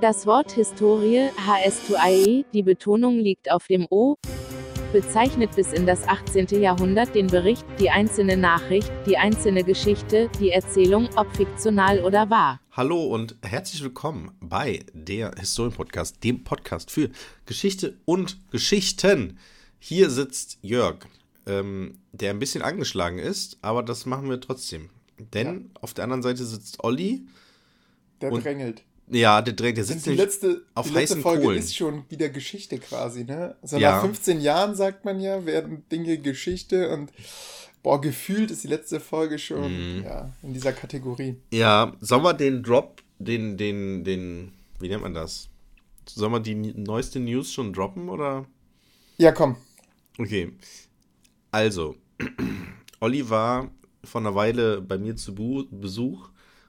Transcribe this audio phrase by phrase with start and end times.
[0.00, 4.14] Das Wort Historie, HS2IE, die Betonung liegt auf dem O,
[4.92, 6.46] bezeichnet bis in das 18.
[6.62, 12.60] Jahrhundert den Bericht, die einzelne Nachricht, die einzelne Geschichte, die Erzählung, ob fiktional oder wahr.
[12.70, 17.10] Hallo und herzlich willkommen bei der Historien-Podcast, dem Podcast für
[17.44, 19.40] Geschichte und Geschichten.
[19.80, 20.98] Hier sitzt Jörg,
[21.46, 24.90] ähm, der ein bisschen angeschlagen ist, aber das machen wir trotzdem.
[25.18, 25.80] Denn ja.
[25.80, 27.26] auf der anderen Seite sitzt Olli.
[28.20, 28.84] Der drängelt.
[29.10, 31.58] Ja, der der sitzt die letzte, auf die letzte Folge Kohlen.
[31.58, 33.56] ist schon wieder Geschichte quasi, ne?
[33.62, 33.92] Also ja.
[33.92, 37.12] nach 15 Jahren, sagt man ja, werden Dinge Geschichte und
[37.82, 40.04] boah, gefühlt ist die letzte Folge schon mhm.
[40.04, 41.36] ja, in dieser Kategorie.
[41.52, 45.48] Ja, sollen wir den Drop, den, den, den, wie nennt man das?
[46.06, 48.46] Sollen wir die neueste News schon droppen, oder?
[49.16, 49.56] Ja, komm.
[50.18, 50.52] Okay.
[51.50, 51.96] Also,
[53.00, 53.70] Olli war
[54.04, 56.28] vor einer Weile bei mir zu Besuch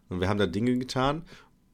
[0.09, 1.23] und wir haben da Dinge getan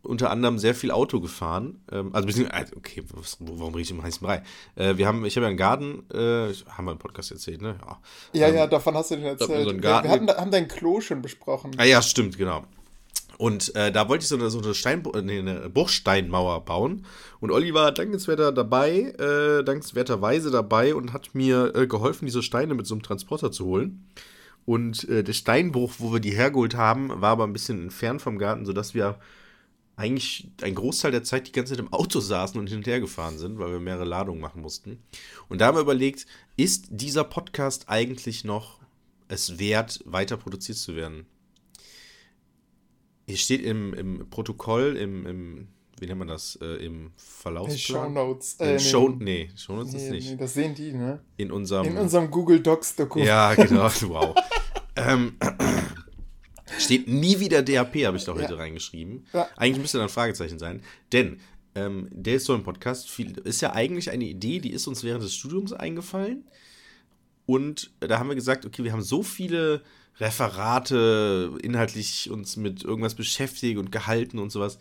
[0.06, 1.82] unter anderem sehr viel Auto gefahren.
[1.92, 4.44] Ähm, also, beziehungsweise, okay, was, warum rede ich im heißen Brei?
[4.76, 7.78] Äh, wir haben, ich habe ja einen Garten, äh, haben wir im Podcast erzählt, ne?
[7.82, 8.00] Ja,
[8.34, 9.68] ja, ähm, ja davon hast du den erzählt.
[9.68, 11.72] So wir, hatten, haben dein Klo schon besprochen.
[11.78, 12.64] Ah ja, stimmt, genau.
[13.38, 17.06] Und äh, da wollte ich so eine, so eine, Stein, nee, eine Bruchsteinmauer bauen.
[17.40, 22.74] Und Olli war dankenswerter dabei, äh, dankenswerterweise dabei und hat mir äh, geholfen, diese Steine
[22.76, 24.06] mit so einem Transporter zu holen.
[24.66, 28.40] Und äh, der Steinbruch, wo wir die hergeholt haben, war aber ein bisschen entfernt vom
[28.40, 29.20] Garten, sodass wir
[29.98, 33.00] eigentlich ein Großteil der Zeit die ganze Zeit im Auto saßen und hin und her
[33.00, 35.02] gefahren sind, weil wir mehrere Ladungen machen mussten.
[35.48, 36.26] Und da haben wir überlegt,
[36.58, 38.80] ist dieser Podcast eigentlich noch
[39.28, 41.26] es wert, weiter produziert zu werden?
[43.28, 45.68] Hier steht im, im Protokoll, im, im,
[46.00, 47.78] wie nennt man das, äh, im Verlaufsplan?
[47.78, 48.60] Show Notes.
[48.60, 50.30] Äh, Show, nee, Show Notes nee, ist nicht.
[50.32, 51.22] Nee, das sehen die, ne?
[51.38, 53.28] In unserem, in unserem Google Docs Dokument.
[53.28, 54.36] Ja, genau, wow.
[54.96, 55.38] ähm,
[56.78, 58.60] Steht nie wieder DHP, habe ich da heute ja.
[58.60, 59.26] reingeschrieben.
[59.34, 59.48] Ja.
[59.56, 60.82] Eigentlich müsste da ein Fragezeichen sein.
[61.12, 61.40] Denn
[61.76, 65.04] ähm, der ist so ein Podcast, viel, ist ja eigentlich eine Idee, die ist uns
[65.04, 66.46] während des Studiums eingefallen.
[67.46, 69.84] Und da haben wir gesagt, okay, wir haben so viele
[70.20, 74.80] Referate, inhaltlich uns mit irgendwas beschäftigt und gehalten und sowas.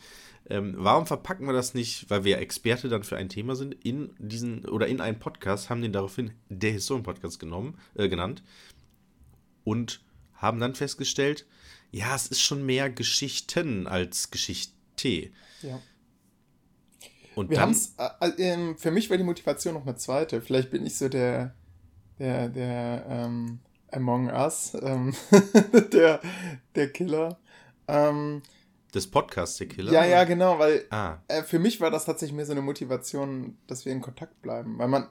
[0.48, 4.10] Ähm, warum verpacken wir das nicht, weil wir Experte dann für ein Thema sind, in
[4.18, 8.42] diesen oder in einen Podcast, haben den daraufhin der Historien-Podcast genommen, äh, genannt
[9.64, 10.02] und
[10.34, 11.46] haben dann festgestellt,
[11.94, 15.30] ja, es ist schon mehr Geschichten als Geschichte.
[15.62, 15.80] Ja.
[17.36, 17.76] Und wir haben
[18.20, 20.40] äh, äh, für mich war die Motivation noch eine zweite.
[20.40, 21.54] Vielleicht bin ich so der,
[22.18, 23.60] der, der ähm,
[23.92, 25.14] Among Us, ähm,
[25.92, 26.20] der,
[26.74, 27.38] der Killer.
[27.86, 28.42] Ähm,
[28.92, 29.92] des Podcasts, der Killer?
[29.92, 31.18] Ja, ja, genau, weil ah.
[31.28, 34.78] äh, für mich war das tatsächlich mehr so eine Motivation, dass wir in Kontakt bleiben.
[34.78, 35.08] Weil man,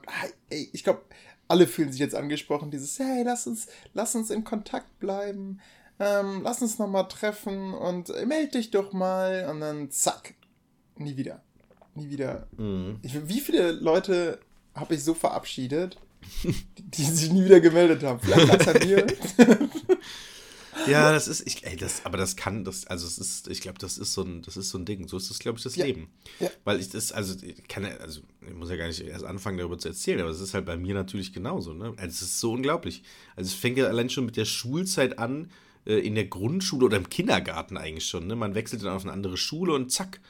[0.50, 1.02] ey, ich glaube,
[1.48, 5.60] alle fühlen sich jetzt angesprochen, dieses, hey, lass uns, lass uns in Kontakt bleiben
[6.00, 10.34] ähm, lass uns nochmal treffen und äh, melde dich doch mal und dann zack,
[10.96, 11.42] nie wieder.
[11.94, 12.48] Nie wieder.
[12.56, 12.98] Mhm.
[13.02, 14.40] Ich, wie viele Leute
[14.74, 15.98] habe ich so verabschiedet,
[16.42, 18.18] die, die sich nie wieder gemeldet haben?
[18.20, 19.06] Vielleicht lag an mir.
[20.86, 23.78] Ja, das ist, ich, ey, das, aber das kann, das, also es ist, ich glaube,
[23.78, 25.08] das ist so ein, das ist so ein Ding.
[25.08, 25.84] So ist das, glaube ich, das ja.
[25.84, 26.08] Leben.
[26.40, 26.50] Ja.
[26.64, 29.78] Weil ich das, also ich kann also ich muss ja gar nicht erst anfangen, darüber
[29.78, 31.94] zu erzählen, aber es ist halt bei mir natürlich genauso, ne?
[31.96, 33.02] Also es ist so unglaublich.
[33.36, 35.50] Also es fängt ja allein schon mit der Schulzeit an,
[35.86, 38.26] äh, in der Grundschule oder im Kindergarten eigentlich schon.
[38.26, 38.36] Ne?
[38.36, 40.20] Man wechselt dann auf eine andere Schule und zack.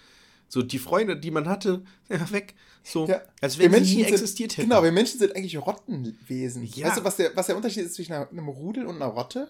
[0.48, 2.54] So die Freunde, die man hatte, ja, weg.
[2.82, 3.22] So, ja.
[3.41, 4.69] als wenn sie nie existiert hätten.
[4.69, 6.64] Genau, wir Menschen sind eigentlich Rottenwesen.
[6.64, 6.88] Ja.
[6.88, 9.48] Weißt du, was der, was der Unterschied ist zwischen einem Rudel und einer Rotte?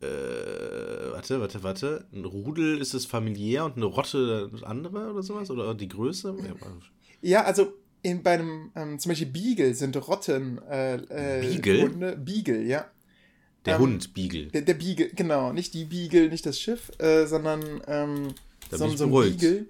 [0.00, 2.06] Äh, warte, warte, warte.
[2.12, 5.50] Ein Rudel ist es familiär und eine Rotte das andere oder sowas?
[5.50, 6.34] Oder die Größe?
[7.20, 10.58] Ja, also in, bei einem, ähm, zum Beispiel Beagle sind Rotten.
[10.68, 11.82] Äh, äh, Beagle?
[11.82, 12.90] Hunde, Beagle, ja.
[13.64, 14.46] Der ähm, Hund, Beagle.
[14.46, 15.52] Der, der Beagle, genau.
[15.52, 18.34] Nicht die Beagle, nicht das Schiff, äh, sondern ähm,
[18.70, 19.66] so, so ein Beagle.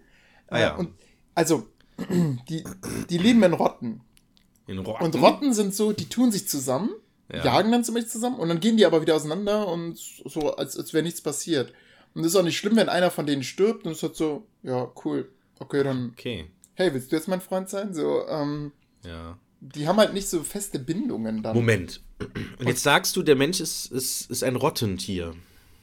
[0.49, 0.75] Ah, ja.
[0.75, 0.91] Äh, und,
[1.35, 1.67] also,
[2.49, 2.65] die,
[3.11, 4.01] die leben in Rotten.
[4.67, 5.05] In Rotten?
[5.05, 6.91] Und Rotten sind so, die tun sich zusammen,
[7.31, 7.45] ja.
[7.45, 10.77] jagen dann zum Beispiel zusammen und dann gehen die aber wieder auseinander und so, als,
[10.77, 11.73] als wäre nichts passiert.
[12.15, 14.47] Und es ist auch nicht schlimm, wenn einer von denen stirbt und es wird so,
[14.63, 15.31] ja, cool.
[15.59, 16.11] Okay, dann.
[16.13, 16.47] Okay.
[16.75, 17.95] Hey, willst du jetzt mein Freund sein?
[17.95, 18.73] So, ähm.
[19.05, 19.39] Ja.
[19.65, 21.55] Die haben halt nicht so feste Bindungen dann.
[21.55, 22.01] Moment.
[22.59, 25.35] Und jetzt sagst du, der Mensch ist, ist, ist ein Rottentier.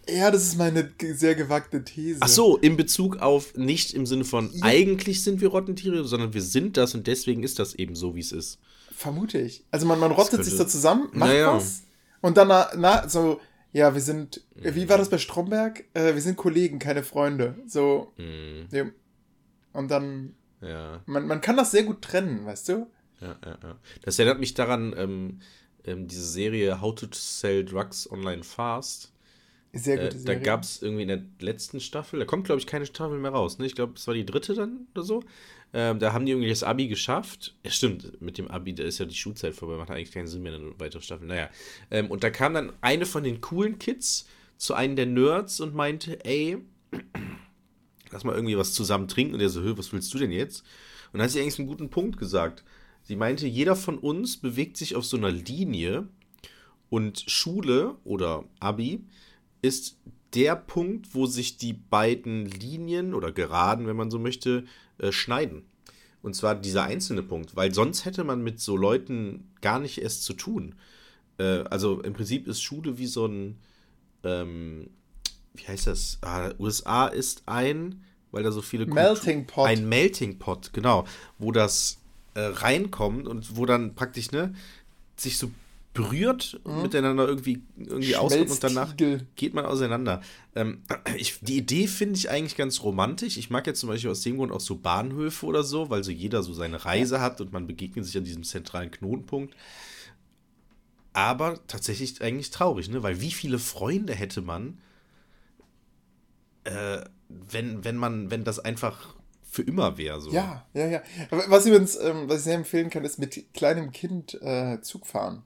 [0.10, 2.20] Ja, das ist meine sehr gewagte These.
[2.22, 4.66] Ach so, in Bezug auf nicht im Sinne von ja.
[4.66, 8.22] eigentlich sind wir Rottentiere, sondern wir sind das und deswegen ist das eben so, wie
[8.22, 8.60] es ist.
[8.92, 9.64] Vermute ich.
[9.72, 11.56] Also man, man rottet sich da zusammen, macht naja.
[11.56, 11.84] was
[12.22, 13.40] und dann na, na, so,
[13.72, 15.86] ja, wir sind, wie war das bei Stromberg?
[15.94, 17.56] Äh, wir sind Kollegen, keine Freunde.
[17.68, 18.68] So, mhm.
[18.72, 18.86] ja.
[19.74, 21.02] und dann, ja.
[21.06, 22.88] man, man kann das sehr gut trennen, weißt du?
[23.22, 23.80] Ja, ja, ja.
[24.04, 25.40] Das erinnert mich daran, ähm,
[25.86, 29.12] ähm, diese Serie How to Sell Drugs Online Fast.
[29.72, 32.68] Sehr gute äh, Da gab es irgendwie in der letzten Staffel, da kommt, glaube ich,
[32.68, 33.60] keine Staffel mehr raus.
[33.60, 33.66] Ne?
[33.66, 35.24] Ich glaube, es war die dritte dann oder so.
[35.72, 37.56] Ähm, da haben die irgendwie das Abi geschafft.
[37.64, 40.42] Ja, stimmt, mit dem Abi, da ist ja die Schulzeit vorbei, macht eigentlich keinen Sinn
[40.42, 41.28] mehr, eine weitere Staffel.
[41.28, 41.50] Naja.
[41.92, 44.26] Ähm, und da kam dann eine von den coolen Kids
[44.58, 46.58] zu einem der Nerds und meinte, ey,
[48.12, 49.34] lass mal irgendwie was zusammen trinken.
[49.34, 50.62] Und der so, was willst du denn jetzt?
[51.12, 52.64] Und dann hat sie eigentlich einen guten Punkt gesagt.
[53.10, 56.08] Sie meinte, jeder von uns bewegt sich auf so einer Linie
[56.92, 59.04] und Schule oder Abi
[59.64, 59.98] ist
[60.36, 64.66] der Punkt, wo sich die beiden Linien oder Geraden, wenn man so möchte,
[65.00, 65.64] äh, schneiden.
[66.22, 70.24] Und zwar dieser einzelne Punkt, weil sonst hätte man mit so Leuten gar nicht erst
[70.24, 70.76] zu tun.
[71.40, 73.58] Äh, also im Prinzip ist Schule wie so ein,
[74.24, 74.92] ähm,
[75.56, 76.20] wie heißt das?
[76.22, 79.68] Ah, USA ist ein, weil da so viele Melting Pot.
[79.68, 81.06] Ein Melting Pot, genau,
[81.40, 81.99] wo das
[82.40, 84.54] äh, reinkommt und wo dann praktisch ne
[85.16, 85.52] sich so
[85.94, 86.84] berührt mhm.
[86.84, 88.96] miteinander irgendwie, irgendwie auskommt und danach
[89.36, 90.22] geht man auseinander.
[90.56, 90.84] Ähm,
[91.18, 93.38] ich, die Idee finde ich eigentlich ganz romantisch.
[93.38, 96.12] Ich mag jetzt zum Beispiel aus dem Grund auch so Bahnhöfe oder so, weil so
[96.12, 99.56] jeder so seine Reise hat und man begegnet sich an diesem zentralen Knotenpunkt.
[101.12, 103.02] Aber tatsächlich eigentlich traurig, ne?
[103.02, 104.78] Weil wie viele Freunde hätte man,
[106.66, 109.16] äh, wenn, wenn man, wenn das einfach
[109.50, 110.22] für immer wäre.
[110.22, 110.32] So.
[110.32, 111.02] Ja, ja, ja.
[111.48, 115.44] Was übrigens, ähm, was ich sehr empfehlen kann, ist mit kleinem Kind äh, Zug fahren.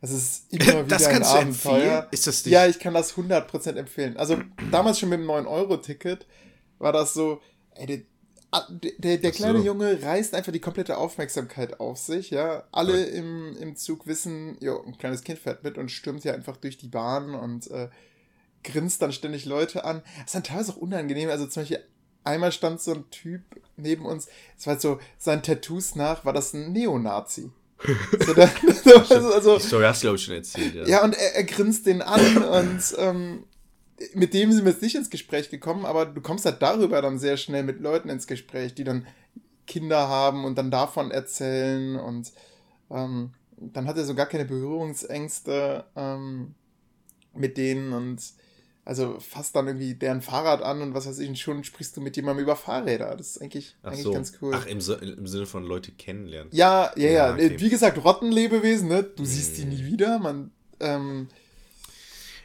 [0.00, 2.08] Es ist immer wieder das ein Abenteuer.
[2.10, 2.52] Ist das nicht?
[2.52, 4.16] Ja, ich kann das 100% empfehlen.
[4.16, 4.38] Also
[4.70, 6.26] damals schon mit dem 9-Euro-Ticket
[6.78, 7.40] war das so,
[7.74, 8.00] ey, der,
[8.50, 8.66] ah,
[8.98, 9.64] der, der kleine so.
[9.64, 12.64] Junge reißt einfach die komplette Aufmerksamkeit auf sich, ja.
[12.72, 13.14] Alle ja.
[13.14, 16.78] im, im Zug wissen, jo, ein kleines Kind fährt mit und stürmt ja einfach durch
[16.78, 17.88] die Bahn und äh,
[18.64, 20.02] grinst dann ständig Leute an.
[20.16, 21.30] Das ist dann teilweise auch unangenehm.
[21.30, 21.84] Also zum Beispiel
[22.26, 23.42] einmal stand so ein Typ
[23.76, 24.28] neben uns,
[24.58, 27.50] es war halt so, seinen Tattoos nach war das ein Neonazi.
[28.24, 28.42] So, da,
[29.10, 30.86] also, die Story hast du, glaube ich, schon erzählt, ja.
[30.86, 33.44] Ja, und er, er grinst den an und ähm,
[34.14, 37.18] mit dem sind wir jetzt nicht ins Gespräch gekommen, aber du kommst halt darüber dann
[37.18, 39.06] sehr schnell mit Leuten ins Gespräch, die dann
[39.66, 42.32] Kinder haben und dann davon erzählen und
[42.90, 46.54] ähm, dann hat er so gar keine Berührungsängste ähm,
[47.34, 48.20] mit denen und
[48.86, 52.00] also fasst dann irgendwie deren Fahrrad an und was weiß ich, und schon sprichst du
[52.00, 53.16] mit jemandem über Fahrräder.
[53.16, 54.12] Das ist eigentlich, Ach eigentlich so.
[54.12, 54.54] ganz cool.
[54.54, 56.50] Ach, im, im, Sinne von Leute kennenlernen.
[56.52, 57.10] Ja, ja, ja.
[57.10, 57.34] ja.
[57.34, 57.56] Okay.
[57.58, 59.02] Wie gesagt, Rottenlebewesen, ne?
[59.02, 59.26] Du hm.
[59.26, 60.20] siehst die nie wieder.
[60.20, 61.26] Man, ähm,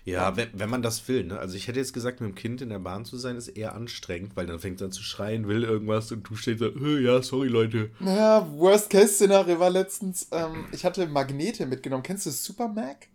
[0.03, 1.37] ja, wenn, wenn man das will, ne?
[1.37, 3.75] Also ich hätte jetzt gesagt, mit dem Kind in der Bahn zu sein, ist eher
[3.75, 7.21] anstrengend, weil dann fängt es an zu schreien, will irgendwas und du stehst da, ja,
[7.21, 7.91] sorry, Leute.
[7.99, 12.01] Naja, Worst-Case-Szenario war letztens, ähm, ich hatte Magnete mitgenommen.
[12.01, 13.09] Kennst du Super Mac?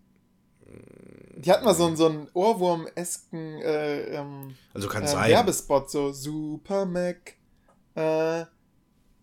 [1.37, 5.31] Die hatten mal so einen, so einen Ohrwurm-esken äh, ähm, also kann äh, sein.
[5.31, 7.35] Werbespot, so Super Mac.
[7.95, 8.45] Äh,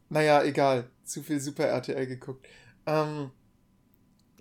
[0.10, 0.90] naja, egal.
[1.04, 2.48] Zu viel Super RTL geguckt.
[2.86, 3.32] Ähm,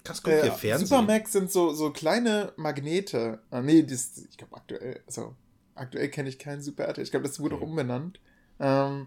[0.04, 0.86] Krass, guck äh, dir Fernsehen.
[0.86, 3.40] Super Mac sind so, so kleine Magnete.
[3.50, 5.34] Ah, nee, das, ich glaube aktuell, also
[5.74, 7.04] aktuell kenne ich keinen Super RTL.
[7.04, 7.64] Ich glaube, das wurde okay.
[7.64, 8.20] auch umbenannt.
[8.60, 9.06] Ähm,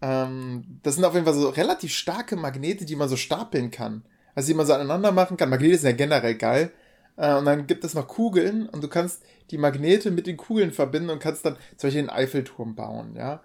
[0.00, 4.04] ähm, das sind auf jeden Fall so relativ starke Magnete, die man so stapeln kann.
[4.34, 5.50] Also die man so aneinander machen kann.
[5.50, 6.72] Magnete sind ja generell geil.
[7.16, 10.72] Äh, und dann gibt es noch Kugeln und du kannst die Magnete mit den Kugeln
[10.72, 13.42] verbinden und kannst dann zum Beispiel den Eiffelturm bauen, ja.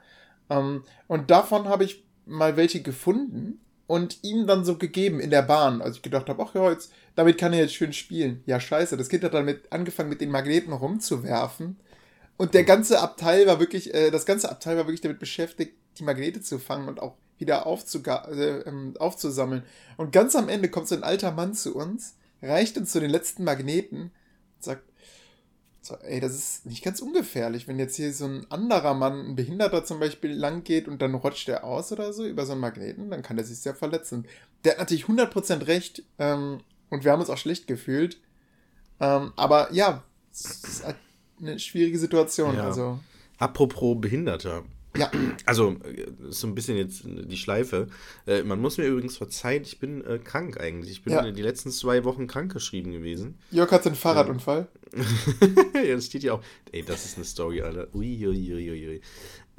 [0.49, 5.41] Ähm, und davon habe ich mal welche gefunden und ihm dann so gegeben in der
[5.41, 5.81] Bahn.
[5.81, 8.43] Also ich gedacht habe, ach ja, jetzt, damit kann er jetzt schön spielen.
[8.45, 8.97] Ja, scheiße.
[8.97, 11.77] Das Kind hat dann mit angefangen, mit den Magneten rumzuwerfen.
[12.35, 16.03] Und der ganze Abteil war wirklich, äh, das ganze Abteil war wirklich damit beschäftigt, die
[16.03, 19.63] Magnete zu fangen und auch wieder äh, ähm, aufzusammeln.
[19.95, 23.09] Und ganz am Ende kommt so ein alter Mann zu uns reicht uns zu den
[23.09, 24.01] letzten Magneten
[24.55, 24.83] und sagt,
[25.81, 29.35] so, ey, das ist nicht ganz ungefährlich, wenn jetzt hier so ein anderer Mann, ein
[29.35, 32.61] Behinderter zum Beispiel, lang geht und dann rutscht der aus oder so über so einen
[32.61, 34.27] Magneten, dann kann der sich sehr verletzen.
[34.63, 38.19] Der hat natürlich 100% recht ähm, und wir haben uns auch schlecht gefühlt.
[38.99, 40.97] Ähm, aber ja, es ist halt
[41.39, 42.55] eine schwierige Situation.
[42.55, 42.65] Ja.
[42.65, 42.99] Also.
[43.37, 44.63] Apropos Behinderter,
[44.97, 45.11] ja.
[45.45, 47.87] Also, äh, so ein bisschen jetzt die Schleife.
[48.25, 50.91] Äh, man muss mir übrigens verzeihen, ich bin äh, krank eigentlich.
[50.91, 51.31] Ich bin ja.
[51.31, 53.37] die letzten zwei Wochen krankgeschrieben gewesen.
[53.51, 54.67] Jörg hat einen Fahrradunfall.
[55.73, 56.41] ja, das steht ja auch.
[56.71, 57.93] Ey, das ist eine Story, Alter.
[57.93, 59.01] Uiuiuiui.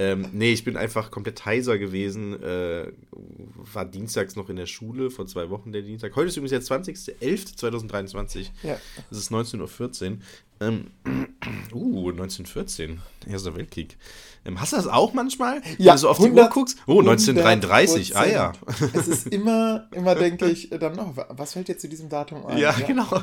[0.01, 2.41] Ähm, nee, ich bin einfach komplett heiser gewesen.
[2.41, 6.15] Äh, war dienstags noch in der Schule, vor zwei Wochen der Dienstag.
[6.15, 8.47] Heute ist übrigens der 20.11.2023.
[8.63, 8.79] Ja.
[9.11, 10.19] Es ist 19.14 Uhr.
[10.61, 10.91] Ähm,
[11.73, 13.01] uh, 1914.
[13.27, 13.97] Erster Weltkrieg.
[14.45, 15.63] Ähm, hast du das auch manchmal?
[15.79, 15.79] Ja.
[15.79, 16.79] Wenn du so auf 100, die Uhr guckst?
[16.87, 18.17] Oh, 1933.
[18.17, 18.53] Ah ja.
[18.95, 22.57] Es ist immer, immer denke ich, dann noch, was fällt jetzt zu diesem Datum ein?
[22.57, 22.87] Ja, ja.
[22.87, 23.09] genau.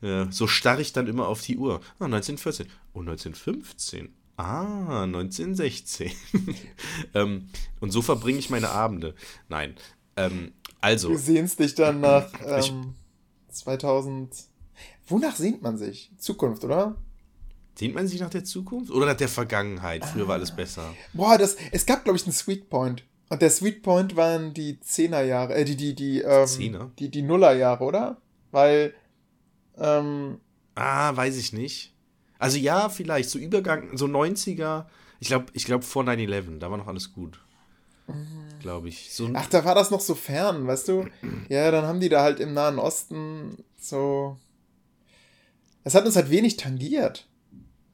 [0.00, 1.80] ja, so starre ich dann immer auf die Uhr.
[1.98, 2.68] Ah, 1914.
[2.94, 4.14] Oh, 1915.
[4.36, 6.10] Ah, 1916.
[7.14, 7.48] ähm,
[7.80, 9.14] und so verbringe ich meine Abende.
[9.48, 9.74] Nein.
[10.16, 11.08] Ähm, also.
[11.08, 12.94] Du sehnst dich dann nach ähm,
[13.48, 14.34] 2000.
[15.08, 16.10] Wonach sehnt man sich?
[16.18, 16.96] Zukunft, oder?
[17.74, 20.04] Sehnt man sich nach der Zukunft oder nach der Vergangenheit?
[20.04, 20.28] Früher ah.
[20.28, 20.94] war alles besser.
[21.12, 23.04] Boah, das, es gab, glaube ich, einen Sweet Point.
[23.28, 26.90] Und der Sweet Point waren die Zehnerjahre, äh, die, die, die, ähm, Zehner?
[26.98, 28.20] die, die Nullerjahre, oder?
[28.50, 28.94] Weil,
[29.78, 30.40] ähm,
[30.74, 31.95] Ah, weiß ich nicht.
[32.38, 34.86] Also ja, vielleicht, so Übergang, so 90er,
[35.20, 37.40] ich glaube, ich glaube vor 9-11, da war noch alles gut.
[38.08, 38.58] Mhm.
[38.60, 39.12] Glaube ich.
[39.12, 41.06] So Ach, da war das noch so fern, weißt du?
[41.48, 44.38] ja, dann haben die da halt im Nahen Osten so.
[45.84, 47.26] Es hat uns halt wenig tangiert.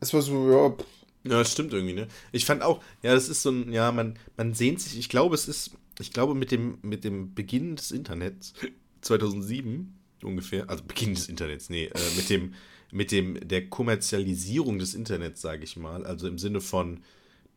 [0.00, 0.70] Es war so, ja.
[0.70, 0.86] Pff.
[1.24, 2.08] Ja, das stimmt irgendwie, ne?
[2.32, 5.34] Ich fand auch, ja, das ist so ein, ja, man, man sehnt sich, ich glaube,
[5.36, 5.70] es ist,
[6.00, 8.54] ich glaube, mit dem, mit dem Beginn des Internets,
[9.02, 9.94] 2007
[10.24, 12.54] ungefähr, also Beginn des Internets, nee, äh, mit dem,
[12.92, 17.00] mit dem, der Kommerzialisierung des Internets, sage ich mal, also im Sinne von,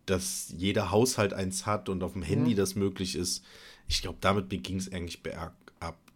[0.06, 2.56] dass jeder Haushalt eins hat und auf dem Handy mhm.
[2.56, 3.44] das möglich ist.
[3.88, 5.54] Ich glaube, damit beging es eigentlich bergab.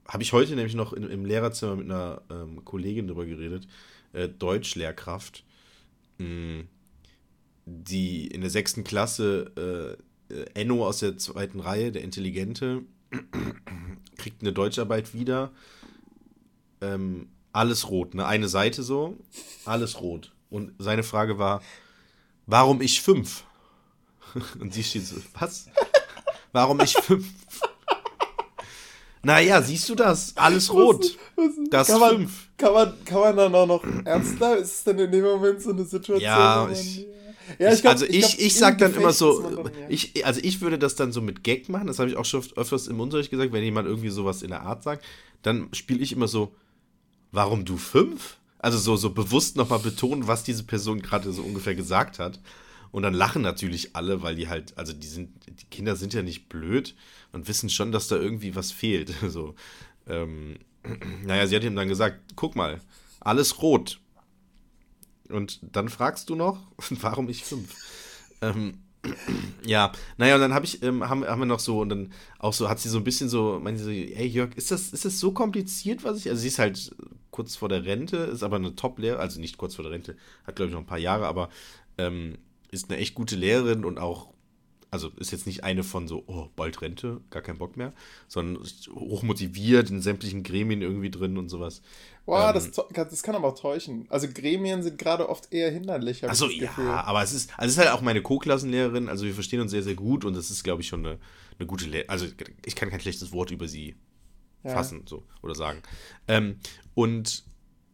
[0.07, 3.67] Habe ich heute nämlich noch in, im Lehrerzimmer mit einer ähm, Kollegin drüber geredet,
[4.13, 5.43] äh, Deutschlehrkraft,
[6.17, 6.67] mh, mm,
[7.65, 9.97] die in der sechsten Klasse
[10.29, 12.81] äh, äh, Enno aus der zweiten Reihe, der Intelligente,
[14.17, 15.51] kriegt eine Deutscharbeit wieder.
[16.81, 17.27] Ähm,
[17.60, 18.25] alles rot, ne?
[18.25, 19.18] Eine Seite so,
[19.66, 20.32] alles rot.
[20.50, 21.62] Und seine Frage war,
[22.48, 23.44] warum ich fünf?
[24.60, 25.68] Und sie steht so, was?
[26.54, 27.28] Warum ich fünf?
[29.22, 30.32] Naja, siehst du das?
[30.38, 31.18] Alles rot.
[31.70, 32.48] Das kann man, fünf.
[32.58, 34.56] Kann man, kann man dann auch noch ernster?
[34.56, 36.22] Ist es denn in dem Moment so eine Situation?
[36.22, 37.06] Ja, ich,
[37.60, 39.72] ja, ich glaub, also ich, ich, glaub, ich sag dann immer so, dann, ja.
[39.89, 42.42] ich, also ich würde das dann so mit Gag machen, das habe ich auch schon
[42.56, 45.04] öfters im Unterricht gesagt, wenn jemand irgendwie sowas in der Art sagt,
[45.42, 46.54] dann spiele ich immer so,
[47.31, 48.38] warum du fünf?
[48.59, 52.39] Also so, so bewusst nochmal betonen, was diese Person gerade so ungefähr gesagt hat.
[52.91, 56.24] Und dann lachen natürlich alle, weil die halt, also die sind, die Kinder sind ja
[56.24, 56.95] nicht blöd
[57.31, 59.13] und wissen schon, dass da irgendwie was fehlt.
[59.29, 59.55] So,
[60.07, 60.57] ähm,
[61.24, 62.79] naja, sie hat ihm dann gesagt, guck mal,
[63.19, 64.00] alles rot.
[65.29, 66.59] Und dann fragst du noch,
[67.01, 67.75] warum ich fünf?
[68.41, 68.79] Ähm,
[69.65, 72.53] ja, naja, und dann habe ich, ähm, haben, haben wir noch so, und dann auch
[72.53, 75.20] so, hat sie so ein bisschen so, meinte so, ey Jörg, ist das, ist das
[75.20, 76.96] so kompliziert, was ich, also sie ist halt
[77.32, 80.56] kurz vor der Rente, ist aber eine Top-Lehrerin, also nicht kurz vor der Rente, hat
[80.56, 81.50] glaube ich noch ein paar Jahre, aber
[81.98, 82.38] ähm,
[82.72, 84.34] ist eine echt gute Lehrerin und auch,
[84.91, 87.93] also ist jetzt nicht eine von so, oh, bald Rente, gar kein Bock mehr,
[88.27, 91.81] sondern hochmotiviert, in sämtlichen Gremien irgendwie drin und sowas.
[92.25, 94.08] Wow, ähm, das, das kann aber auch täuschen.
[94.10, 96.27] Also Gremien sind gerade oft eher hinderlich.
[96.27, 96.72] Also ja,
[97.05, 99.84] aber es ist, also es ist halt auch meine Co-Klassenlehrerin, also wir verstehen uns sehr,
[99.84, 101.19] sehr gut und das ist, glaube ich, schon eine,
[101.58, 102.10] eine gute Lehrerin.
[102.10, 102.25] Also
[102.65, 103.96] ich kann kein schlechtes Wort über sie
[104.63, 104.72] ja.
[104.72, 105.81] fassen so oder sagen.
[106.27, 106.60] Ähm,
[106.96, 107.43] und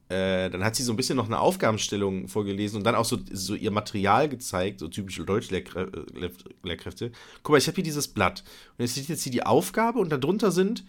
[0.07, 3.17] äh, dann hat sie so ein bisschen noch eine Aufgabenstellung vorgelesen und dann auch so,
[3.31, 7.11] so ihr Material gezeigt, so typische Deutschlehrkräfte.
[7.41, 8.43] Guck mal, ich habe hier dieses Blatt.
[8.77, 10.85] Und jetzt steht jetzt hier die Aufgabe und darunter sind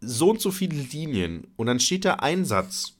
[0.00, 1.46] so und so viele Linien.
[1.54, 2.96] Und dann steht da ein Satz.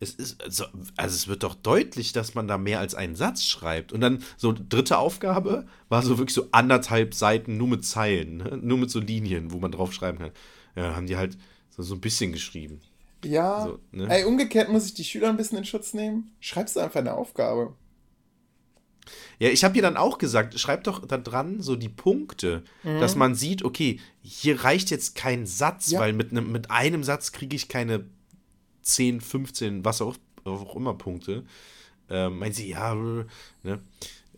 [0.00, 0.64] Es ist, also,
[0.96, 3.92] also es wird doch deutlich, dass man da mehr als einen Satz schreibt.
[3.92, 8.58] Und dann so dritte Aufgabe war so wirklich so anderthalb Seiten nur mit Zeilen, ne?
[8.60, 10.32] nur mit so Linien, wo man drauf schreiben kann.
[10.74, 11.38] Ja, haben die halt
[11.70, 12.80] so, so ein bisschen geschrieben.
[13.24, 13.64] Ja.
[13.66, 14.08] So, ne?
[14.08, 16.34] Ey, umgekehrt muss ich die Schüler ein bisschen in Schutz nehmen.
[16.40, 17.74] Schreibst du einfach eine Aufgabe.
[19.38, 23.00] Ja, ich habe ihr dann auch gesagt, schreib doch da dran so die Punkte, mhm.
[23.00, 26.00] dass man sieht, okay, hier reicht jetzt kein Satz, ja.
[26.00, 28.04] weil mit, ne, mit einem Satz kriege ich keine
[28.82, 31.44] 10, 15, was auch, auch immer Punkte.
[32.10, 33.80] Ähm, meint sie, ja, ne?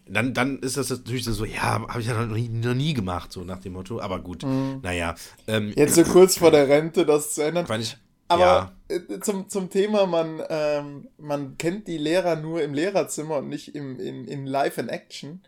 [0.09, 3.33] Dann, dann ist das natürlich so, ja, habe ich ja noch nie, noch nie, gemacht,
[3.33, 4.01] so nach dem Motto.
[4.01, 4.79] Aber gut, mhm.
[4.83, 5.17] naja.
[5.49, 7.67] Ähm, Jetzt so kurz vor der Rente das zu ändern.
[7.67, 7.97] Fand ich,
[8.29, 8.76] aber ja.
[8.89, 13.75] Äh, zum, zum Thema, man, ähm, man kennt die Lehrer nur im Lehrerzimmer und nicht
[13.75, 15.41] im, in, in Live in Action.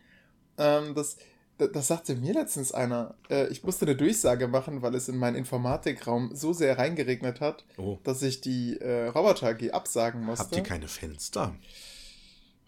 [0.57, 1.16] Ähm, das,
[1.59, 3.14] das, das sagte mir letztens einer.
[3.30, 7.64] Äh, ich musste eine Durchsage machen, weil es in meinen Informatikraum so sehr reingeregnet hat,
[7.76, 7.99] oh.
[8.04, 10.45] dass ich die äh, Roboter AG absagen musste.
[10.45, 11.54] Habt ihr keine Fenster?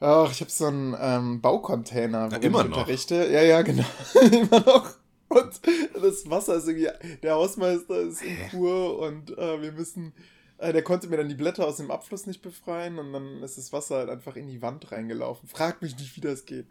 [0.00, 3.29] Ach, ich habe so einen ähm, Baucontainer, wo Na, immer ich unterrichte.
[3.31, 3.85] Ja, ja, genau.
[4.31, 4.95] immer noch.
[5.29, 5.61] Und
[5.95, 6.89] das Wasser ist irgendwie,
[7.23, 10.12] der Hausmeister ist in Kur und äh, wir müssen,
[10.61, 13.73] der konnte mir dann die Blätter aus dem Abfluss nicht befreien und dann ist das
[13.73, 15.49] Wasser halt einfach in die Wand reingelaufen.
[15.49, 16.67] Frag mich nicht, wie das geht.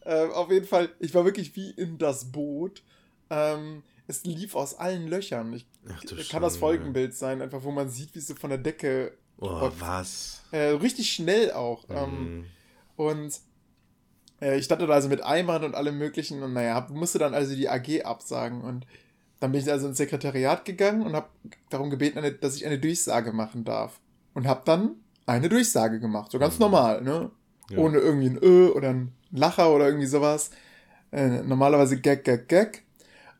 [0.00, 2.82] Äh, auf jeden Fall, ich war wirklich wie in das Boot.
[3.30, 5.52] Ähm, es lief aus allen Löchern.
[5.52, 6.40] Ich, Ach, kann Scheiße.
[6.40, 9.16] das Folgenbild sein, einfach wo man sieht, wie es so von der Decke.
[9.38, 10.42] Oh, was?
[10.50, 11.86] Äh, richtig schnell auch.
[11.88, 11.96] Mhm.
[11.96, 12.46] Ähm,
[12.96, 13.40] und
[14.40, 17.54] äh, ich stand da also mit Eimern und allem möglichen und naja, musste dann also
[17.54, 18.86] die AG absagen und
[19.40, 21.28] dann bin ich also ins Sekretariat gegangen und habe
[21.70, 24.00] darum gebeten, dass ich eine Durchsage machen darf.
[24.34, 26.60] Und habe dann eine Durchsage gemacht, so ganz mhm.
[26.60, 27.30] normal, ne?
[27.70, 27.78] Ja.
[27.78, 30.50] Ohne irgendwie ein Ö oder ein Lacher oder irgendwie sowas.
[31.12, 32.84] Äh, normalerweise Gag, Gag, Gag.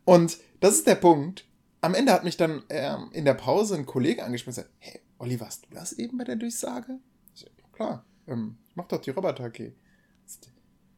[0.05, 1.47] Und das ist der Punkt.
[1.81, 5.00] Am Ende hat mich dann äh, in der Pause ein Kollege angesprochen und gesagt, hey,
[5.19, 6.99] Olli, warst du das eben bei der Durchsage?
[7.35, 9.73] So, klar, ähm, ich mach doch die Roboter-AG.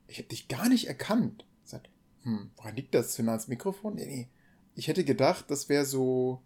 [0.08, 1.44] Ich habe dich gar nicht erkannt.
[1.64, 1.88] Sagt,
[2.22, 3.12] hm, woran liegt das?
[3.12, 3.94] Zu nah ans Mikrofon?
[3.94, 4.28] Nee, nee.
[4.80, 6.40] Ich hätte gedacht, das wäre so,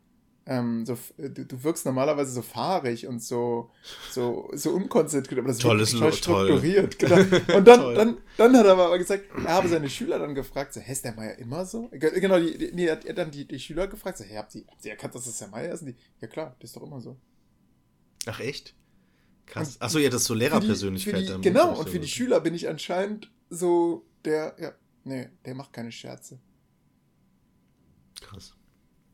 [0.45, 3.71] ähm, so du, du, wirkst normalerweise so fahrig und so,
[4.11, 6.99] so, so unkonzentriert, aber das Tolles strukturiert.
[6.99, 7.27] Toll.
[7.31, 7.59] Genau.
[7.59, 10.81] Und dann, dann, dann hat er aber gesagt, er habe seine Schüler dann gefragt, so,
[10.81, 11.89] hä, ist der Meier immer so?
[11.93, 14.65] Genau, die, die, nee, hat er dann die, die Schüler gefragt, so, hä, habt ihr,
[14.69, 15.83] habt ihr erkannt, dass das der Meier ist?
[15.83, 17.17] Und die, ja klar, der ist doch immer so.
[18.27, 18.75] Ach echt?
[19.47, 19.81] Krass.
[19.81, 21.29] Achso, ja, das ist so Lehrerpersönlichkeit.
[21.29, 24.73] Die, genau, und für die Schüler bin ich anscheinend so der, ja,
[25.05, 26.41] nee, der macht keine Scherze.
[28.21, 28.55] Krass.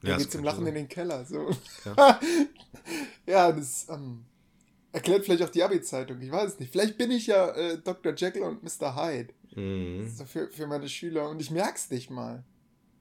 [0.03, 0.69] Ja, geht zum Lachen sein.
[0.69, 1.25] in den Keller.
[1.25, 1.51] So.
[1.85, 2.21] Ja,
[3.27, 4.25] ja das ähm,
[4.93, 6.21] erklärt vielleicht auch die Abi-Zeitung.
[6.21, 6.73] Ich weiß es nicht.
[6.73, 8.15] Vielleicht bin ich ja äh, Dr.
[8.15, 8.97] Jekyll und Mr.
[8.97, 9.35] Hyde.
[9.55, 10.09] Mhm.
[10.09, 11.29] So für, für meine Schüler.
[11.29, 12.45] Und ich merk's nicht mal.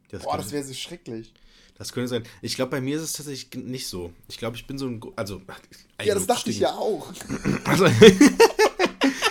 [0.09, 1.33] Das Boah, das wäre so schrecklich.
[1.77, 2.23] Das könnte sein.
[2.41, 4.11] Ich glaube, bei mir ist es tatsächlich nicht so.
[4.27, 4.99] Ich glaube, ich bin so ein.
[5.15, 5.41] Also.
[6.03, 7.13] Ja, das dachte ich ja auch.
[7.63, 7.85] Also,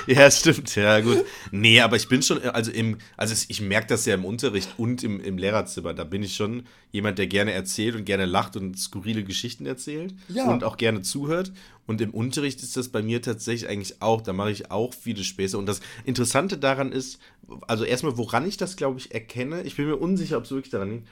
[0.14, 0.74] ja, stimmt.
[0.76, 1.24] Ja, gut.
[1.50, 2.42] Nee, aber ich bin schon.
[2.42, 5.94] Also, im, also ich merke das ja im Unterricht und im, im Lehrerzimmer.
[5.94, 10.14] Da bin ich schon jemand, der gerne erzählt und gerne lacht und skurrile Geschichten erzählt.
[10.28, 10.50] Ja.
[10.50, 11.52] Und auch gerne zuhört.
[11.86, 14.20] Und im Unterricht ist das bei mir tatsächlich eigentlich auch.
[14.20, 15.56] Da mache ich auch viele Späße.
[15.56, 17.18] Und das Interessante daran ist,
[17.66, 19.62] also erstmal, woran ich das, glaube ich, erkenne.
[19.62, 21.08] Ich bin mir unsicher, ob es wirklich daran liegt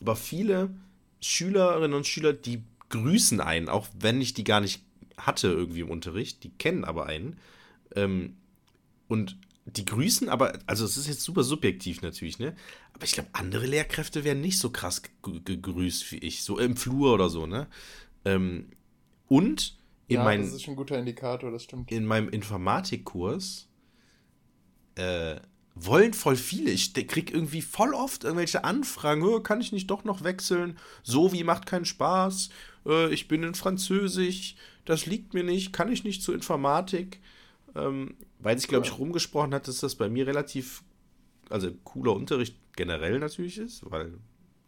[0.00, 0.70] aber viele
[1.20, 4.82] Schülerinnen und Schüler, die grüßen einen, auch wenn ich die gar nicht
[5.16, 7.38] hatte irgendwie im Unterricht, die kennen aber einen.
[7.98, 8.36] Ähm,
[9.08, 12.54] und die grüßen aber, also es ist jetzt super subjektiv natürlich, ne?
[12.94, 17.12] Aber ich glaube, andere Lehrkräfte werden nicht so krass gegrüßt wie ich, so im Flur
[17.12, 17.66] oder so, ne?
[18.24, 18.70] Ähm,
[19.26, 19.76] und
[20.06, 21.92] in ja, mein, das ist ein guter Indikator, das stimmt.
[21.92, 23.68] In meinem Informatikkurs
[24.94, 25.36] äh,
[25.74, 26.70] wollen voll viele.
[26.70, 29.22] Ich krieg irgendwie voll oft irgendwelche Anfragen.
[29.22, 30.78] Oh, kann ich nicht doch noch wechseln?
[31.02, 32.48] So wie macht keinen Spaß.
[32.86, 34.56] Äh, ich bin in Französisch.
[34.86, 35.74] Das liegt mir nicht.
[35.74, 37.20] Kann ich nicht zur Informatik?
[37.74, 40.82] Ähm, weil sich, glaube ich, rumgesprochen hat, dass das bei mir relativ,
[41.50, 44.18] also cooler Unterricht generell natürlich ist, weil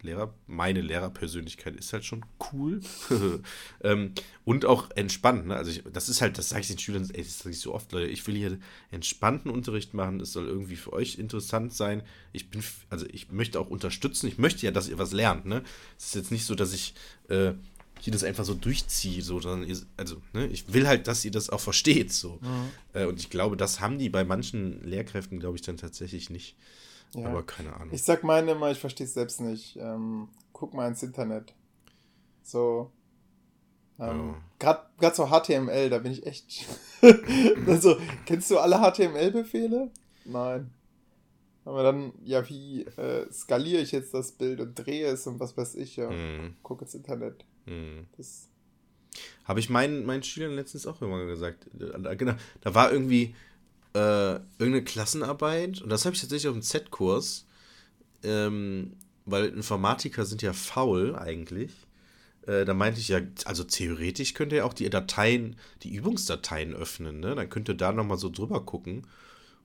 [0.03, 2.81] Lehrer, meine Lehrerpersönlichkeit ist halt schon cool
[3.83, 5.47] ähm, und auch entspannt.
[5.47, 5.55] Ne?
[5.55, 7.73] Also ich, das ist halt, das sage ich den Schülern, ey, das sage ich so
[7.73, 8.57] oft, Leute, ich will hier
[8.89, 12.03] entspannten Unterricht machen, es soll irgendwie für euch interessant sein.
[12.31, 15.45] Ich bin, also ich möchte auch unterstützen, ich möchte ja, dass ihr was lernt.
[15.45, 15.63] Ne?
[15.97, 16.93] Es ist jetzt nicht so, dass ich
[17.29, 17.53] äh,
[18.01, 21.29] hier das einfach so durchziehe, so, sondern ihr, also, ne, ich will halt, dass ihr
[21.29, 22.39] das auch versteht, so.
[22.41, 22.71] Mhm.
[22.93, 26.55] Äh, und ich glaube, das haben die bei manchen Lehrkräften, glaube ich, dann tatsächlich nicht.
[27.13, 27.27] Ja.
[27.27, 27.89] Aber keine Ahnung.
[27.91, 29.77] Ich sag meine immer, ich verstehe es selbst nicht.
[29.77, 31.53] Ähm, guck mal ins Internet.
[32.41, 32.89] So.
[33.99, 34.35] Ähm, oh.
[34.57, 36.65] Gerade so HTML, da bin ich echt.
[37.67, 39.91] also, kennst du alle HTML-Befehle?
[40.25, 40.71] Nein.
[41.65, 45.55] Aber dann, ja, wie äh, skaliere ich jetzt das Bild und drehe es und was
[45.55, 46.09] weiß ich, ja.
[46.09, 46.55] Mm.
[46.63, 47.45] Guck ins Internet.
[48.17, 48.47] Das.
[49.43, 51.67] Habe ich meinen, meinen Schülern letztens auch immer gesagt.
[51.73, 53.35] Genau, da war irgendwie,
[53.93, 57.45] äh, irgendeine Klassenarbeit, und das habe ich tatsächlich auf dem Z-Kurs,
[58.23, 58.93] ähm,
[59.25, 61.71] weil Informatiker sind ja faul eigentlich.
[62.47, 67.19] Äh, da meinte ich ja, also theoretisch könnt ihr auch die Dateien, die Übungsdateien öffnen,
[67.19, 67.35] ne?
[67.35, 69.05] Dann könnt ihr da nochmal so drüber gucken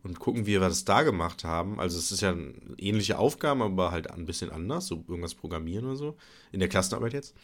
[0.02, 1.80] und gucken, wie wir das da gemacht haben.
[1.80, 5.86] Also es ist ja eine ähnliche Aufgabe, aber halt ein bisschen anders, so irgendwas programmieren
[5.86, 6.16] oder so,
[6.52, 7.34] in der Klassenarbeit jetzt.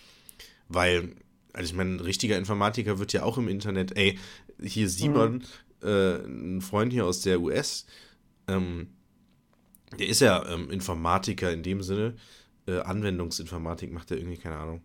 [0.69, 1.15] Weil,
[1.53, 4.19] also ich meine, ein richtiger Informatiker wird ja auch im Internet, ey,
[4.63, 5.43] hier Simon, mhm
[5.83, 7.87] äh, ein Freund hier aus der US,
[8.49, 8.89] ähm,
[9.99, 12.15] der ist ja ähm, Informatiker in dem Sinne,
[12.67, 14.83] äh, Anwendungsinformatik macht er irgendwie, keine Ahnung.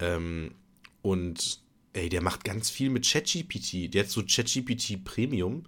[0.00, 0.54] Ähm,
[1.02, 1.60] und
[1.92, 3.94] ey, der macht ganz viel mit ChatGPT.
[3.94, 5.64] Der hat so ChatGPT Premium.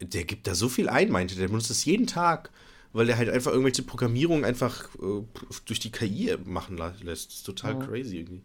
[0.00, 1.46] Der gibt da so viel ein, meinte der.
[1.46, 2.50] benutzt es jeden Tag,
[2.94, 5.22] weil der halt einfach irgendwelche Programmierungen einfach äh,
[5.66, 7.28] durch die KI machen lässt.
[7.28, 7.80] Das ist total ja.
[7.80, 8.42] crazy irgendwie.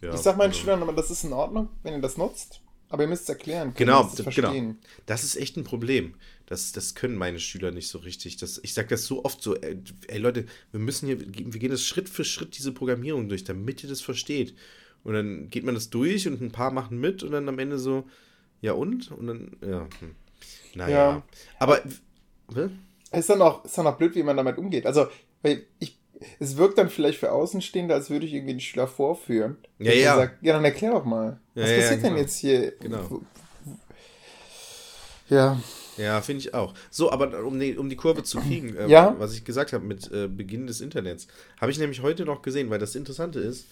[0.00, 0.60] Ja, ich sag meinen also.
[0.60, 2.60] Schülern aber, das ist in Ordnung, wenn ihr das nutzt.
[2.88, 3.72] Aber ihr müsst es erklären.
[3.76, 4.74] Genau, das genau.
[5.06, 6.14] Das ist echt ein Problem.
[6.46, 8.36] Das, das können meine Schüler nicht so richtig.
[8.36, 11.70] Das, ich sage das so oft so, ey, ey, Leute, wir müssen hier, wir gehen
[11.70, 14.54] das Schritt für Schritt diese Programmierung durch, damit ihr das versteht.
[15.02, 17.78] Und dann geht man das durch und ein paar machen mit und dann am Ende
[17.78, 18.08] so,
[18.60, 19.10] ja und?
[19.12, 19.88] Und dann, ja.
[19.98, 20.14] Hm.
[20.74, 20.96] Naja.
[20.96, 21.22] Ja.
[21.58, 21.84] Aber.
[21.84, 22.00] Es
[23.12, 24.86] ist dann, auch, ist dann auch blöd, wie man damit umgeht.
[24.86, 25.08] Also,
[25.78, 26.00] ich
[26.38, 29.56] es wirkt dann vielleicht für Außenstehende, als würde ich irgendwie den Schüler vorführen.
[29.78, 30.16] Ja, ja.
[30.16, 31.40] Sagt, ja, dann erklär doch mal.
[31.54, 32.14] Ja, was ja, passiert genau.
[32.14, 32.72] denn jetzt hier?
[32.72, 33.20] Genau.
[35.28, 35.60] Ja.
[35.96, 36.74] Ja, finde ich auch.
[36.90, 39.14] So, aber um die, um die Kurve zu kriegen, äh, ja?
[39.18, 41.26] was ich gesagt habe mit äh, Beginn des Internets,
[41.60, 43.66] habe ich nämlich heute noch gesehen, weil das Interessante ist,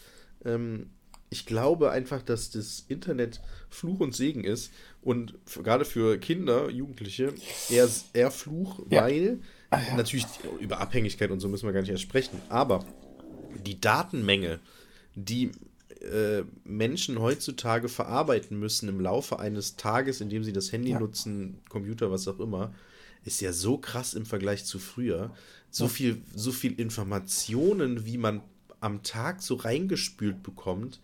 [0.44, 0.90] ähm,
[1.30, 4.70] ich glaube einfach, dass das Internet Fluch und Segen ist
[5.02, 7.34] und gerade für Kinder, Jugendliche
[7.68, 9.02] eher, eher Fluch, ja.
[9.02, 9.96] weil Ah, ja.
[9.96, 10.26] Natürlich
[10.60, 12.40] über Abhängigkeit und so müssen wir gar nicht erst sprechen.
[12.48, 12.84] Aber
[13.66, 14.60] die Datenmenge,
[15.14, 15.50] die
[16.00, 21.00] äh, Menschen heutzutage verarbeiten müssen im Laufe eines Tages, indem sie das Handy ja.
[21.00, 22.72] nutzen, Computer, was auch immer,
[23.24, 25.34] ist ja so krass im Vergleich zu früher.
[25.70, 28.40] So viel, so viel Informationen, wie man
[28.80, 30.98] am Tag so reingespült bekommt,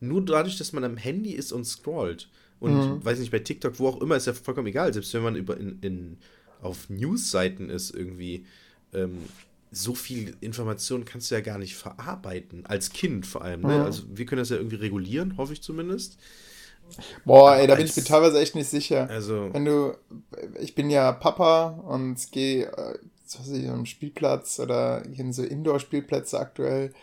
[0.00, 2.28] nur dadurch, dass man am Handy ist und scrollt.
[2.58, 3.04] Und mhm.
[3.04, 4.92] weiß nicht, bei TikTok, wo auch immer, ist ja vollkommen egal.
[4.92, 6.18] Selbst wenn man über in, in
[6.62, 8.46] auf News-Seiten ist, irgendwie,
[8.94, 9.18] ähm,
[9.70, 12.64] so viel Information kannst du ja gar nicht verarbeiten.
[12.66, 13.62] Als Kind vor allem.
[13.62, 13.78] Ne?
[13.78, 13.84] Mhm.
[13.84, 16.18] Also wir können das ja irgendwie regulieren, hoffe ich zumindest.
[17.24, 19.08] Boah, ey, da bin ich mir teilweise echt nicht sicher.
[19.10, 19.48] Also.
[19.52, 19.96] Wenn du,
[20.60, 25.32] ich bin ja Papa und gehe, äh, was weiß ich, am Spielplatz oder hier in
[25.32, 26.94] so Indoor-Spielplätze aktuell,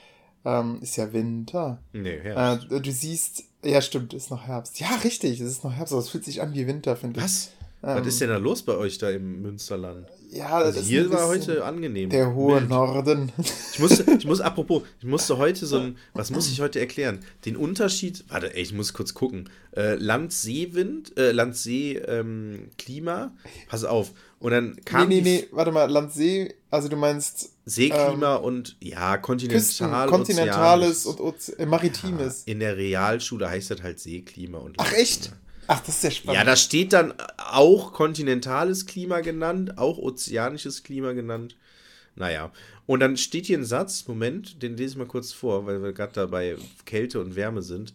[0.45, 1.81] ähm, ist ja Winter.
[1.93, 2.71] Nee, Herbst.
[2.71, 4.79] Äh, du siehst, ja stimmt, ist noch Herbst.
[4.79, 7.25] Ja, richtig, es ist noch Herbst, aber es fühlt sich an wie Winter, finde ich.
[7.25, 7.51] Was?
[7.83, 10.07] Ähm, Was ist denn da los bei euch da im Münsterland?
[10.31, 12.09] Ja, also das hier war heute angenehm.
[12.09, 12.69] Der hohe Wild.
[12.69, 13.31] Norden.
[13.73, 17.19] Ich musste, ich muss, apropos, ich musste heute so ein, was muss ich heute erklären?
[17.45, 19.49] Den Unterschied, warte, ey, ich muss kurz gucken.
[19.75, 23.31] Äh, Land-See-Wind, äh, Land-See-Klima, ähm,
[23.67, 24.13] pass auf.
[24.43, 25.07] Und dann kam.
[25.07, 27.51] Nee, nee, nee, warte mal, Land-See, also du meinst.
[27.63, 32.43] Seeklima ähm, und, ja, kontinental, Küsten, kontinentales und Oze äh, maritimes.
[32.45, 34.75] Ja, in der Realschule heißt das halt Seeklima und.
[34.79, 35.31] Ach, echt?
[35.67, 36.39] Ach, das ist ja spannend.
[36.39, 41.55] Ja, da steht dann auch kontinentales Klima genannt, auch ozeanisches Klima genannt.
[42.17, 42.51] Naja,
[42.85, 45.93] und dann steht hier ein Satz, Moment, den lese ich mal kurz vor, weil wir
[45.93, 47.93] gerade da bei Kälte und Wärme sind.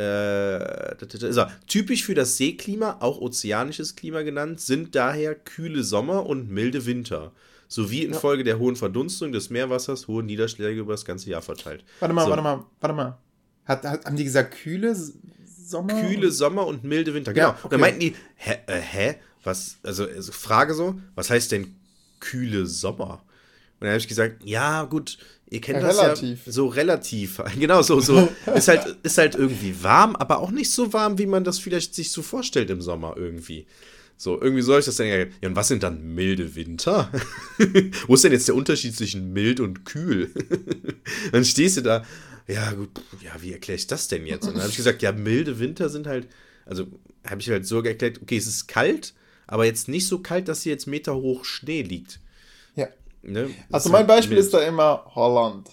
[0.00, 0.96] Äh,
[1.30, 6.86] so, typisch für das Seeklima, auch ozeanisches Klima genannt, sind daher kühle Sommer und milde
[6.86, 7.32] Winter.
[7.68, 8.44] Sowie infolge ja.
[8.44, 11.84] der hohen Verdunstung des Meerwassers hohe Niederschläge über das ganze Jahr verteilt.
[12.00, 12.30] Warte mal, so.
[12.30, 13.18] warte mal, warte mal.
[13.66, 16.00] Hat, hat, haben die gesagt kühle Sommer?
[16.00, 17.34] Kühle Sommer und milde Winter.
[17.34, 17.48] Genau.
[17.48, 17.68] Ja, okay.
[17.68, 19.16] Da meinten die, hä, äh, hä?
[19.44, 21.76] Was, also, also Frage so, was heißt denn
[22.20, 23.22] kühle Sommer?
[23.80, 25.16] Und dann habe ich gesagt, ja, gut,
[25.48, 26.46] ihr kennt ja, das relativ.
[26.46, 27.42] ja so relativ.
[27.58, 28.28] Genau, so, so.
[28.54, 31.94] ist, halt, ist halt irgendwie warm, aber auch nicht so warm, wie man das vielleicht
[31.94, 33.66] sich so vorstellt im Sommer irgendwie.
[34.18, 35.16] So, irgendwie soll ich das dann ja.
[35.16, 37.10] Ja, und was sind dann milde Winter?
[38.06, 40.30] Wo ist denn jetzt der Unterschied zwischen mild und kühl?
[41.32, 42.04] dann stehst du da,
[42.46, 42.90] ja, gut,
[43.22, 44.46] ja, wie erkläre ich das denn jetzt?
[44.46, 46.28] Und dann habe ich gesagt, ja, milde Winter sind halt,
[46.66, 46.86] also
[47.26, 49.14] habe ich halt so erklärt, okay, es ist kalt,
[49.46, 52.20] aber jetzt nicht so kalt, dass hier jetzt Meter hoch Schnee liegt.
[52.76, 52.88] Ja.
[53.22, 53.50] Ne?
[53.70, 54.46] Also mein Beispiel mild.
[54.46, 55.70] ist da immer Holland.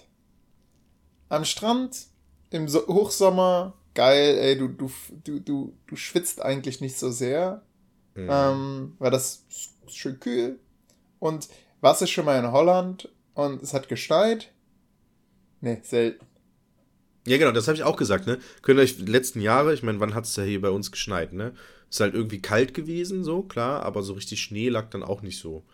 [1.30, 2.08] Am Strand,
[2.50, 4.92] im so Hochsommer, geil, ey, du, du,
[5.24, 7.64] du, du, du schwitzt eigentlich nicht so sehr,
[8.16, 8.30] mhm.
[8.30, 10.60] ähm, weil das ist schön kühl.
[11.20, 11.50] Und
[11.82, 14.52] was ist schon mal in Holland und es hat geschneit?
[15.62, 16.26] Nee, selten.
[17.26, 18.40] Ja, genau, das habe ich auch gesagt, ne?
[18.62, 20.92] Könnt ihr euch die letzten Jahre, ich meine, wann hat es ja hier bei uns
[20.92, 21.54] geschneit, ne?
[21.90, 25.40] Ist halt irgendwie kalt gewesen, so, klar, aber so richtig Schnee lag dann auch nicht
[25.40, 25.66] so.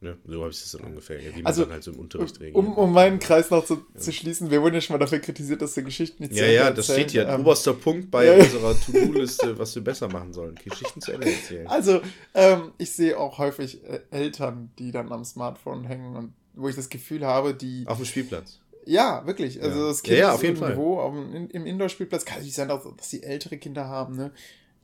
[0.00, 0.16] Ne?
[0.26, 2.54] So habe ich es dann ungefähr, wie man also, dann halt so im Unterricht regelt.
[2.54, 4.00] Um, um meinen Kreis noch zu, ja.
[4.00, 6.44] zu, schließen, wir wurden ja schon mal dafür kritisiert, dass wir Geschichten nicht zu ja,
[6.44, 7.28] Ende Ja, ja, das steht hier.
[7.28, 10.54] Ähm, oberster Punkt bei ja, unserer To-Do-Liste, was wir besser machen sollen.
[10.54, 11.66] Geschichten zu Ende erzählen.
[11.78, 12.00] Also,
[12.34, 16.76] ähm, ich sehe auch häufig äh, Eltern, die dann am Smartphone hängen und wo ich
[16.76, 17.84] das Gefühl habe, die.
[17.86, 18.60] Auf dem Spielplatz.
[18.84, 19.62] Ja, wirklich.
[19.62, 21.04] Also das Kind ja, ja, auf jeden irgendwo Fall.
[21.04, 24.32] Auf, in, im Indoor-Spielplatz kann nicht sein, dass, dass die ältere Kinder haben, ne?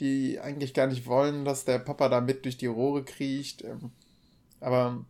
[0.00, 3.62] die eigentlich gar nicht wollen, dass der Papa da mit durch die Rohre kriecht.
[3.62, 3.92] Ähm,
[4.64, 5.04] aber,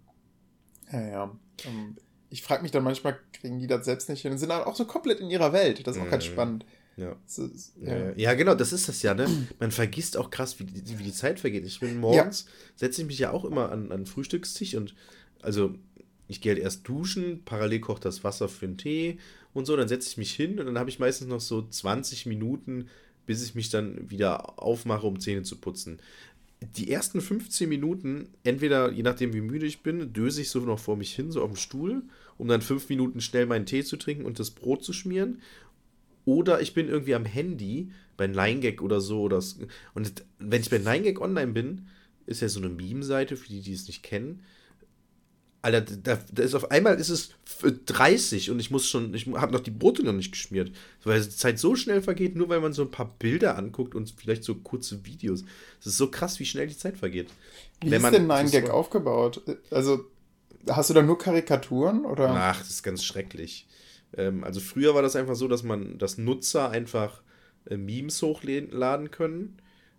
[0.92, 1.38] ja, ja.
[1.64, 1.96] Ähm,
[2.30, 4.74] ich frage mich dann manchmal, kriegen die das selbst nicht hin und sind dann auch
[4.74, 5.86] so komplett in ihrer Welt.
[5.86, 6.64] Das ist auch ganz spannend.
[6.96, 7.16] Ja.
[7.26, 8.12] Ist, ja.
[8.16, 8.34] ja.
[8.34, 9.28] genau, das ist das ja, ne?
[9.58, 11.64] Man vergisst auch krass, wie die, wie die Zeit vergeht.
[11.64, 12.50] Ich bin morgens, ja.
[12.76, 14.94] setze ich mich ja auch immer an, an den Frühstückstisch und
[15.42, 15.74] also
[16.26, 19.18] ich gehe halt erst duschen, parallel kocht das Wasser für den Tee
[19.52, 22.26] und so, dann setze ich mich hin und dann habe ich meistens noch so 20
[22.26, 22.88] Minuten,
[23.26, 26.00] bis ich mich dann wieder aufmache, um Zähne zu putzen.
[26.76, 30.78] Die ersten 15 Minuten, entweder je nachdem wie müde ich bin, döse ich so noch
[30.78, 32.02] vor mich hin, so auf dem Stuhl,
[32.38, 35.40] um dann fünf Minuten schnell meinen Tee zu trinken und das Brot zu schmieren.
[36.24, 39.22] Oder ich bin irgendwie am Handy bei 9gag oder so.
[39.22, 39.42] Oder,
[39.94, 41.88] und wenn ich bei 9gag online bin,
[42.26, 44.42] ist ja so eine Meme-Seite, für die, die es nicht kennen,
[45.64, 47.30] Alter, da, da, ist auf einmal ist es
[47.86, 50.70] 30 und ich muss schon, ich habe noch die Brote noch nicht geschmiert,
[51.04, 54.12] weil die Zeit so schnell vergeht, nur weil man so ein paar Bilder anguckt und
[54.14, 55.42] vielleicht so kurze Videos.
[55.80, 57.30] Es ist so krass, wie schnell die Zeit vergeht.
[57.80, 59.40] Wie Wenn ist denn Nine Gag aufgebaut?
[59.70, 60.04] Also
[60.68, 62.28] hast du da nur Karikaturen oder?
[62.28, 63.66] Ach, das ist ganz schrecklich.
[64.18, 67.22] Ähm, also früher war das einfach so, dass man, dass Nutzer einfach
[67.64, 69.56] äh, Memes hochladen können.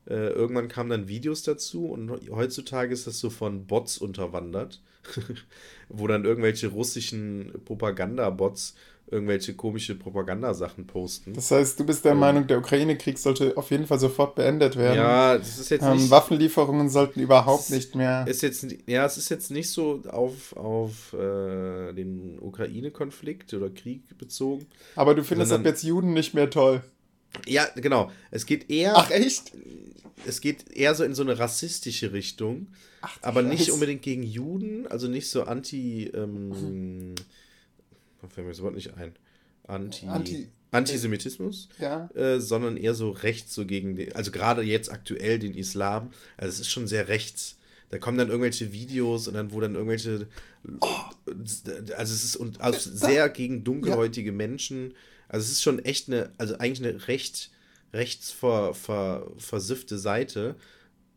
[0.08, 4.80] Äh, irgendwann kamen dann Videos dazu und heutzutage ist das so von Bots unterwandert
[5.89, 8.76] wo dann irgendwelche russischen Propagandabots
[9.10, 11.34] irgendwelche komische Propagandasachen posten.
[11.34, 14.76] Das heißt, du bist der ähm, Meinung, der Ukraine-Krieg sollte auf jeden Fall sofort beendet
[14.78, 14.98] werden.
[14.98, 18.26] Ja, das ist jetzt ähm, nicht, Waffenlieferungen sollten überhaupt nicht mehr.
[18.28, 24.18] Ist jetzt, ja, es ist jetzt nicht so auf, auf äh, den Ukraine-Konflikt oder Krieg
[24.18, 24.65] bezogen.
[24.96, 26.82] Aber du findest ab jetzt Juden nicht mehr toll.
[27.45, 28.12] Ja, genau.
[28.32, 28.95] Es geht eher.
[28.98, 29.52] Ach, echt?
[30.26, 32.67] Es geht eher so in so eine rassistische Richtung.
[33.02, 33.52] Ach, aber Scheiß.
[33.52, 36.06] nicht unbedingt gegen Juden, also nicht so anti.
[36.13, 37.15] Ähm, mhm
[38.30, 39.13] fällt mir das Wort nicht ein.
[39.67, 42.10] Anti, Anti Antisemitismus, ja.
[42.15, 46.12] äh, sondern eher so rechts, so gegen den, also gerade jetzt aktuell den Islam.
[46.36, 47.58] Also es ist schon sehr rechts.
[47.89, 50.28] Da kommen dann irgendwelche Videos und dann, wo dann irgendwelche,
[50.82, 50.88] oh.
[51.95, 54.36] also es ist und also sehr gegen dunkelhäutige ja.
[54.36, 54.93] Menschen.
[55.36, 57.52] Also es ist schon echt eine, also eigentlich eine recht,
[57.91, 58.74] rechts ver,
[59.98, 60.56] Seite.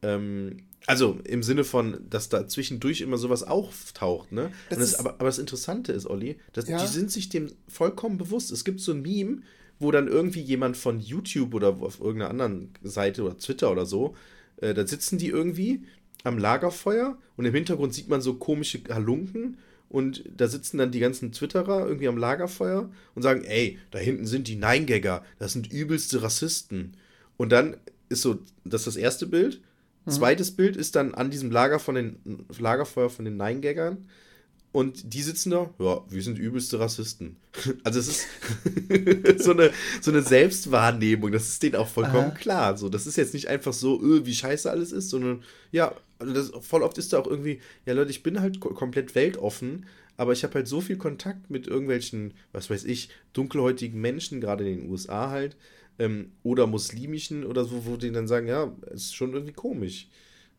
[0.02, 4.50] Ähm, also im Sinne von, dass da zwischendurch immer sowas auftaucht, ne?
[4.70, 6.81] Das das, aber, aber das Interessante ist, Olli, dass, ja.
[6.81, 8.50] die sind sich dem vollkommen bewusst.
[8.50, 9.42] Es gibt so ein Meme,
[9.78, 14.16] wo dann irgendwie jemand von YouTube oder auf irgendeiner anderen Seite oder Twitter oder so,
[14.57, 15.85] äh, da sitzen die irgendwie
[16.24, 21.01] am Lagerfeuer und im Hintergrund sieht man so komische Halunken und da sitzen dann die
[21.01, 25.72] ganzen Twitterer irgendwie am Lagerfeuer und sagen, ey, da hinten sind die Neingagger, das sind
[25.72, 26.96] übelste Rassisten.
[27.37, 27.77] Und dann
[28.09, 29.62] ist so, das ist das erste Bild
[30.09, 30.12] Mhm.
[30.12, 32.18] Zweites Bild ist dann an diesem Lager von den
[32.59, 34.09] Lagerfeuer von den Nine-Gaggern.
[34.70, 37.37] Und die sitzen da, ja, wir sind übelste Rassisten.
[37.85, 38.27] Also es ist
[39.44, 39.70] so, eine,
[40.01, 42.38] so eine Selbstwahrnehmung, das ist denen auch vollkommen Aha.
[42.38, 42.77] klar.
[42.77, 46.33] So, das ist jetzt nicht einfach so, öh, wie scheiße alles ist, sondern ja, also
[46.33, 50.33] das, voll oft ist da auch irgendwie, ja Leute, ich bin halt komplett weltoffen, aber
[50.33, 54.81] ich habe halt so viel Kontakt mit irgendwelchen, was weiß ich, dunkelhäutigen Menschen, gerade in
[54.81, 55.57] den USA halt,
[55.98, 60.09] ähm, oder muslimischen oder so, wo die dann sagen, ja, ist schon irgendwie komisch.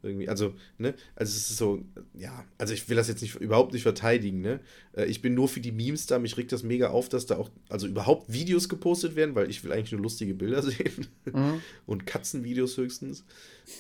[0.02, 1.84] Irgendwie, also, ne, also es ist so,
[2.14, 4.62] ja, also ich will das jetzt nicht überhaupt nicht verteidigen, ne?
[4.94, 7.38] Äh, ich bin nur für die Memes da, mich regt das mega auf, dass da
[7.38, 11.08] auch, also überhaupt Videos gepostet werden, weil ich will eigentlich nur lustige Bilder sehen.
[11.26, 11.62] Mhm.
[11.86, 13.26] Und Katzenvideos höchstens.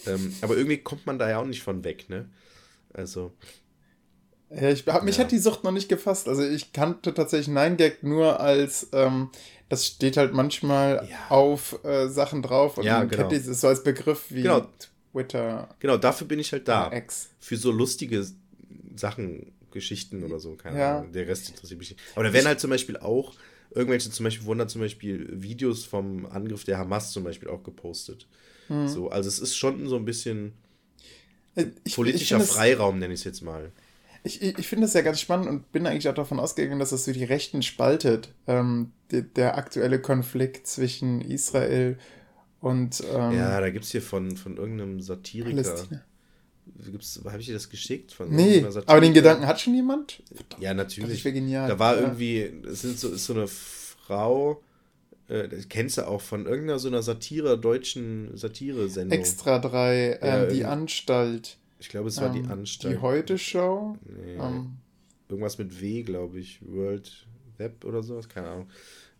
[0.05, 2.29] Ähm, aber irgendwie kommt man da ja auch nicht von weg, ne?
[2.93, 3.31] Also.
[4.49, 5.23] Ja, ich, mich ja.
[5.23, 6.27] hat die Sucht noch nicht gefasst.
[6.27, 9.29] Also ich kannte tatsächlich Nein Gag nur als ähm,
[9.69, 11.17] das steht halt manchmal ja.
[11.29, 13.29] auf äh, Sachen drauf und ja, genau.
[13.29, 14.67] kennt ist so als Begriff wie genau.
[15.11, 15.69] Twitter.
[15.79, 16.91] Genau, dafür bin ich halt da.
[17.39, 18.25] Für so lustige
[18.95, 20.97] Sachen, Geschichten oder so, keine ja.
[20.97, 21.11] Ahnung.
[21.11, 22.01] Der Rest interessiert mich nicht.
[22.15, 23.35] Aber da werden halt zum Beispiel auch
[23.71, 27.63] irgendwelche, zum Beispiel wurden da zum Beispiel Videos vom Angriff der Hamas zum Beispiel auch
[27.63, 28.27] gepostet.
[28.67, 28.87] Mhm.
[28.87, 30.53] So, also es ist schon so ein bisschen
[31.55, 33.71] äh, ich, politischer ich Freiraum, nenne ich es jetzt mal.
[34.23, 37.05] Ich, ich, finde es ja ganz spannend und bin eigentlich auch davon ausgegangen, dass das
[37.05, 38.33] so die Rechten spaltet.
[38.47, 41.97] Ähm, der, der aktuelle Konflikt zwischen Israel und.
[42.61, 42.89] Ähm,
[43.31, 45.75] ja, da gibt es hier von, von irgendeinem Satiriker.
[47.25, 48.11] Habe ich dir das geschickt?
[48.11, 50.21] Von nee, aber den Gedanken hat schon jemand?
[50.33, 51.23] Verdammt, ja, natürlich.
[51.23, 51.67] Das genial.
[51.67, 52.01] Da war ja.
[52.01, 54.61] irgendwie, es sind so, ist so eine Frau,
[55.29, 59.17] äh, kennst du auch von irgendeiner so einer Satire, deutschen Satire-Sendung.
[59.17, 61.57] Extra 3, ähm, ja, die Anstalt.
[61.79, 62.95] Ich glaube, es war ähm, die Anstalt.
[62.95, 63.97] Die Heute-Show?
[64.05, 64.35] Nee.
[64.35, 64.77] Ähm,
[65.29, 66.59] Irgendwas mit W, glaube ich.
[66.61, 68.69] World Web oder sowas, keine Ahnung.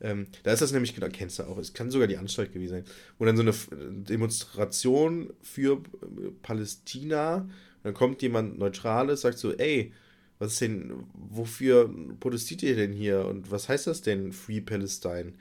[0.02, 2.72] Ähm, da ist das nämlich, genau, kennst du auch, es kann sogar die Anstalt gewesen
[2.72, 2.86] sein,
[3.18, 3.54] wo dann so eine
[3.92, 7.50] Demonstration für äh, Palästina,
[7.84, 9.94] dann kommt jemand Neutrales, sagt so, ey,
[10.38, 15.34] was ist denn, wofür protestiert ihr denn hier und was heißt das denn, Free Palestine?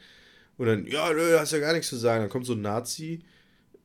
[0.57, 2.23] Und dann, ja, nö, hast ja gar nichts zu sagen.
[2.23, 3.21] Dann kommt so ein Nazi,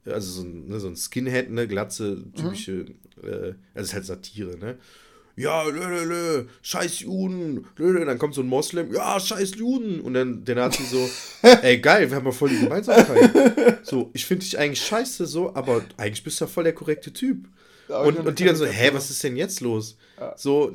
[0.05, 3.29] also so ein, ne, so ein Skinhead, ne, glatze, typische, mhm.
[3.29, 4.77] äh, also ist halt Satire, ne?
[5.35, 8.05] Ja, lö, lö, lö, scheiß Juden, lö, lö.
[8.05, 10.01] dann kommt so ein Moslem, ja, scheiß Juden.
[10.01, 11.09] Und dann der Nazi so,
[11.61, 13.79] ey, geil, wir haben ja voll die Gemeinsamkeit.
[13.83, 17.11] so, ich finde dich eigentlich scheiße, so, aber eigentlich bist du ja voll der korrekte
[17.11, 17.47] Typ.
[17.87, 19.97] Und, und die dann so, hä, was ist denn jetzt los?
[20.19, 20.33] Ja.
[20.37, 20.73] So,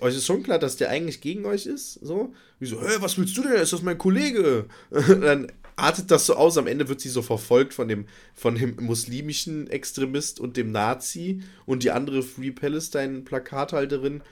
[0.00, 2.34] euch ist schon klar, dass der eigentlich gegen euch ist, so.
[2.58, 3.52] Wie so, hä, was willst du denn?
[3.52, 4.66] Ist das mein Kollege?
[4.90, 6.58] dann, artet das so aus.
[6.58, 11.42] Am Ende wird sie so verfolgt von dem, von dem muslimischen Extremist und dem Nazi
[11.66, 14.22] und die andere Free Palestine Plakathalterin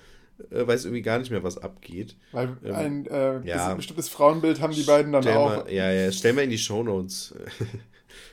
[0.50, 2.16] äh, weiß irgendwie gar nicht mehr, was abgeht.
[2.32, 5.64] Weil ähm, ein äh, ja, bestimmtes Frauenbild haben die beiden dann auch.
[5.64, 7.34] Mal, ja, ja, stellen wir in die Shownotes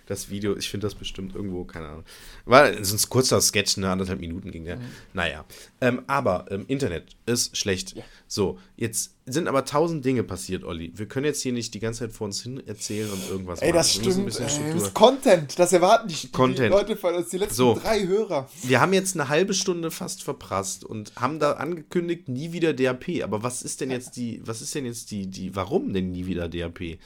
[0.05, 0.55] das Video.
[0.55, 2.03] Ich finde das bestimmt irgendwo, keine Ahnung.
[2.45, 4.77] War ein kurzer Sketch, ne, anderthalb Minuten ging der.
[4.77, 4.81] Mhm.
[5.13, 5.45] Naja.
[5.79, 7.95] Ähm, aber ähm, Internet ist schlecht.
[7.95, 8.03] Ja.
[8.27, 10.91] So, jetzt sind aber tausend Dinge passiert, Olli.
[10.95, 13.71] Wir können jetzt hier nicht die ganze Zeit vor uns hin erzählen und irgendwas Ey,
[13.71, 14.39] das stimmt.
[14.39, 15.59] Ey, das ist Content.
[15.59, 16.73] Das erwarten die, Content.
[16.73, 17.79] die Leute von uns, die letzten so.
[17.81, 18.49] drei Hörer.
[18.63, 23.21] Wir haben jetzt eine halbe Stunde fast verprasst und haben da angekündigt, nie wieder DAP.
[23.23, 26.25] Aber was ist denn jetzt die, was ist denn jetzt die, die, warum denn nie
[26.25, 26.97] wieder DAP?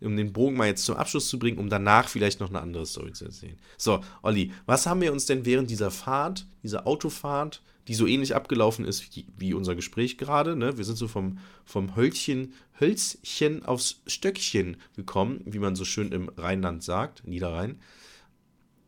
[0.00, 2.86] Um den Bogen mal jetzt zum Abschluss zu bringen, um danach vielleicht noch eine andere
[2.86, 3.56] Story zu erzählen.
[3.76, 8.36] So, Olli, was haben wir uns denn während dieser Fahrt diese Autofahrt, die so ähnlich
[8.36, 10.54] abgelaufen ist wie, wie unser Gespräch gerade.
[10.54, 10.78] Ne?
[10.78, 16.28] Wir sind so vom, vom Hölzchen, Hölzchen aufs Stöckchen gekommen, wie man so schön im
[16.28, 17.80] Rheinland sagt, Niederrhein.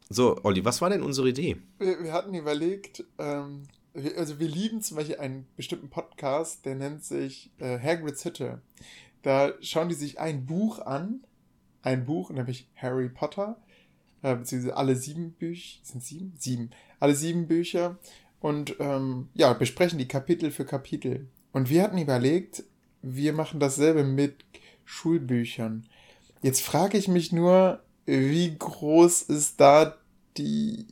[0.09, 1.57] So, Olli, was war denn unsere Idee?
[1.79, 3.65] Wir, wir hatten überlegt, ähm,
[4.17, 8.63] also wir lieben zum Beispiel einen bestimmten Podcast, der nennt sich äh, Hagrid's Hütte.
[9.23, 11.25] Da schauen die sich ein Buch an,
[11.83, 13.57] ein Buch, nämlich Harry Potter,
[14.23, 16.35] äh, beziehungsweise alle sieben Bücher, sind sieben?
[16.39, 16.71] Sieben.
[17.01, 17.99] Alle sieben Bücher
[18.41, 21.29] und ähm, ja, besprechen die Kapitel für Kapitel.
[21.53, 22.65] Und wir hatten überlegt,
[23.03, 24.45] wir machen dasselbe mit
[24.85, 25.87] Schulbüchern.
[26.43, 29.97] Jetzt frage ich mich nur, wie groß ist da
[30.37, 30.87] die,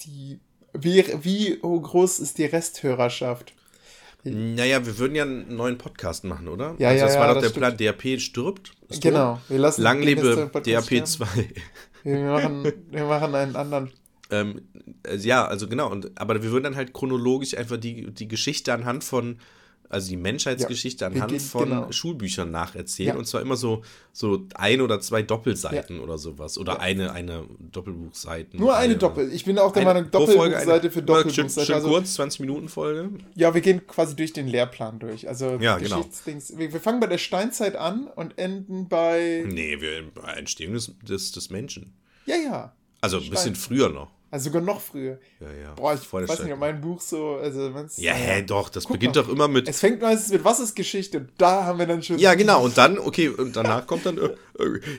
[0.00, 0.40] die,
[0.72, 3.54] wie, wie groß ist die Resthörerschaft?
[4.24, 6.74] Naja, wir würden ja einen neuen Podcast machen, oder?
[6.78, 8.72] Ja, also ja, das war ja, doch das der Plan, DAP stirbt.
[9.00, 11.26] Genau, wir lassen Lang lebe DAP 2.
[12.04, 13.90] Wir machen, wir machen einen anderen.
[14.30, 14.60] Ähm,
[15.06, 18.74] äh, ja, also genau, und, aber wir würden dann halt chronologisch einfach die, die Geschichte
[18.74, 19.38] anhand von
[19.88, 21.92] also die Menschheitsgeschichte ja, anhand von genau.
[21.92, 23.14] Schulbüchern nacherzählen.
[23.14, 23.16] Ja.
[23.16, 26.02] Und zwar immer so, so ein oder zwei Doppelseiten ja.
[26.02, 26.58] oder sowas.
[26.58, 28.56] Oder eine, eine Doppelbuchseite.
[28.56, 29.32] Nur eine Doppel.
[29.32, 31.50] Ich bin auch der Meinung, Doppelbuchseite für Doppelbuchseite.
[31.50, 33.10] Schön, schön also, kurz, 20 Minuten Folge.
[33.34, 35.28] Ja, wir gehen quasi durch den Lehrplan durch.
[35.28, 36.04] Also ja, genau.
[36.24, 39.44] Wir, wir, fangen bei der Steinzeit an und enden bei.
[39.46, 41.94] Nee, wir bei Entstehung des, des, des Menschen.
[42.26, 42.72] Ja, ja.
[43.00, 44.10] Also ein bisschen früher noch.
[44.34, 45.20] Also sogar noch früher.
[45.38, 45.74] Ja, ja.
[45.74, 47.36] Boah, ich Voll weiß nicht, ob mein Buch so.
[47.36, 49.68] Also ja, hä, doch, das beginnt mal, doch immer mit.
[49.68, 51.18] Es fängt meistens mit Was ist Geschichte?
[51.18, 52.18] Und da haben wir dann schon.
[52.18, 52.64] Ja, genau.
[52.64, 54.18] Und dann, okay, und danach kommt dann.
[54.18, 54.30] Äh,